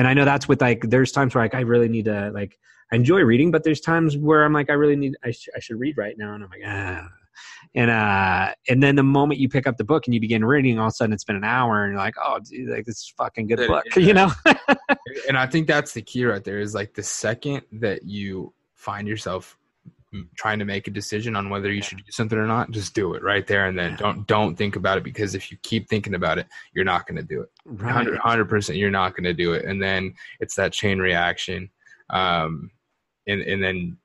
and 0.00 0.08
I 0.08 0.14
know 0.14 0.24
that's 0.24 0.48
with 0.48 0.62
like 0.62 0.80
there's 0.88 1.12
times 1.12 1.34
where 1.34 1.44
like 1.44 1.54
I 1.54 1.60
really 1.60 1.88
need 1.88 2.06
to 2.06 2.30
like 2.32 2.58
I 2.92 2.96
enjoy 2.96 3.20
reading, 3.20 3.50
but 3.50 3.64
there's 3.64 3.80
times 3.80 4.16
where 4.16 4.44
I'm 4.44 4.52
like 4.52 4.70
I 4.70 4.74
really 4.74 4.96
need 4.96 5.16
I, 5.24 5.30
sh- 5.30 5.48
I 5.56 5.60
should 5.60 5.78
read 5.78 5.96
right 5.96 6.16
now, 6.18 6.34
and 6.34 6.44
I'm 6.44 6.50
like 6.50 6.62
ah. 6.66 7.08
And 7.74 7.90
uh, 7.90 8.52
and 8.68 8.82
then 8.82 8.96
the 8.96 9.02
moment 9.02 9.40
you 9.40 9.48
pick 9.48 9.66
up 9.66 9.76
the 9.76 9.84
book 9.84 10.06
and 10.06 10.12
you 10.14 10.20
begin 10.20 10.44
reading, 10.44 10.78
all 10.78 10.86
of 10.86 10.90
a 10.90 10.94
sudden 10.94 11.12
it's 11.12 11.24
been 11.24 11.36
an 11.36 11.44
hour, 11.44 11.84
and 11.84 11.92
you're 11.92 12.00
like, 12.00 12.16
oh, 12.22 12.40
dude, 12.40 12.68
like 12.68 12.84
this 12.84 12.96
is 12.96 13.12
a 13.16 13.22
fucking 13.22 13.46
good 13.46 13.60
Yeah, 13.60 13.66
book, 13.68 13.84
yeah. 13.96 14.02
you 14.02 14.12
know? 14.14 14.30
and 15.28 15.38
I 15.38 15.46
think 15.46 15.66
that's 15.66 15.92
the 15.92 16.02
key 16.02 16.24
right 16.24 16.42
there 16.42 16.58
is 16.58 16.74
like 16.74 16.94
the 16.94 17.02
second 17.02 17.62
that 17.72 18.02
you 18.04 18.52
find 18.74 19.06
yourself 19.06 19.56
trying 20.36 20.58
to 20.58 20.64
make 20.64 20.88
a 20.88 20.90
decision 20.90 21.36
on 21.36 21.50
whether 21.50 21.70
you 21.70 21.80
should 21.82 21.98
do 21.98 22.10
something 22.10 22.36
or 22.36 22.46
not, 22.46 22.72
just 22.72 22.94
do 22.94 23.14
it 23.14 23.22
right 23.22 23.46
there 23.46 23.66
and 23.66 23.78
then. 23.78 23.92
Yeah. 23.92 23.96
Don't 23.98 24.26
don't 24.26 24.56
think 24.56 24.74
about 24.76 24.98
it 24.98 25.04
because 25.04 25.34
if 25.34 25.50
you 25.52 25.56
keep 25.62 25.88
thinking 25.88 26.14
about 26.14 26.38
it, 26.38 26.46
you're 26.74 26.84
not 26.84 27.06
going 27.06 27.16
to 27.16 27.22
do 27.22 27.42
it. 27.42 27.50
right. 27.64 28.06
100 28.06 28.48
percent, 28.48 28.78
you're 28.78 28.90
not 28.90 29.14
going 29.14 29.24
to 29.24 29.34
do 29.34 29.52
it, 29.52 29.64
and 29.64 29.80
then 29.80 30.14
it's 30.40 30.56
that 30.56 30.72
chain 30.72 30.98
reaction, 30.98 31.70
um, 32.10 32.70
and 33.30 33.42
and 33.42 33.62
then 33.62 33.96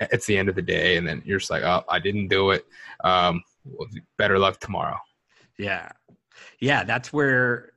it's 0.00 0.26
the 0.26 0.36
end 0.36 0.48
of 0.48 0.54
the 0.54 0.62
day, 0.62 0.96
and 0.96 1.06
then 1.06 1.22
you're 1.24 1.38
just 1.38 1.50
like, 1.50 1.62
oh, 1.62 1.84
I 1.88 1.98
didn't 1.98 2.28
do 2.28 2.50
it. 2.50 2.66
Um, 3.04 3.42
better 4.18 4.38
luck 4.38 4.58
tomorrow. 4.60 4.98
Yeah. 5.58 5.90
Yeah, 6.60 6.82
that's 6.84 7.12
where 7.12 7.72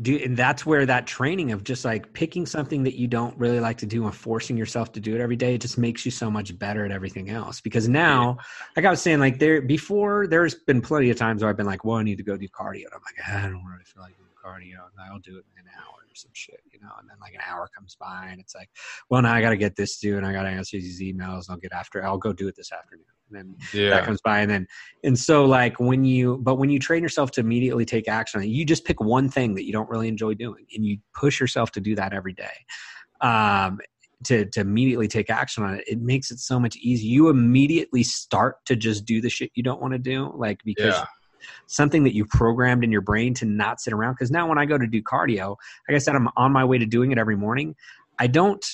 do 0.00 0.18
and 0.24 0.36
that's 0.36 0.64
where 0.64 0.86
that 0.86 1.06
training 1.06 1.52
of 1.52 1.64
just 1.64 1.84
like 1.84 2.12
picking 2.14 2.46
something 2.46 2.82
that 2.82 2.98
you 2.98 3.06
don't 3.06 3.36
really 3.36 3.60
like 3.60 3.76
to 3.76 3.86
do 3.86 4.04
and 4.04 4.14
forcing 4.14 4.56
yourself 4.56 4.90
to 4.92 5.00
do 5.00 5.14
it 5.14 5.20
every 5.20 5.36
day 5.36 5.54
it 5.54 5.60
just 5.60 5.76
makes 5.76 6.04
you 6.04 6.10
so 6.10 6.30
much 6.30 6.58
better 6.58 6.84
at 6.84 6.90
everything 6.90 7.28
else 7.28 7.60
because 7.60 7.88
now 7.88 8.36
like 8.74 8.86
i 8.86 8.90
was 8.90 9.02
saying 9.02 9.20
like 9.20 9.38
there 9.38 9.60
before 9.60 10.26
there's 10.26 10.54
been 10.54 10.80
plenty 10.80 11.10
of 11.10 11.16
times 11.16 11.42
where 11.42 11.50
i've 11.50 11.58
been 11.58 11.66
like 11.66 11.84
well 11.84 11.98
i 11.98 12.02
need 12.02 12.16
to 12.16 12.22
go 12.22 12.38
do 12.38 12.48
cardio 12.48 12.84
and 12.84 12.94
i'm 12.94 13.00
like 13.04 13.14
"Ah, 13.26 13.38
i 13.38 13.42
don't 13.42 13.64
really 13.64 13.84
feel 13.84 14.02
like 14.02 14.16
doing 14.16 14.30
cardio 14.42 14.80
and 14.80 15.10
i'll 15.10 15.18
do 15.18 15.36
it 15.36 15.44
in 15.58 15.66
an 15.66 15.70
hour 15.76 15.91
or 16.12 16.14
some 16.14 16.30
shit 16.34 16.60
you 16.70 16.78
know 16.80 16.90
and 17.00 17.08
then 17.08 17.16
like 17.20 17.34
an 17.34 17.40
hour 17.48 17.68
comes 17.74 17.96
by 17.98 18.28
and 18.30 18.40
it's 18.40 18.54
like 18.54 18.68
well 19.08 19.22
now 19.22 19.32
i 19.32 19.40
gotta 19.40 19.56
get 19.56 19.76
this 19.76 19.98
due 19.98 20.16
and 20.16 20.26
i 20.26 20.32
gotta 20.32 20.48
answer 20.48 20.76
these 20.76 21.00
emails 21.00 21.48
and 21.48 21.50
i'll 21.50 21.56
get 21.56 21.72
after 21.72 22.04
i'll 22.04 22.18
go 22.18 22.32
do 22.32 22.48
it 22.48 22.54
this 22.56 22.72
afternoon. 22.72 23.04
And 23.30 23.38
then 23.38 23.56
that 23.88 24.04
Yeah, 24.04 24.04
comes 24.04 24.20
by 24.22 24.40
and 24.40 24.50
then 24.50 24.66
and 25.04 25.18
so 25.18 25.46
like 25.46 25.80
when 25.80 26.04
you 26.04 26.38
but 26.38 26.56
when 26.56 26.68
you 26.68 26.78
train 26.78 27.02
yourself 27.02 27.30
to 27.32 27.40
immediately 27.40 27.86
take 27.86 28.08
action 28.08 28.42
you 28.42 28.64
just 28.66 28.84
pick 28.84 29.00
one 29.00 29.28
thing 29.30 29.54
that 29.54 29.64
you 29.64 29.72
don't 29.72 29.88
really 29.88 30.08
enjoy 30.08 30.34
doing 30.34 30.66
and 30.74 30.84
you 30.84 30.98
push 31.14 31.40
yourself 31.40 31.70
to 31.72 31.80
do 31.80 31.94
that 31.94 32.12
every 32.12 32.34
day 32.34 32.52
um 33.22 33.78
to 34.24 34.44
to 34.46 34.60
immediately 34.60 35.08
take 35.08 35.30
action 35.30 35.64
on 35.64 35.74
it 35.74 35.84
it 35.86 36.00
makes 36.00 36.30
it 36.30 36.38
so 36.38 36.60
much 36.60 36.76
easier. 36.76 37.08
You 37.10 37.28
immediately 37.30 38.02
start 38.02 38.56
to 38.66 38.76
just 38.76 39.04
do 39.06 39.20
the 39.20 39.30
shit 39.30 39.50
you 39.54 39.62
don't 39.62 39.80
want 39.80 39.92
to 39.94 39.98
do 39.98 40.32
like 40.36 40.60
because 40.64 40.94
Yeah. 40.94 41.04
Something 41.66 42.04
that 42.04 42.14
you 42.14 42.24
programmed 42.24 42.84
in 42.84 42.92
your 42.92 43.00
brain 43.00 43.34
to 43.34 43.44
not 43.44 43.80
sit 43.80 43.92
around 43.92 44.14
because 44.14 44.30
now 44.30 44.48
when 44.48 44.58
i 44.58 44.64
go 44.64 44.78
to 44.78 44.86
do 44.86 45.02
cardio 45.02 45.56
like 45.88 45.96
i 45.96 45.98
said 45.98 46.14
i'm 46.14 46.28
on 46.36 46.52
my 46.52 46.64
way 46.64 46.78
to 46.78 46.86
doing 46.86 47.12
it 47.12 47.18
every 47.18 47.36
morning 47.36 47.74
i 48.18 48.26
don't 48.26 48.64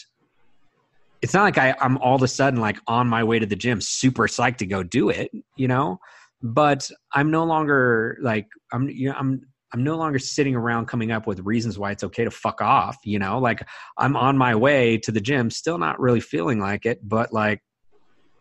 it's 1.23 1.35
not 1.35 1.43
like 1.43 1.59
I, 1.59 1.75
I'm 1.81 1.99
all 1.99 2.17
of 2.17 2.23
a 2.23 2.29
sudden 2.29 2.61
like 2.61 2.79
on 2.87 3.09
my 3.09 3.25
way 3.25 3.39
to 3.39 3.47
the 3.47 3.57
gym, 3.57 3.81
super 3.81 4.27
psyched 4.27 4.59
to 4.59 4.67
go 4.67 4.83
do 4.83 5.09
it, 5.09 5.31
you 5.57 5.69
know. 5.69 5.99
But 6.43 6.91
I'm 7.13 7.31
no 7.31 7.45
longer 7.45 8.19
like 8.23 8.47
I'm 8.73 8.89
you 8.89 9.09
know, 9.09 9.17
I'm 9.19 9.43
I'm 9.73 9.83
no 9.83 9.97
longer 9.97 10.19
sitting 10.19 10.55
around 10.55 10.87
coming 10.87 11.11
up 11.11 11.27
with 11.27 11.41
reasons 11.41 11.79
why 11.79 11.91
it's 11.91 12.05
okay 12.05 12.25
to 12.25 12.31
fuck 12.31 12.61
off, 12.61 12.99
you 13.05 13.19
know. 13.19 13.39
Like 13.39 13.67
I'm 13.97 14.17
on 14.17 14.39
my 14.39 14.55
way 14.55 14.99
to 14.99 15.13
the 15.13 15.21
gym, 15.21 15.51
still 15.51 15.79
not 15.79 15.99
really 15.99 16.21
feeling 16.21 16.61
like 16.61 16.87
it, 16.87 17.01
but 17.07 17.33
like 17.33 17.63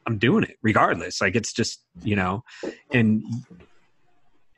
I'm 0.05 0.19
doing 0.19 0.43
it 0.43 0.57
regardless. 0.61 1.19
Like 1.19 1.35
it's 1.35 1.51
just, 1.51 1.83
you 2.03 2.15
know, 2.15 2.43
and 2.91 3.23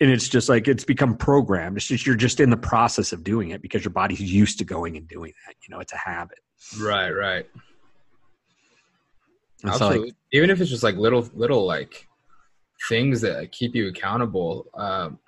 and 0.02 0.10
it's 0.10 0.30
just 0.30 0.48
like 0.48 0.68
it's 0.68 0.86
become 0.86 1.16
programmed. 1.16 1.78
It's 1.78 1.88
just 1.88 2.06
you're 2.06 2.16
just 2.16 2.40
in 2.40 2.50
the 2.50 2.58
process 2.58 3.12
of 3.12 3.24
doing 3.24 3.50
it 3.50 3.62
because 3.62 3.84
your 3.84 3.92
body's 3.92 4.22
used 4.22 4.58
to 4.60 4.66
going 4.66 4.96
and 4.96 5.08
doing 5.08 5.34
that. 5.46 5.56
You 5.68 5.76
know, 5.76 5.82
it's 5.82 5.94
a 5.94 5.98
habit. 5.98 6.40
Right, 6.80 7.12
right. 7.12 7.46
And 9.64 9.74
so, 9.74 9.88
like, 9.88 9.96
Absolutely. 9.96 10.14
Even 10.32 10.50
if 10.50 10.62
it's 10.62 10.70
just 10.70 10.84
like 10.84 10.96
little, 10.96 11.28
little 11.34 11.66
like 11.66 12.08
things 12.88 13.22
that 13.22 13.52
keep 13.52 13.76
you 13.76 13.90
accountable. 13.90 14.68
Um, 14.74 15.20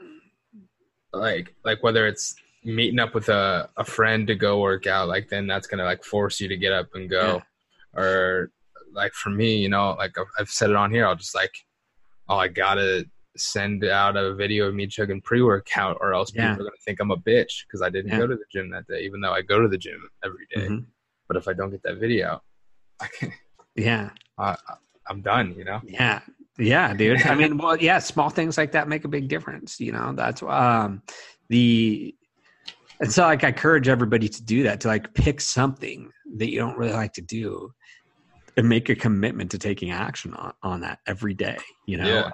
like, 1.12 1.54
like 1.66 1.84
whether 1.84 2.08
it's 2.08 2.36
meeting 2.64 3.00
up 3.00 3.14
with 3.14 3.28
a, 3.28 3.70
a 3.76 3.84
friend 3.84 4.26
to 4.28 4.36
go 4.36 4.62
work 4.62 4.88
out, 4.88 5.10
like 5.10 5.28
then 5.28 5.48
that's 5.48 5.68
gonna 5.68 5.84
like 5.84 6.04
force 6.06 6.40
you 6.40 6.48
to 6.48 6.56
get 6.56 6.72
up 6.72 6.88
and 6.94 7.10
go. 7.10 7.42
Or 7.94 8.52
like 8.94 9.12
for 9.12 9.32
me, 9.32 9.58
you 9.58 9.68
know, 9.68 9.96
like 9.98 10.18
I've, 10.18 10.28
I've 10.40 10.50
said 10.50 10.70
it 10.70 10.78
on 10.78 10.92
here. 10.92 11.06
I'll 11.06 11.16
just 11.16 11.36
like, 11.36 11.54
oh, 12.30 12.38
I 12.38 12.48
gotta 12.48 13.06
send 13.38 13.84
out 13.86 14.18
a 14.18 14.34
video 14.34 14.68
of 14.68 14.76
me 14.76 14.88
chugging 14.88 15.22
pre 15.22 15.42
workout, 15.42 15.98
or 16.02 16.14
else 16.14 16.32
Yeah. 16.34 16.50
people 16.52 16.64
are 16.64 16.70
gonna 16.70 16.78
think 16.86 17.00
I'm 17.00 17.12
a 17.12 17.18
bitch 17.18 17.66
because 17.68 17.82
I 17.82 17.90
didn't 17.90 18.12
Yeah. 18.12 18.20
go 18.20 18.28
to 18.28 18.36
the 18.36 18.46
gym 18.52 18.70
that 18.72 18.88
day, 18.88 19.02
even 19.04 19.22
though 19.22 19.34
I 19.34 19.42
go 19.42 19.62
to 19.62 19.68
the 19.68 19.78
gym 19.78 20.10
every 20.24 20.46
day. 20.54 20.68
Mhm. 20.68 20.86
But 21.28 21.38
if 21.38 21.48
I 21.48 21.54
don't 21.54 21.72
get 21.72 21.84
that 21.84 21.98
video, 21.98 22.42
I 23.00 23.08
can't. 23.20 23.34
yeah, 23.76 24.10
I, 24.38 24.56
I'm 25.08 25.22
done. 25.22 25.56
You 25.58 25.64
know. 25.64 25.82
yeah, 25.84 26.22
yeah, 26.58 26.94
dude. 26.94 27.26
I 27.26 27.36
mean, 27.36 27.58
well, 27.58 27.78
yeah, 27.78 28.00
small 28.00 28.30
things 28.30 28.58
like 28.58 28.74
that 28.74 28.88
make 28.88 29.06
a 29.06 29.10
big 29.10 29.28
difference. 29.28 29.80
You 29.80 29.94
know, 29.94 30.14
that's 30.14 30.44
um 30.44 31.02
the. 31.50 32.16
And 33.00 33.12
so, 33.12 33.24
like, 33.24 33.44
I 33.44 33.48
encourage 33.48 33.88
everybody 33.88 34.30
to 34.30 34.44
do 34.44 34.62
that 34.64 34.82
to 34.82 34.88
like 34.88 35.12
pick 35.16 35.42
something 35.42 36.12
that 36.38 36.52
you 36.52 36.60
don't 36.60 36.78
really 36.78 36.94
like 36.94 37.14
to 37.14 37.22
do, 37.22 37.74
and 38.58 38.70
make 38.70 38.90
a 38.90 38.96
commitment 38.96 39.50
to 39.52 39.58
taking 39.58 39.90
action 39.90 40.34
on 40.36 40.54
on 40.62 40.82
that 40.82 41.00
every 41.08 41.34
day. 41.34 41.58
You 41.88 41.98
know, 41.98 42.30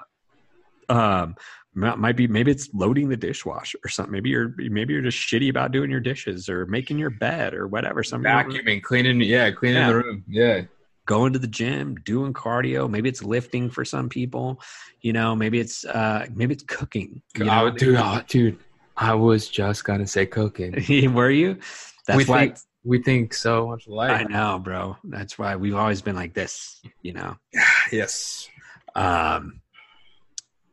um 0.90 1.36
might 1.74 2.16
be 2.16 2.28
maybe 2.28 2.50
it's 2.50 2.70
loading 2.74 3.08
the 3.08 3.16
dishwasher 3.18 3.78
or 3.86 3.90
something 3.90 4.12
maybe 4.12 4.30
you're 4.30 4.54
maybe 4.58 4.94
you're 4.94 5.04
just 5.04 5.18
shitty 5.20 5.50
about 5.50 5.72
doing 5.72 5.92
your 5.92 6.00
dishes 6.00 6.50
or 6.50 6.66
making 6.66 6.98
your 6.98 7.12
bed 7.12 7.54
or 7.54 7.68
whatever 7.68 8.02
something 8.04 8.32
Vacuuming, 8.32 8.82
cleaning, 8.82 9.22
yeah, 9.22 9.52
cleaning 9.52 9.78
Yeah. 9.82 9.88
the 9.90 9.96
room, 9.96 10.24
yeah. 10.28 10.62
going 11.06 11.34
to 11.34 11.40
the 11.40 11.48
gym 11.48 11.96
doing 12.04 12.34
cardio 12.34 12.90
maybe 12.90 13.08
it's 13.10 13.22
lifting 13.24 13.70
for 13.70 13.86
some 13.86 14.10
people 14.10 14.60
you 15.02 15.14
know 15.14 15.36
maybe 15.36 15.60
it's 15.60 15.86
uh 15.86 16.26
maybe 16.34 16.54
it's 16.54 16.64
cooking 16.64 17.22
you 17.38 17.44
I 17.50 17.58
know? 17.58 17.64
would- 17.66 17.78
dude, 17.78 17.96
oh, 18.00 18.22
dude, 18.28 18.58
I 18.98 19.14
was 19.14 19.48
just 19.48 19.84
gonna 19.84 20.08
say 20.08 20.26
cooking. 20.26 20.74
were 21.14 21.30
you 21.30 21.60
that's 22.08 22.18
we 22.18 22.24
why 22.26 22.40
think 22.48 22.58
we 22.84 23.04
think 23.04 23.34
so 23.36 23.68
much 23.68 23.88
life. 23.88 24.12
i 24.20 24.24
know 24.24 24.58
bro 24.58 24.98
that's 25.04 25.38
why 25.38 25.56
we've 25.58 25.76
always 25.76 26.02
been 26.02 26.16
like 26.16 26.34
this 26.34 26.82
you 27.04 27.14
know 27.14 27.36
Yes. 27.92 28.50
um 28.96 29.62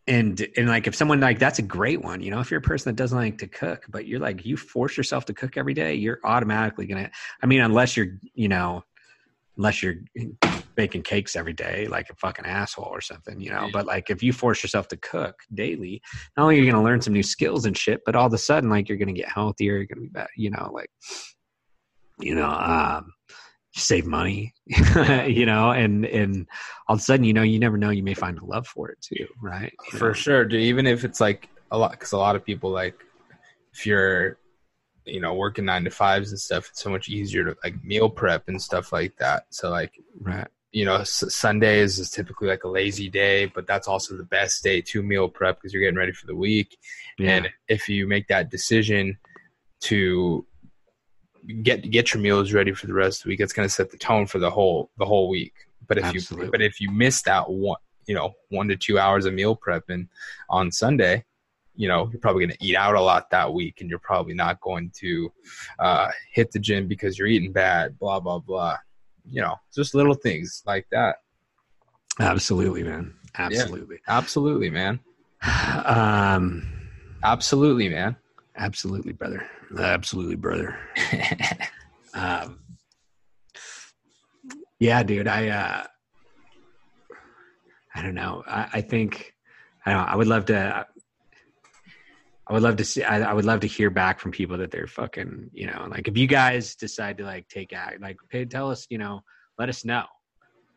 and 0.06 0.46
and 0.56 0.68
like 0.68 0.86
if 0.86 0.94
someone 0.94 1.20
like 1.20 1.38
that's 1.38 1.58
a 1.58 1.62
great 1.62 2.02
one 2.02 2.20
you 2.20 2.30
know 2.30 2.40
if 2.40 2.50
you're 2.50 2.58
a 2.58 2.62
person 2.62 2.90
that 2.90 2.96
doesn't 2.96 3.16
like 3.16 3.38
to 3.38 3.46
cook 3.46 3.84
but 3.88 4.06
you're 4.06 4.20
like 4.20 4.44
you 4.44 4.56
force 4.56 4.96
yourself 4.96 5.24
to 5.24 5.32
cook 5.32 5.56
every 5.56 5.74
day 5.74 5.94
you're 5.94 6.20
automatically 6.24 6.86
gonna 6.86 7.10
i 7.42 7.46
mean 7.46 7.60
unless 7.60 7.96
you're 7.96 8.18
you 8.34 8.48
know 8.48 8.82
unless 9.56 9.82
you're 9.82 9.94
baking 10.74 11.02
cakes 11.02 11.36
every 11.36 11.52
day 11.52 11.86
like 11.86 12.10
a 12.10 12.14
fucking 12.16 12.44
asshole 12.44 12.88
or 12.90 13.00
something 13.00 13.40
you 13.40 13.50
know 13.50 13.68
but 13.72 13.86
like 13.86 14.10
if 14.10 14.22
you 14.22 14.32
force 14.32 14.62
yourself 14.62 14.88
to 14.88 14.96
cook 14.98 15.36
daily 15.54 16.02
not 16.36 16.42
only 16.44 16.58
are 16.58 16.62
you 16.62 16.70
gonna 16.70 16.84
learn 16.84 17.00
some 17.00 17.12
new 17.12 17.22
skills 17.22 17.64
and 17.64 17.76
shit 17.76 18.00
but 18.04 18.14
all 18.14 18.26
of 18.26 18.32
a 18.34 18.38
sudden 18.38 18.68
like 18.68 18.88
you're 18.88 18.98
gonna 18.98 19.12
get 19.12 19.28
healthier 19.28 19.76
you're 19.76 19.86
gonna 19.86 20.02
be 20.02 20.08
better 20.08 20.28
you 20.36 20.50
know 20.50 20.70
like 20.72 20.90
you 22.20 22.34
know 22.34 22.50
um 22.50 23.10
save 23.76 24.06
money 24.06 24.54
you 25.26 25.44
know 25.44 25.72
and 25.72 26.04
and 26.06 26.46
all 26.88 26.94
of 26.94 27.00
a 27.00 27.02
sudden 27.02 27.24
you 27.24 27.32
know 27.32 27.42
you 27.42 27.58
never 27.58 27.76
know 27.76 27.90
you 27.90 28.02
may 28.04 28.14
find 28.14 28.38
a 28.38 28.44
love 28.44 28.66
for 28.66 28.88
it 28.90 28.98
too 29.00 29.26
right 29.42 29.72
You 29.92 29.98
For 29.98 30.08
know? 30.08 30.12
sure, 30.12 30.44
dude. 30.44 30.62
Even 30.62 30.86
if 30.86 31.04
it's 31.04 31.20
like 31.20 31.48
a 31.70 31.78
lot, 31.78 31.90
because 31.92 32.12
a 32.12 32.18
lot 32.18 32.36
of 32.36 32.44
people 32.44 32.70
like, 32.70 32.94
if 33.72 33.84
you're, 33.84 34.38
you 35.04 35.20
know, 35.20 35.34
working 35.34 35.64
nine 35.64 35.84
to 35.84 35.90
fives 35.90 36.30
and 36.30 36.38
stuff, 36.38 36.68
it's 36.70 36.80
so 36.82 36.90
much 36.90 37.08
easier 37.08 37.44
to 37.44 37.56
like 37.64 37.82
meal 37.84 38.08
prep 38.08 38.48
and 38.48 38.62
stuff 38.62 38.92
like 38.92 39.16
that. 39.18 39.46
So 39.50 39.70
like, 39.70 39.92
right 40.20 40.46
you 40.72 40.84
know, 40.84 40.96
s- 40.96 41.24
Sundays 41.28 41.98
is 42.00 42.10
typically 42.10 42.48
like 42.48 42.64
a 42.64 42.68
lazy 42.68 43.08
day, 43.08 43.46
but 43.46 43.66
that's 43.66 43.86
also 43.86 44.16
the 44.16 44.24
best 44.24 44.62
day 44.64 44.80
to 44.80 45.02
meal 45.02 45.28
prep 45.28 45.56
because 45.56 45.72
you're 45.72 45.82
getting 45.82 45.96
ready 45.98 46.12
for 46.12 46.26
the 46.26 46.34
week. 46.34 46.76
yeah 47.18 47.36
And 47.36 47.50
if 47.68 47.88
you 47.88 48.06
make 48.08 48.26
that 48.28 48.50
decision 48.50 49.18
to 49.82 50.44
get 51.62 51.90
get 51.90 52.14
your 52.14 52.22
meals 52.22 52.52
ready 52.52 52.72
for 52.72 52.86
the 52.86 52.94
rest 52.94 53.20
of 53.20 53.24
the 53.24 53.28
week, 53.30 53.40
it's 53.40 53.52
going 53.52 53.68
to 53.68 53.74
set 53.74 53.90
the 53.90 53.96
tone 53.96 54.26
for 54.26 54.38
the 54.38 54.50
whole 54.50 54.90
the 54.98 55.04
whole 55.04 55.28
week. 55.28 55.54
But 55.86 55.98
if 55.98 56.04
Absolutely. 56.04 56.46
you 56.46 56.50
but 56.50 56.62
if 56.62 56.80
you 56.80 56.90
miss 56.90 57.22
that 57.22 57.48
one, 57.50 57.78
you 58.06 58.14
know, 58.14 58.32
one 58.48 58.68
to 58.68 58.76
two 58.76 58.98
hours 58.98 59.26
of 59.26 59.34
meal 59.34 59.56
prepping 59.56 60.08
on 60.48 60.70
Sunday, 60.70 61.24
you 61.74 61.88
know, 61.88 62.08
you're 62.10 62.20
probably 62.20 62.46
going 62.46 62.56
to 62.56 62.64
eat 62.64 62.76
out 62.76 62.94
a 62.94 63.00
lot 63.00 63.30
that 63.30 63.52
week, 63.52 63.80
and 63.80 63.90
you're 63.90 63.98
probably 63.98 64.34
not 64.34 64.60
going 64.60 64.90
to 65.00 65.32
uh, 65.78 66.08
hit 66.32 66.52
the 66.52 66.58
gym 66.58 66.86
because 66.86 67.18
you're 67.18 67.28
eating 67.28 67.52
bad. 67.52 67.98
Blah 67.98 68.20
blah 68.20 68.38
blah. 68.38 68.76
You 69.30 69.42
know, 69.42 69.56
just 69.74 69.94
little 69.94 70.14
things 70.14 70.62
like 70.66 70.86
that. 70.90 71.16
absolutely 72.20 72.84
man 72.84 73.12
absolutely 73.36 73.98
Absolutely, 74.06 74.70
man. 74.70 75.00
um 75.84 76.74
Absolutely, 77.24 77.88
man. 77.88 78.16
Absolutely 78.56 79.12
brother. 79.12 79.48
Absolutely 79.78 80.36
brother. 80.36 80.78
Um 82.14 82.60
yeah 84.78 85.02
dude 85.02 85.26
i 85.26 85.48
uh 85.48 85.84
i 87.92 88.02
don't 88.02 88.14
know. 88.14 88.44
I, 88.46 88.68
I 88.74 88.80
think 88.82 89.34
i 89.84 89.90
don't 89.90 90.00
know, 90.00 90.12
i 90.12 90.14
would 90.14 90.28
love 90.28 90.44
to 90.44 90.86
i 92.46 92.52
would 92.52 92.62
love 92.62 92.76
to 92.76 92.84
see 92.84 93.02
I, 93.02 93.20
I 93.22 93.32
would 93.32 93.44
love 93.44 93.60
to 93.60 93.66
hear 93.66 93.90
back 93.90 94.20
from 94.20 94.30
people 94.30 94.58
that 94.58 94.70
they're 94.70 94.86
fucking 94.86 95.50
you 95.52 95.66
know 95.66 95.88
like 95.90 96.06
if 96.06 96.16
you 96.16 96.28
guys 96.28 96.76
decide 96.76 97.18
to 97.18 97.24
like 97.24 97.48
take 97.48 97.72
act 97.72 98.00
like 98.00 98.16
hey 98.30 98.44
tell 98.44 98.70
us 98.70 98.86
you 98.90 98.98
know 98.98 99.22
let 99.58 99.68
us 99.68 99.84
know. 99.84 100.04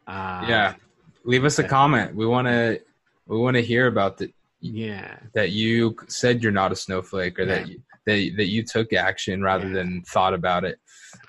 Uh 0.07 0.45
yeah. 0.47 0.75
Leave 1.23 1.43
us 1.43 1.59
a 1.59 1.63
comment. 1.63 2.15
We 2.15 2.25
want 2.25 2.47
to 2.47 2.79
we 3.25 3.37
want 3.37 3.55
to 3.55 3.61
hear 3.61 3.87
about 3.87 4.17
the 4.17 4.31
yeah 4.59 5.17
that 5.35 5.51
you 5.51 5.95
said 6.07 6.41
you're 6.41 6.51
not 6.51 6.71
a 6.71 6.75
snowflake 6.75 7.37
or 7.39 7.45
that 7.45 7.67
you, 7.67 7.79
that 8.07 8.31
that 8.37 8.47
you 8.47 8.63
took 8.63 8.91
action 8.93 9.41
rather 9.43 9.67
Yeah. 9.67 9.73
than 9.73 10.01
thought 10.03 10.33
about 10.33 10.63
it. 10.65 10.79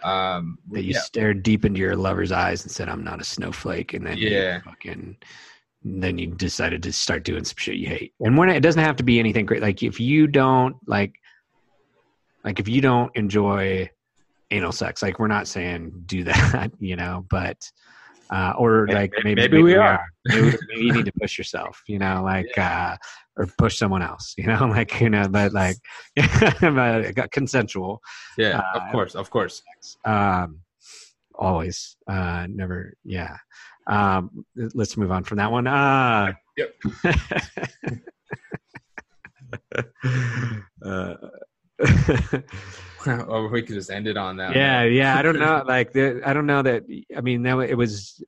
Um, 0.03 0.59
that 0.70 0.85
you 0.85 0.93
yeah, 0.95 1.01
stared 1.01 1.43
deep 1.43 1.64
into 1.64 1.79
your 1.81 1.95
lover's 1.97 2.33
eyes 2.33 2.62
and 2.62 2.70
said, 2.70 2.89
"I'm 2.89 3.05
not 3.05 3.20
a 3.20 3.24
snowflake," 3.24 3.95
and 3.95 4.07
then 4.07 4.16
you 4.16 4.29
Yeah. 4.31 4.61
fucking 4.62 5.16
then 5.85 6.18
you 6.18 6.29
decided 6.35 6.83
to 6.85 6.93
start 6.93 7.22
doing 7.24 7.45
some 7.45 7.55
shit 7.57 7.76
you 7.76 7.87
hate. 7.89 8.12
And 8.20 8.37
when 8.37 8.49
it 8.49 8.61
doesn't 8.61 8.83
have 8.83 8.97
to 8.97 9.05
be 9.05 9.18
anything 9.18 9.47
great. 9.47 9.62
Like 9.62 9.83
if 9.83 10.01
you 10.01 10.26
don't 10.26 10.76
like, 10.87 11.14
like 12.45 12.59
if 12.61 12.66
you 12.68 12.81
don't 12.81 13.14
enjoy 13.14 13.89
anal 14.51 14.72
sex, 14.72 15.03
like 15.03 15.18
we're 15.18 15.29
not 15.29 15.47
saying 15.47 16.03
do 16.07 16.24
that, 16.31 16.70
you 16.81 16.97
know, 16.97 17.26
but. 17.31 17.57
Uh, 18.31 18.53
or 18.59 18.87
May- 18.87 18.95
like 18.95 19.12
may- 19.24 19.35
maybe, 19.35 19.41
maybe 19.57 19.62
we 19.62 19.76
are. 19.76 20.05
maybe, 20.26 20.57
maybe 20.68 20.85
you 20.85 20.93
need 20.93 21.07
to 21.07 21.12
push 21.20 21.39
yourself, 21.39 21.83
you 21.87 21.99
know, 21.99 22.22
like 22.33 22.57
uh, 22.59 22.97
or 23.37 23.47
push 23.59 23.79
someone 23.79 24.03
else, 24.03 24.35
you 24.37 24.45
know, 24.47 24.66
like 24.70 25.01
you 25.01 25.09
know, 25.11 25.26
but 25.29 25.53
like 25.53 25.76
but 26.61 27.31
consensual 27.33 28.01
yeah, 28.37 28.59
uh, 28.74 28.79
of 28.79 28.93
course, 28.93 29.14
of 29.14 29.31
course. 29.31 29.62
um 30.05 30.61
always 31.41 31.97
uh 32.11 32.47
never 32.51 32.93
yeah 33.05 33.37
um 33.87 34.45
let's 34.74 34.97
move 34.97 35.12
on 35.12 35.22
from 35.22 35.39
that 35.39 35.53
one 35.53 35.68
uh 35.68 36.33
Yep. 36.57 36.74
uh, 40.85 41.14
or 43.29 43.49
we 43.49 43.63
could 43.63 43.75
just 43.75 43.91
end 43.91 44.07
it 44.07 44.17
on 44.17 44.37
that. 44.37 44.55
yeah 44.57 44.83
note. 44.85 44.93
yeah 44.93 45.17
i 45.19 45.23
don't 45.23 45.39
know 45.39 45.63
like 45.69 45.93
the, 45.93 46.21
i 46.25 46.33
don't 46.33 46.47
know 46.47 46.63
that 46.63 46.83
i 47.17 47.21
mean 47.21 47.43
that 47.43 47.59
it 47.61 47.75
was 47.77 48.23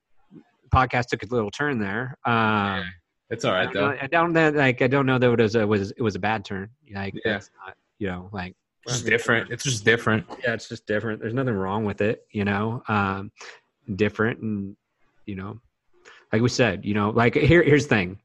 podcast 0.72 1.06
took 1.06 1.22
a 1.22 1.26
little 1.26 1.50
turn 1.50 1.78
there 1.78 2.16
um 2.24 2.34
Yeah. 2.34 2.84
it's 3.30 3.44
all 3.44 3.52
right 3.52 3.68
I 3.68 3.72
don't, 3.72 3.74
know, 3.74 3.80
though. 3.90 3.98
I 4.02 4.06
don't 4.06 4.32
know 4.32 4.50
like 4.50 4.82
i 4.82 4.86
don't 4.86 5.06
know 5.06 5.18
that 5.18 5.30
it 5.32 5.38
was 5.42 5.54
a 5.56 5.66
was 5.66 5.90
it 5.92 6.02
was 6.02 6.14
a 6.14 6.20
bad 6.20 6.44
turn 6.44 6.68
like 6.94 7.14
Yeah. 7.24 7.32
that's 7.32 7.50
not 7.66 7.74
you 7.98 8.06
know 8.08 8.28
like 8.32 8.54
It's 8.86 8.94
just 8.94 9.06
different. 9.06 9.50
It's 9.50 9.64
just 9.64 9.84
different. 9.84 10.24
yeah 10.44 10.54
it's 10.54 10.68
just 10.68 10.86
different 10.86 11.20
there's 11.20 11.34
nothing 11.34 11.54
wrong 11.54 11.84
with 11.84 12.00
it 12.00 12.24
you 12.30 12.44
know 12.44 12.82
um 12.88 13.30
different 13.96 14.40
and 14.40 14.76
you 15.26 15.34
know 15.34 15.58
like 16.32 16.42
we 16.42 16.48
said 16.48 16.84
you 16.84 16.94
know 16.94 17.10
like 17.10 17.34
here 17.34 17.62
here's 17.62 17.84
the 17.88 17.94
thing 17.96 18.18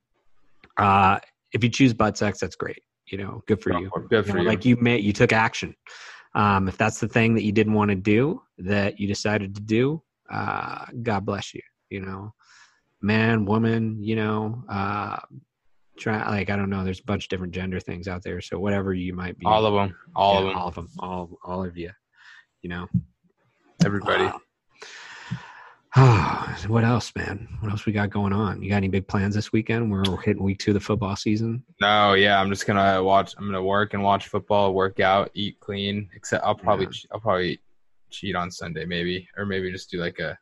uh 0.78 1.18
if 1.54 1.64
you 1.64 1.70
choose 1.70 1.93
butt 1.93 2.18
sex 2.18 2.39
that's 2.39 2.56
great 2.56 2.82
you 3.08 3.18
know 3.18 3.41
good 3.48 3.62
for 3.62 3.72
you 3.74 3.89
Good 4.10 4.28
You 4.28 4.34
know, 4.34 4.41
you. 4.41 4.48
like 4.48 4.66
you 4.66 4.76
made 4.78 5.04
you 5.04 5.14
took 5.14 5.32
action 5.34 5.76
um 6.36 6.67
if 6.67 6.77
that's 6.77 6.99
the 6.99 7.07
thing 7.07 7.33
that 7.33 7.43
you 7.43 7.51
didn't 7.51 7.73
want 7.73 7.89
to 7.89 7.95
do 7.95 8.41
that 8.57 8.99
you 8.99 9.07
decided 9.07 9.55
to 9.55 9.61
do 9.61 10.01
uh 10.31 10.86
god 11.01 11.25
bless 11.25 11.53
you 11.53 11.61
you 11.89 12.01
know 12.01 12.33
man 13.01 13.45
woman 13.45 14.01
you 14.01 14.15
know 14.15 14.63
uh 14.69 15.17
try 15.97 16.29
like 16.29 16.49
i 16.49 16.55
don't 16.55 16.69
know 16.69 16.83
there's 16.83 16.99
a 16.99 17.05
bunch 17.05 17.25
of 17.25 17.29
different 17.29 17.53
gender 17.53 17.79
things 17.79 18.07
out 18.07 18.21
there 18.23 18.41
so 18.41 18.59
whatever 18.59 18.93
you 18.93 19.13
might 19.13 19.38
be 19.39 19.45
all 19.45 19.65
of 19.65 19.73
them. 19.73 19.95
All 20.15 20.33
yeah, 20.33 20.39
of 20.39 20.45
them. 20.45 20.57
all 20.57 20.67
of 20.67 20.75
them 20.75 20.89
all 20.99 21.29
all 21.43 21.63
of 21.65 21.77
you 21.77 21.89
you 22.61 22.69
know 22.69 22.88
Everybody. 23.83 24.31
Uh, 25.96 26.56
what 26.68 26.84
else, 26.84 27.12
man? 27.16 27.48
What 27.62 27.72
else 27.72 27.86
we 27.86 27.93
got 27.93 28.10
going 28.10 28.34
on? 28.34 28.62
You 28.62 28.70
got 28.70 28.78
any 28.78 28.88
big 28.88 29.08
plans 29.08 29.36
this 29.36 29.52
weekend? 29.52 29.91
We're 29.91 30.04
hitting 30.22 30.43
week 30.43 30.60
two 30.60 30.72
of 30.72 30.76
the 30.76 30.80
football 30.80 31.16
season. 31.16 31.64
No, 31.82 32.14
yeah, 32.14 32.39
I'm 32.39 32.50
just 32.50 32.66
gonna 32.68 33.02
watch. 33.04 33.34
I'm 33.38 33.46
gonna 33.46 33.64
work 33.64 33.93
and 33.93 34.04
watch 34.04 34.28
football, 34.28 34.74
work 34.74 35.00
out, 35.00 35.32
eat 35.34 35.60
clean. 35.60 36.10
Except 36.16 36.43
I'll 36.43 36.56
probably 36.56 36.86
Yeah. 36.88 37.10
I'll 37.14 37.20
probably 37.20 37.62
cheat 38.10 38.36
on 38.36 38.52
Sunday, 38.52 38.86
maybe, 38.86 39.28
or 39.38 39.46
maybe 39.46 39.72
just 39.72 39.89
do 39.89 39.98
like 40.00 40.20
a 40.20 40.38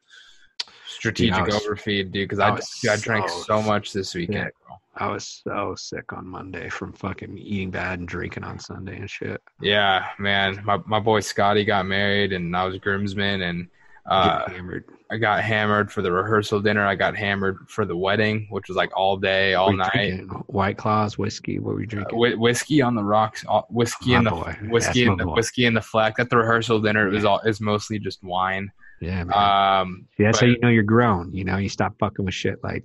strategic 0.88 1.36
Dude, 1.46 1.54
was- 1.54 1.64
overfeed, 1.66 2.12
dude. 2.12 2.30
Because 2.30 2.40
I 2.40 2.50
I 2.50 2.60
dude, 2.82 2.92
I 2.92 2.98
drank 2.98 3.30
so 3.30 3.42
so 3.44 3.62
much 3.62 3.94
this 3.94 4.14
weekend. 4.16 4.52
bro. 4.66 4.78
I 4.96 5.12
was 5.12 5.42
so 5.44 5.74
sick 5.76 6.14
on 6.14 6.28
Monday 6.28 6.70
from 6.70 6.94
fucking 6.94 7.36
eating 7.36 7.72
bad 7.72 7.98
and 7.98 8.08
drinking 8.08 8.44
on 8.44 8.60
Sunday 8.60 8.98
and 8.98 9.10
shit. 9.10 9.42
Yeah, 9.60 10.06
man. 10.20 10.62
My 10.64 10.78
my 10.86 11.00
boy 11.00 11.22
Scotty 11.22 11.66
got 11.66 11.86
married, 11.88 12.32
and 12.32 12.56
I 12.56 12.66
was 12.66 12.78
groomsman, 12.78 13.42
and 13.42 13.70
uh, 14.06 14.50
hammered. 14.50 14.86
I 15.10 15.18
got 15.18 15.44
hammered 15.44 15.92
for 15.92 16.02
the 16.02 16.12
rehearsal 16.12 16.60
dinner. 16.60 16.86
I 16.86 16.96
got 16.96 17.16
hammered 17.16 17.58
for 17.70 17.86
the 17.86 17.96
wedding, 17.96 18.48
which 18.50 18.68
was 18.68 18.76
like 18.76 18.92
all 18.98 19.16
day, 19.16 19.54
all 19.54 19.72
night. 19.72 20.22
White 20.48 20.78
claws, 20.78 21.18
whiskey. 21.18 21.60
What 21.60 21.76
were 21.76 21.82
you 21.82 21.88
Uh, 21.88 21.90
drinking? 21.90 22.18
whi- 22.20 22.36
whiskey 22.36 22.82
on 22.82 22.96
the 22.96 23.04
rocks, 23.04 23.46
all- 23.48 23.68
whiskey 23.70 24.14
in 24.14 24.24
the 24.24 24.32
boy. 24.32 24.58
whiskey 24.64 25.06
in 25.06 25.16
the 25.18 25.26
boy. 25.26 25.36
whiskey 25.36 25.66
in 25.66 25.74
the 25.74 25.82
fleck. 25.82 26.16
At 26.20 26.30
the 26.30 26.38
rehearsal 26.38 26.80
dinner, 26.82 27.08
it 27.08 27.12
was 27.14 27.26
all 27.26 27.40
is 27.42 27.62
mostly 27.62 28.00
just 28.00 28.24
wine. 28.24 28.72
yeah, 29.00 29.24
man. 29.24 29.82
Um, 29.82 30.08
See, 30.18 30.24
that's 30.24 30.40
how 30.40 30.48
you 30.48 30.58
know 30.62 30.70
you're 30.70 30.84
grown. 30.84 31.32
You 31.34 31.44
know, 31.44 31.58
you 31.58 31.70
stop 31.70 31.94
fucking 32.00 32.26
with 32.26 32.34
shit 32.34 32.64
like 32.64 32.84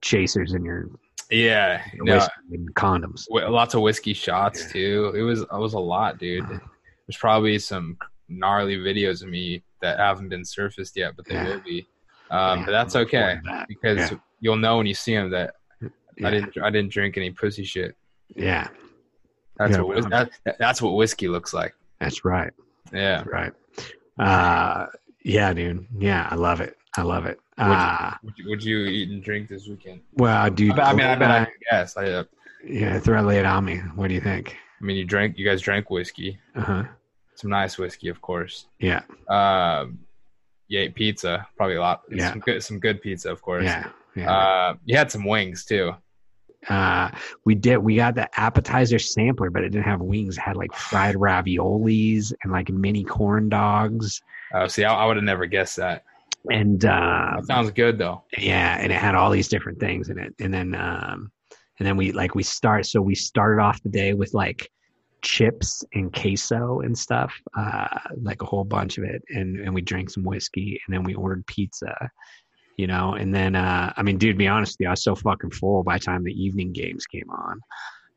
chasers 0.00 0.52
in 0.54 0.64
your 0.64 0.90
yeah, 1.30 1.82
your 1.94 2.04
no, 2.04 2.26
and 2.52 2.72
condoms. 2.74 3.24
whi- 3.28 3.48
lots 3.48 3.74
of 3.74 3.80
whiskey 3.80 4.12
shots 4.12 4.60
Yeah. 4.66 4.72
too. 4.72 5.12
It 5.16 5.22
was 5.22 5.40
it 5.40 5.48
was 5.52 5.72
a 5.74 5.78
lot, 5.78 6.18
dude. 6.18 6.46
There's 6.48 7.16
probably 7.18 7.58
some 7.58 7.96
gnarly 8.28 8.76
videos 8.76 9.22
of 9.22 9.28
me 9.28 9.62
that 9.80 9.98
haven't 9.98 10.28
been 10.28 10.44
surfaced 10.44 10.96
yet, 10.96 11.14
but 11.16 11.26
they 11.26 11.34
Yeah. 11.34 11.48
will 11.48 11.60
be. 11.60 11.86
Um, 12.30 12.60
Yeah, 12.60 12.64
but 12.66 12.72
that's 12.72 12.96
okay 12.96 13.38
that. 13.44 13.68
because 13.68 14.10
Yeah. 14.10 14.18
you'll 14.40 14.56
know 14.56 14.78
when 14.78 14.86
you 14.86 14.94
see 14.94 15.14
them 15.14 15.30
that. 15.30 15.54
I 16.24 16.30
didn't 16.30 16.56
I 16.62 16.70
didn't 16.70 16.92
drink 16.92 17.16
any 17.16 17.30
pussy 17.32 17.64
shit. 17.64 17.96
Yeah, 18.36 18.68
That's 19.58 19.76
what 19.78 20.08
that, 20.10 20.30
that's 20.58 20.80
what 20.80 20.90
whiskey 20.94 21.26
looks 21.28 21.52
like. 21.52 21.74
that's 21.98 22.24
right. 22.24 22.52
Yeah. 22.92 23.18
That's 23.18 23.28
right. 23.28 23.52
Uh, 24.18 24.86
yeah, 25.22 25.52
dude. 25.52 25.86
Yeah, 25.98 26.28
I 26.30 26.36
love 26.36 26.60
it. 26.60 26.76
I 26.96 27.02
love 27.02 27.26
it. 27.26 27.40
Uh, 27.58 28.12
Would 28.22 28.38
you, 28.38 28.48
would 28.48 28.62
you 28.64 28.78
eat 28.86 29.10
and 29.10 29.22
drink 29.22 29.48
this 29.48 29.66
weekend? 29.66 30.00
well, 30.14 30.48
dude. 30.50 30.78
I, 30.78 30.90
I 30.90 30.92
mean, 30.94 31.06
I 31.06 31.14
bet 31.16 31.30
I 31.30 31.38
uh, 31.40 31.44
can 31.44 31.54
guess. 31.70 31.96
I, 31.96 32.04
uh, 32.10 32.24
yeah, 32.64 32.98
throw 33.00 33.28
it 33.28 33.44
on 33.44 33.64
me. 33.64 33.78
What 33.96 34.08
do 34.08 34.14
you 34.14 34.20
think? 34.20 34.56
I 34.80 34.84
mean, 34.84 34.96
you 34.96 35.04
drank. 35.04 35.36
You 35.38 35.44
guys 35.44 35.60
drank 35.60 35.90
whiskey. 35.90 36.38
Uh 36.54 36.60
huh. 36.60 36.84
Some 37.36 37.50
nice 37.50 37.78
whiskey, 37.78 38.08
of 38.08 38.20
course. 38.20 38.66
Yeah. 38.78 39.02
Um, 39.28 39.98
you 40.68 40.80
ate 40.80 40.94
pizza, 40.94 41.46
probably 41.56 41.76
a 41.76 41.80
lot. 41.80 42.02
Yeah. 42.10 42.30
Some 42.30 42.40
good, 42.40 42.62
some 42.62 42.78
good 42.78 43.02
pizza, 43.02 43.30
of 43.30 43.42
course. 43.42 43.64
Yeah. 43.64 43.88
Yeah. 44.16 44.32
Uh, 44.32 44.74
you 44.84 44.96
had 44.96 45.10
some 45.10 45.24
wings 45.24 45.64
too. 45.64 45.92
Uh, 46.68 47.10
we 47.44 47.54
did. 47.54 47.76
We 47.78 47.96
got 47.96 48.14
the 48.14 48.28
appetizer 48.40 48.98
sampler, 48.98 49.50
but 49.50 49.64
it 49.64 49.68
didn't 49.70 49.84
have 49.84 50.00
wings. 50.00 50.38
It 50.38 50.40
had 50.40 50.56
like 50.56 50.72
fried 50.72 51.16
raviolis 51.16 52.32
and 52.42 52.52
like 52.52 52.70
mini 52.70 53.04
corn 53.04 53.48
dogs, 53.50 54.22
Uh, 54.54 54.66
see, 54.68 54.84
I, 54.84 54.94
I 54.94 55.04
would 55.06 55.16
have 55.16 55.24
never 55.24 55.44
guessed 55.46 55.76
that. 55.76 56.04
and 56.50 56.82
uh, 56.84 57.32
That 57.36 57.46
sounds 57.46 57.70
good 57.72 57.98
though. 57.98 58.22
yeah, 58.38 58.78
and 58.80 58.90
it 58.92 58.96
had 58.98 59.14
all 59.14 59.30
these 59.30 59.48
different 59.48 59.78
things 59.78 60.08
in 60.08 60.18
it. 60.18 60.34
And 60.40 60.54
then, 60.54 60.74
um, 60.74 61.30
and 61.78 61.86
then 61.86 61.96
we 61.98 62.12
like 62.12 62.34
we 62.34 62.42
start. 62.44 62.86
So 62.86 63.02
we 63.02 63.14
started 63.16 63.60
off 63.60 63.82
the 63.82 63.88
day 63.90 64.14
with 64.14 64.32
like 64.32 64.70
chips 65.24 65.82
and 65.94 66.12
queso 66.12 66.80
and 66.80 66.96
stuff, 66.96 67.34
uh, 67.58 67.88
like 68.22 68.42
a 68.42 68.44
whole 68.44 68.62
bunch 68.62 68.98
of 68.98 69.04
it, 69.04 69.22
and 69.30 69.58
and 69.58 69.74
we 69.74 69.80
drank 69.80 70.10
some 70.10 70.22
whiskey, 70.22 70.80
and 70.86 70.94
then 70.94 71.02
we 71.02 71.14
ordered 71.14 71.44
pizza. 71.46 72.10
You 72.76 72.88
know, 72.88 73.14
and 73.14 73.34
then 73.34 73.54
uh, 73.54 73.92
I 73.96 74.02
mean, 74.02 74.18
dude, 74.18 74.34
to 74.34 74.38
be 74.38 74.48
honest 74.48 74.74
with 74.74 74.80
you, 74.80 74.88
I 74.88 74.90
was 74.90 75.02
so 75.02 75.14
fucking 75.14 75.52
full 75.52 75.82
by 75.82 75.98
the 75.98 76.04
time 76.04 76.22
the 76.22 76.32
evening 76.32 76.72
games 76.72 77.06
came 77.06 77.30
on. 77.30 77.60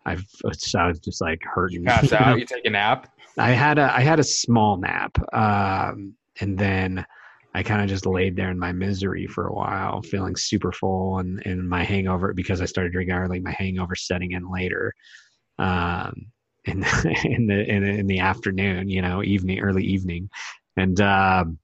I've 0.06 0.26
so 0.54 0.80
I 0.80 0.88
was 0.88 1.00
just 1.00 1.22
like 1.22 1.42
hurting. 1.44 1.86
Pass 1.86 2.04
you 2.04 2.10
know? 2.12 2.18
out. 2.26 2.40
You 2.40 2.46
take 2.46 2.66
a 2.66 2.70
nap. 2.70 3.10
I 3.38 3.52
had 3.52 3.78
a 3.78 3.94
I 3.96 4.02
had 4.02 4.20
a 4.20 4.24
small 4.24 4.78
nap, 4.78 5.18
um, 5.34 6.14
and 6.40 6.58
then 6.58 7.06
I 7.54 7.64
kind 7.64 7.82
of 7.82 7.88
just 7.88 8.06
laid 8.06 8.36
there 8.36 8.52
in 8.52 8.60
my 8.60 8.72
misery 8.72 9.28
for 9.28 9.48
a 9.48 9.54
while, 9.54 10.02
feeling 10.02 10.36
super 10.36 10.72
full, 10.72 11.20
and 11.20 11.46
and 11.46 11.70
my 11.70 11.84
hangover 11.84 12.34
because 12.34 12.62
I 12.62 12.66
started 12.66 12.94
drinking 12.94 13.16
early. 13.16 13.40
My 13.40 13.52
hangover 13.52 13.96
setting 13.96 14.32
in 14.32 14.52
later, 14.52 14.94
um, 15.60 16.28
in 16.68 16.84
in 17.24 17.48
the 17.48 17.66
in, 17.70 17.84
the- 17.84 18.00
in 18.00 18.08
the 18.08 18.20
afternoon, 18.20 18.90
you 18.90 19.02
know, 19.02 19.24
evening, 19.24 19.60
early 19.60 19.84
evening, 19.84 20.30
and 20.76 21.00
um, 21.02 21.58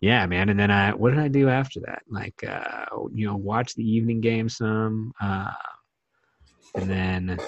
yeah, 0.00 0.24
man. 0.26 0.48
And 0.48 0.58
then 0.58 0.70
I 0.70 0.92
what 0.94 1.10
did 1.10 1.18
I 1.20 1.28
do 1.28 1.48
after 1.48 1.80
that? 1.80 2.02
Like 2.08 2.42
uh, 2.42 2.86
you 3.14 3.26
know, 3.26 3.36
watch 3.36 3.74
the 3.74 3.84
evening 3.88 4.20
game 4.20 4.48
some, 4.48 5.12
uh, 5.20 5.50
and 6.74 6.88
then 6.90 7.38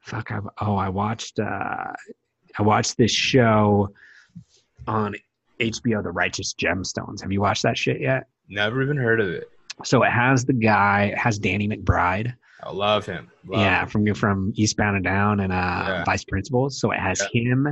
fuck 0.00 0.30
I, 0.32 0.40
oh 0.62 0.76
i 0.76 0.88
watched 0.88 1.38
uh 1.38 1.92
i 2.58 2.62
watched 2.62 2.96
this 2.96 3.10
show 3.12 3.90
on 4.86 5.14
hbo 5.60 6.02
the 6.02 6.10
righteous 6.10 6.54
gemstones 6.54 7.20
have 7.20 7.30
you 7.32 7.40
watched 7.42 7.62
that 7.64 7.76
shit 7.76 8.00
yet 8.00 8.24
Never 8.48 8.82
even 8.82 8.96
heard 8.96 9.20
of 9.20 9.28
it. 9.28 9.50
so 9.84 10.02
it 10.04 10.10
has 10.10 10.46
the 10.46 10.54
guy 10.54 11.10
it 11.12 11.18
has 11.18 11.38
danny 11.38 11.68
mcbride 11.68 12.34
I 12.62 12.70
love 12.72 13.06
him. 13.06 13.30
Love 13.46 13.60
yeah 13.60 13.82
him. 13.82 13.88
from 13.88 14.14
from 14.14 14.52
eastbound 14.56 14.96
and 14.96 15.04
down 15.04 15.40
and 15.40 15.52
uh 15.52 15.84
Yeah. 15.88 16.04
vice 16.04 16.24
principals 16.24 16.80
so 16.80 16.90
it 16.90 16.98
has 16.98 17.20
him 17.32 17.66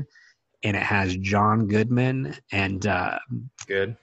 and 0.63 0.77
it 0.77 0.83
has 0.83 1.17
john 1.19 1.67
goodman 1.67 2.35
and 2.53 2.87
uh 2.87 3.19
Good. 3.67 3.97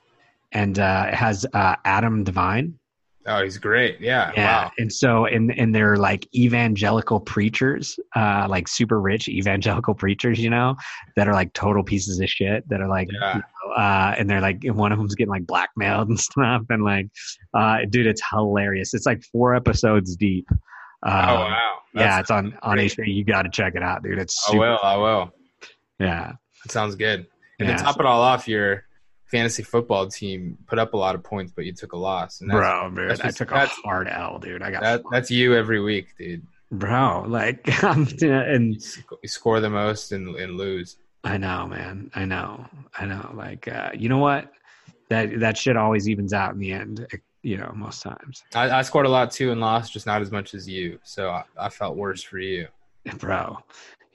and 0.52 0.78
uh 0.80 1.06
it 1.08 1.14
has 1.16 1.46
uh 1.54 1.76
adam 1.86 2.24
devine 2.24 2.78
Oh, 3.26 3.42
he's 3.44 3.58
great. 3.58 4.02
Yeah. 4.02 4.32
Yeah, 4.36 4.64
Wow. 4.66 4.72
and 4.80 4.92
so 4.92 5.26
and 5.26 5.58
and 5.58 5.74
they're 5.74 5.96
like 5.98 6.28
evangelical 6.36 7.20
preachers, 7.22 7.98
uh, 8.16 8.48
like 8.50 8.68
super 8.68 9.00
rich 9.00 9.28
evangelical 9.30 9.94
preachers, 9.94 10.40
you 10.40 10.50
know, 10.50 10.76
that 11.16 11.28
are 11.28 11.34
like 11.34 11.54
total 11.54 11.84
pieces 11.84 12.20
of 12.20 12.30
shit. 12.30 12.68
That 12.68 12.82
are 12.82 12.90
like, 12.90 13.08
Yeah. 13.12 13.36
you 13.36 13.42
know, 13.42 13.74
uh, 13.76 14.16
and 14.18 14.30
they're 14.30 14.42
like 14.42 14.62
one 14.66 14.92
of 14.92 14.98
them's 14.98 15.16
getting 15.16 15.32
like 15.32 15.48
blackmailed 15.48 16.10
and 16.10 16.20
stuff, 16.20 16.64
and 16.70 16.84
like, 16.84 17.08
uh, 17.54 17.80
dude, 17.90 18.08
it's 18.08 18.22
hilarious. 18.30 18.94
It's 18.94 19.06
like 19.06 19.24
four 19.32 19.56
episodes 19.56 20.16
deep. 20.18 20.48
Uh, 21.06 21.26
oh 21.30 21.36
wow. 21.36 21.74
yeah, 21.96 22.20
it's 22.20 22.32
on 22.32 22.58
on 22.62 22.76
great. 22.76 22.92
HBO. 22.92 23.14
You 23.16 23.24
got 23.24 23.44
to 23.44 23.50
check 23.50 23.76
it 23.76 23.84
out, 23.84 24.04
dude. 24.04 24.20
It's 24.20 24.50
I 24.52 24.58
will. 24.58 24.80
I 24.84 24.96
will. 24.98 25.32
yeah, 26.00 26.34
That 26.66 26.72
sounds 26.72 26.96
good. 26.96 27.26
And 27.60 27.70
Yeah. 27.70 27.78
to 27.78 27.84
top 27.84 28.00
it 28.00 28.06
all 28.06 28.22
off, 28.22 28.48
your 28.48 28.84
fantasy 29.34 29.64
football 29.64 30.08
team 30.08 30.58
put 30.68 30.78
up 30.80 30.94
a 30.94 30.98
lot 30.98 31.16
of 31.16 31.24
points, 31.24 31.52
but 31.56 31.66
you 31.66 31.74
took 31.74 31.94
a 31.94 31.98
loss. 31.98 32.40
And 32.42 32.50
that's, 32.50 32.58
bro, 32.58 32.90
dude, 32.96 33.10
that's 33.10 33.22
I 33.22 33.26
just- 33.26 33.38
took 33.40 33.52
a 33.52 33.66
hard 33.84 34.08
L, 34.08 34.38
dude. 34.40 34.62
I 34.62 34.72
got 34.72 34.82
that, 34.84 35.02
that's 35.12 35.30
you 35.32 35.56
every 35.56 35.82
week, 35.82 36.08
dude. 36.18 36.46
bro, 36.72 37.26
like, 37.28 37.62
I'm 37.84 38.08
and 38.22 38.76
You 39.24 39.28
score 39.30 39.60
the 39.60 39.70
most 39.70 40.12
and, 40.12 40.36
and 40.36 40.56
lose. 40.58 40.98
I 41.24 41.38
know, 41.38 41.68
man. 41.68 42.12
I 42.16 42.26
know. 42.26 42.66
I 43.00 43.06
know. 43.06 43.32
Like, 43.34 43.68
uh, 43.68 43.90
you 43.98 44.08
know 44.10 44.18
what? 44.20 44.52
That 45.10 45.40
that 45.40 45.58
shit 45.58 45.76
always 45.78 46.08
evens 46.10 46.34
out 46.34 46.54
in 46.54 46.60
the 46.60 46.72
end. 46.72 47.06
eh, 47.14 47.18
You 47.44 47.58
know, 47.58 47.72
most 47.76 48.02
times, 48.02 48.44
I, 48.56 48.70
I 48.80 48.82
scored 48.84 49.06
a 49.06 49.10
lot 49.10 49.32
too 49.32 49.52
and 49.52 49.60
lost, 49.62 49.94
just 49.94 50.06
not 50.06 50.22
as 50.22 50.32
much 50.32 50.54
as 50.54 50.68
you. 50.68 51.00
So 51.04 51.30
I, 51.30 51.44
I 51.58 51.70
felt 51.70 51.96
worse 51.98 52.24
for 52.24 52.40
you. 52.40 52.68
bro. 53.20 53.58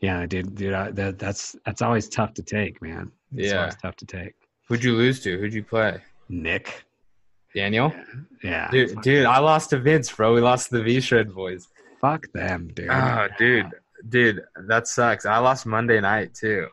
Yeah, 0.00 0.26
dude. 0.26 0.54
Dude, 0.54 0.74
I, 0.74 0.90
that 0.92 1.18
that's 1.18 1.56
that's 1.64 1.82
always 1.82 2.08
tough 2.08 2.32
to 2.34 2.42
take, 2.42 2.80
man. 2.82 3.10
It's 3.36 3.50
Yeah. 3.52 3.58
always 3.60 3.76
tough 3.76 3.96
to 3.96 4.06
take. 4.06 4.34
Who'd 4.68 4.84
you 4.84 4.94
lose 4.94 5.20
to? 5.20 5.38
Who'd 5.38 5.54
you 5.54 5.62
play? 5.62 6.00
Nick. 6.28 6.84
Daniel? 7.54 7.92
Yeah. 8.42 8.70
Dude, 8.70 9.00
dude, 9.00 9.24
I 9.26 9.38
lost 9.38 9.70
to 9.70 9.78
Vince, 9.78 10.12
bro. 10.12 10.34
We 10.34 10.40
lost 10.40 10.68
to 10.70 10.78
the 10.78 10.84
V 10.84 11.00
Shred 11.00 11.34
boys. 11.34 11.68
Fuck 12.00 12.30
them, 12.32 12.70
dude. 12.74 12.88
Oh, 12.90 13.26
dude, 13.38 13.70
dude, 14.08 14.42
that 14.66 14.86
sucks. 14.86 15.26
I 15.26 15.38
lost 15.38 15.66
Monday 15.66 16.00
night 16.00 16.34
too. 16.34 16.68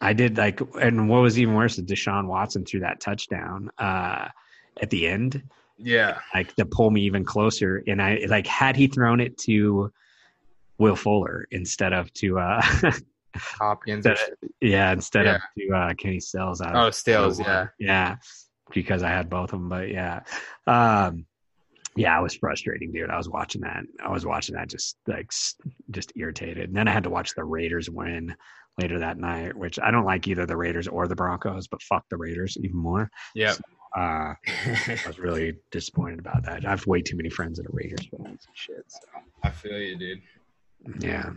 I 0.00 0.12
did 0.12 0.36
like, 0.36 0.60
and 0.80 1.08
what 1.08 1.22
was 1.22 1.38
even 1.38 1.54
worse 1.54 1.78
is 1.78 1.84
Deshaun 1.84 2.26
Watson 2.26 2.64
threw 2.64 2.80
that 2.80 3.00
touchdown 3.00 3.70
uh, 3.78 4.28
at 4.80 4.90
the 4.90 5.08
end, 5.08 5.42
Yeah, 5.76 6.18
like 6.34 6.54
to 6.54 6.64
pull 6.66 6.90
me 6.90 7.00
even 7.00 7.24
closer. 7.24 7.82
And 7.88 8.00
I 8.00 8.20
like 8.28 8.46
had 8.46 8.76
he 8.76 8.86
thrown 8.86 9.20
it 9.20 9.36
to 9.38 9.92
Will 10.76 10.94
Fuller 10.94 11.48
instead 11.50 11.92
of 11.92 12.12
to 12.14 12.38
uh, 12.38 12.62
Hopkins. 13.36 14.06
instead 14.06 14.28
of, 14.42 14.48
yeah 14.60 14.92
instead 14.92 15.26
of 15.26 15.40
to 15.58 15.74
uh, 15.76 15.94
Kenny 15.94 16.20
Stills. 16.20 16.60
I 16.60 16.86
Oh, 16.86 16.90
Stills, 16.90 17.38
yeah. 17.40 17.66
yeah, 17.78 18.16
because 18.72 19.02
I 19.02 19.08
had 19.10 19.28
both 19.30 19.52
of 19.52 19.60
them. 19.60 19.68
But 19.68 19.88
yeah, 19.90 20.20
um, 20.66 21.24
yeah, 21.96 22.16
I 22.16 22.20
was 22.20 22.34
frustrating, 22.34 22.92
dude. 22.92 23.10
I 23.10 23.16
was 23.16 23.28
watching 23.28 23.60
that. 23.62 23.82
I 24.04 24.10
was 24.10 24.24
watching 24.26 24.54
that 24.54 24.68
just 24.68 24.96
like 25.06 25.30
just 25.90 26.12
irritated. 26.16 26.68
And 26.68 26.76
then 26.76 26.88
I 26.88 26.92
had 26.92 27.04
to 27.04 27.10
watch 27.10 27.34
the 27.34 27.44
Raiders 27.44 27.90
win 27.90 28.34
later 28.80 28.98
that 29.00 29.18
night, 29.18 29.56
which 29.56 29.78
I 29.80 29.90
don't 29.90 30.04
like 30.04 30.28
either 30.28 30.46
the 30.46 30.56
Raiders 30.56 30.86
or 30.86 31.08
the 31.08 31.16
Broncos, 31.16 31.66
but 31.66 31.82
fuck 31.82 32.04
the 32.10 32.16
Raiders 32.16 32.56
even 32.62 32.76
more. 32.76 33.10
Yeah. 33.34 33.54
Uh, 33.96 34.34
I 34.86 34.98
was 35.06 35.18
really 35.18 35.56
disappointed 35.72 36.18
about 36.20 36.44
that. 36.44 36.64
I 36.64 36.70
have 36.70 36.86
way 36.86 37.00
too 37.02 37.16
many 37.16 37.30
friends 37.30 37.58
that 37.58 37.66
are 37.66 37.72
Raiders 37.72 38.06
fans 38.10 38.46
and 38.46 38.54
shit. 38.54 38.84
So 38.86 39.00
I 39.42 39.50
feel 39.50 39.78
you, 39.78 39.96
dude. 39.98 40.20
yeah, 41.00 41.30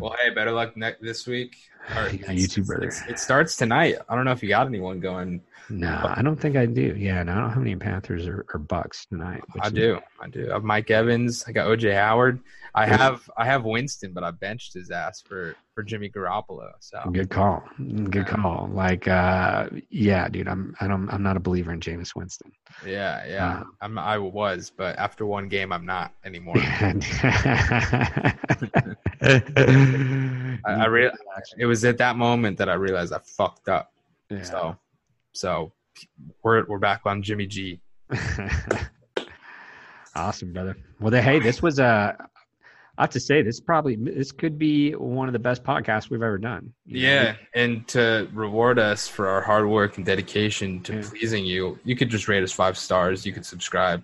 Well, 0.00 0.16
hey, 0.22 0.30
better 0.30 0.52
luck 0.52 0.76
ne- 0.76 0.94
this 1.00 1.26
week. 1.26 1.56
Or 1.96 2.08
Yeah, 2.10 2.32
you 2.32 2.46
too, 2.46 2.62
brother. 2.62 2.84
it's- 2.88 3.02
It 3.08 3.18
starts 3.18 3.56
tonight. 3.56 3.96
I 4.08 4.14
don't 4.14 4.24
know 4.26 4.32
if 4.32 4.42
you 4.42 4.48
got 4.50 4.66
anyone 4.66 5.00
going. 5.00 5.40
No, 5.70 6.00
I 6.04 6.20
don't 6.22 6.36
think 6.38 6.56
I 6.56 6.66
do. 6.66 6.94
Yeah, 6.96 7.22
no, 7.22 7.32
I 7.32 7.40
don't 7.40 7.50
have 7.50 7.62
any 7.62 7.74
Panthers 7.76 8.26
or, 8.26 8.44
or 8.52 8.58
Bucks 8.60 9.06
tonight. 9.06 9.42
I 9.60 9.68
is- 9.68 9.72
do. 9.72 9.98
I 10.20 10.28
do. 10.28 10.50
I 10.50 10.54
have 10.54 10.62
Mike 10.64 10.90
Evans. 10.90 11.44
I 11.48 11.52
got 11.52 11.68
OJ 11.68 11.94
Howard. 11.94 12.40
I 12.74 12.86
have 12.86 13.28
I 13.36 13.44
have 13.46 13.64
Winston, 13.64 14.12
but 14.12 14.22
I 14.24 14.30
benched 14.30 14.74
his 14.74 14.90
ass 14.90 15.20
for 15.22 15.56
for 15.80 15.84
Jimmy 15.84 16.10
Garoppolo. 16.10 16.72
So 16.80 17.00
Good 17.10 17.30
call. 17.30 17.62
Good 17.78 18.26
call. 18.26 18.68
Like, 18.70 19.08
uh, 19.08 19.68
yeah, 19.88 20.28
dude, 20.28 20.46
I'm, 20.46 20.74
I 20.80 20.86
don't, 20.86 21.08
I'm 21.08 21.22
not 21.22 21.38
a 21.38 21.40
believer 21.40 21.72
in 21.72 21.80
Jameis 21.80 22.14
Winston. 22.14 22.52
yeah, 22.86 23.26
yeah. 23.26 23.60
Uh, 23.60 23.64
I'm 23.80 23.98
I 23.98 24.18
was, 24.18 24.70
but 24.76 24.98
after 24.98 25.24
one 25.24 25.48
game, 25.48 25.72
I'm 25.72 25.86
not 25.86 26.12
anymore. 26.22 26.56
I, 26.58 28.34
I, 29.22 30.58
I 30.66 30.86
rea- 30.86 31.12
it 31.56 31.64
was 31.64 31.82
at 31.86 31.96
that 31.98 32.16
moment 32.16 32.58
that 32.58 32.68
I 32.68 32.74
realized 32.74 33.14
I 33.14 33.20
fucked 33.24 33.70
up. 33.70 33.92
yeah. 34.28 34.42
So 34.42 34.76
so 35.32 35.72
we're 36.42 36.66
we're 36.66 36.78
back 36.78 37.02
on 37.06 37.22
Jimmy 37.22 37.46
G. 37.46 37.80
awesome, 40.14 40.52
brother. 40.52 40.76
Well, 41.00 41.12
hey, 41.22 41.38
this 41.38 41.62
was 41.62 41.78
a. 41.78 42.28
I 43.00 43.04
have 43.04 43.10
to 43.12 43.20
say, 43.20 43.40
this 43.40 43.60
probably 43.60 43.96
this 43.96 44.30
could 44.30 44.58
be 44.58 44.92
one 44.92 45.26
of 45.26 45.32
the 45.32 45.38
best 45.38 45.64
podcasts 45.64 46.10
we've 46.10 46.22
ever 46.22 46.36
done. 46.36 46.74
You 46.84 47.00
know, 47.02 47.08
Yeah, 47.08 47.36
and 47.54 47.88
to 47.88 48.28
reward 48.34 48.78
us 48.78 49.08
for 49.08 49.26
our 49.26 49.40
hard 49.40 49.66
work 49.66 49.96
and 49.96 50.04
dedication 50.04 50.82
to 50.82 50.96
Yeah. 50.96 51.02
pleasing 51.08 51.46
you, 51.46 51.78
you 51.82 51.96
could 51.96 52.10
just 52.10 52.28
rate 52.28 52.42
us 52.42 52.52
five 52.52 52.76
stars. 52.76 53.24
You 53.24 53.32
could 53.32 53.46
subscribe. 53.46 54.02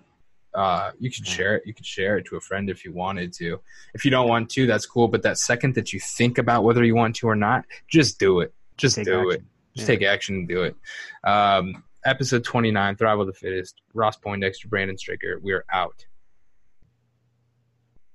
Uh, 0.55 0.91
you 0.97 1.11
could 1.11 1.27
share 1.27 1.57
it. 1.57 1.63
You 1.67 1.75
could 1.75 1.85
share 1.85 2.17
it 2.17 2.25
to 2.25 2.37
a 2.37 2.41
friend 2.41 2.71
if 2.71 2.83
you 2.83 2.91
wanted 2.91 3.33
to. 3.33 3.59
If 3.93 4.03
you 4.03 4.09
don't 4.09 4.27
want 4.27 4.49
to, 4.51 4.65
that's 4.65 4.87
cool. 4.87 5.07
But 5.07 5.21
that 5.21 5.37
second 5.37 5.75
that 5.75 5.93
you 5.93 5.99
think 5.99 6.39
about 6.39 6.63
whether 6.63 6.83
you 6.83 6.95
want 6.95 7.15
to 7.17 7.27
or 7.27 7.35
not, 7.35 7.65
just 7.87 8.17
do 8.19 8.39
it. 8.39 8.51
Just 8.77 8.95
Take 8.95 9.05
do 9.05 9.29
it. 9.29 9.43
Just 9.75 9.87
Yeah. 9.87 9.95
take 9.95 10.01
action 10.07 10.35
and 10.37 10.47
do 10.47 10.63
it. 10.63 10.75
Um, 11.23 11.83
episode 12.03 12.43
29, 12.43 12.95
Thrive 12.95 13.19
of 13.19 13.27
the 13.27 13.33
Fittest. 13.33 13.79
Ross 13.93 14.17
Poindexter, 14.17 14.67
Brandon 14.67 14.95
Stricker. 14.97 15.39
We 15.39 15.51
are 15.53 15.65
out. 15.71 16.03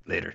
Later. 0.09 0.35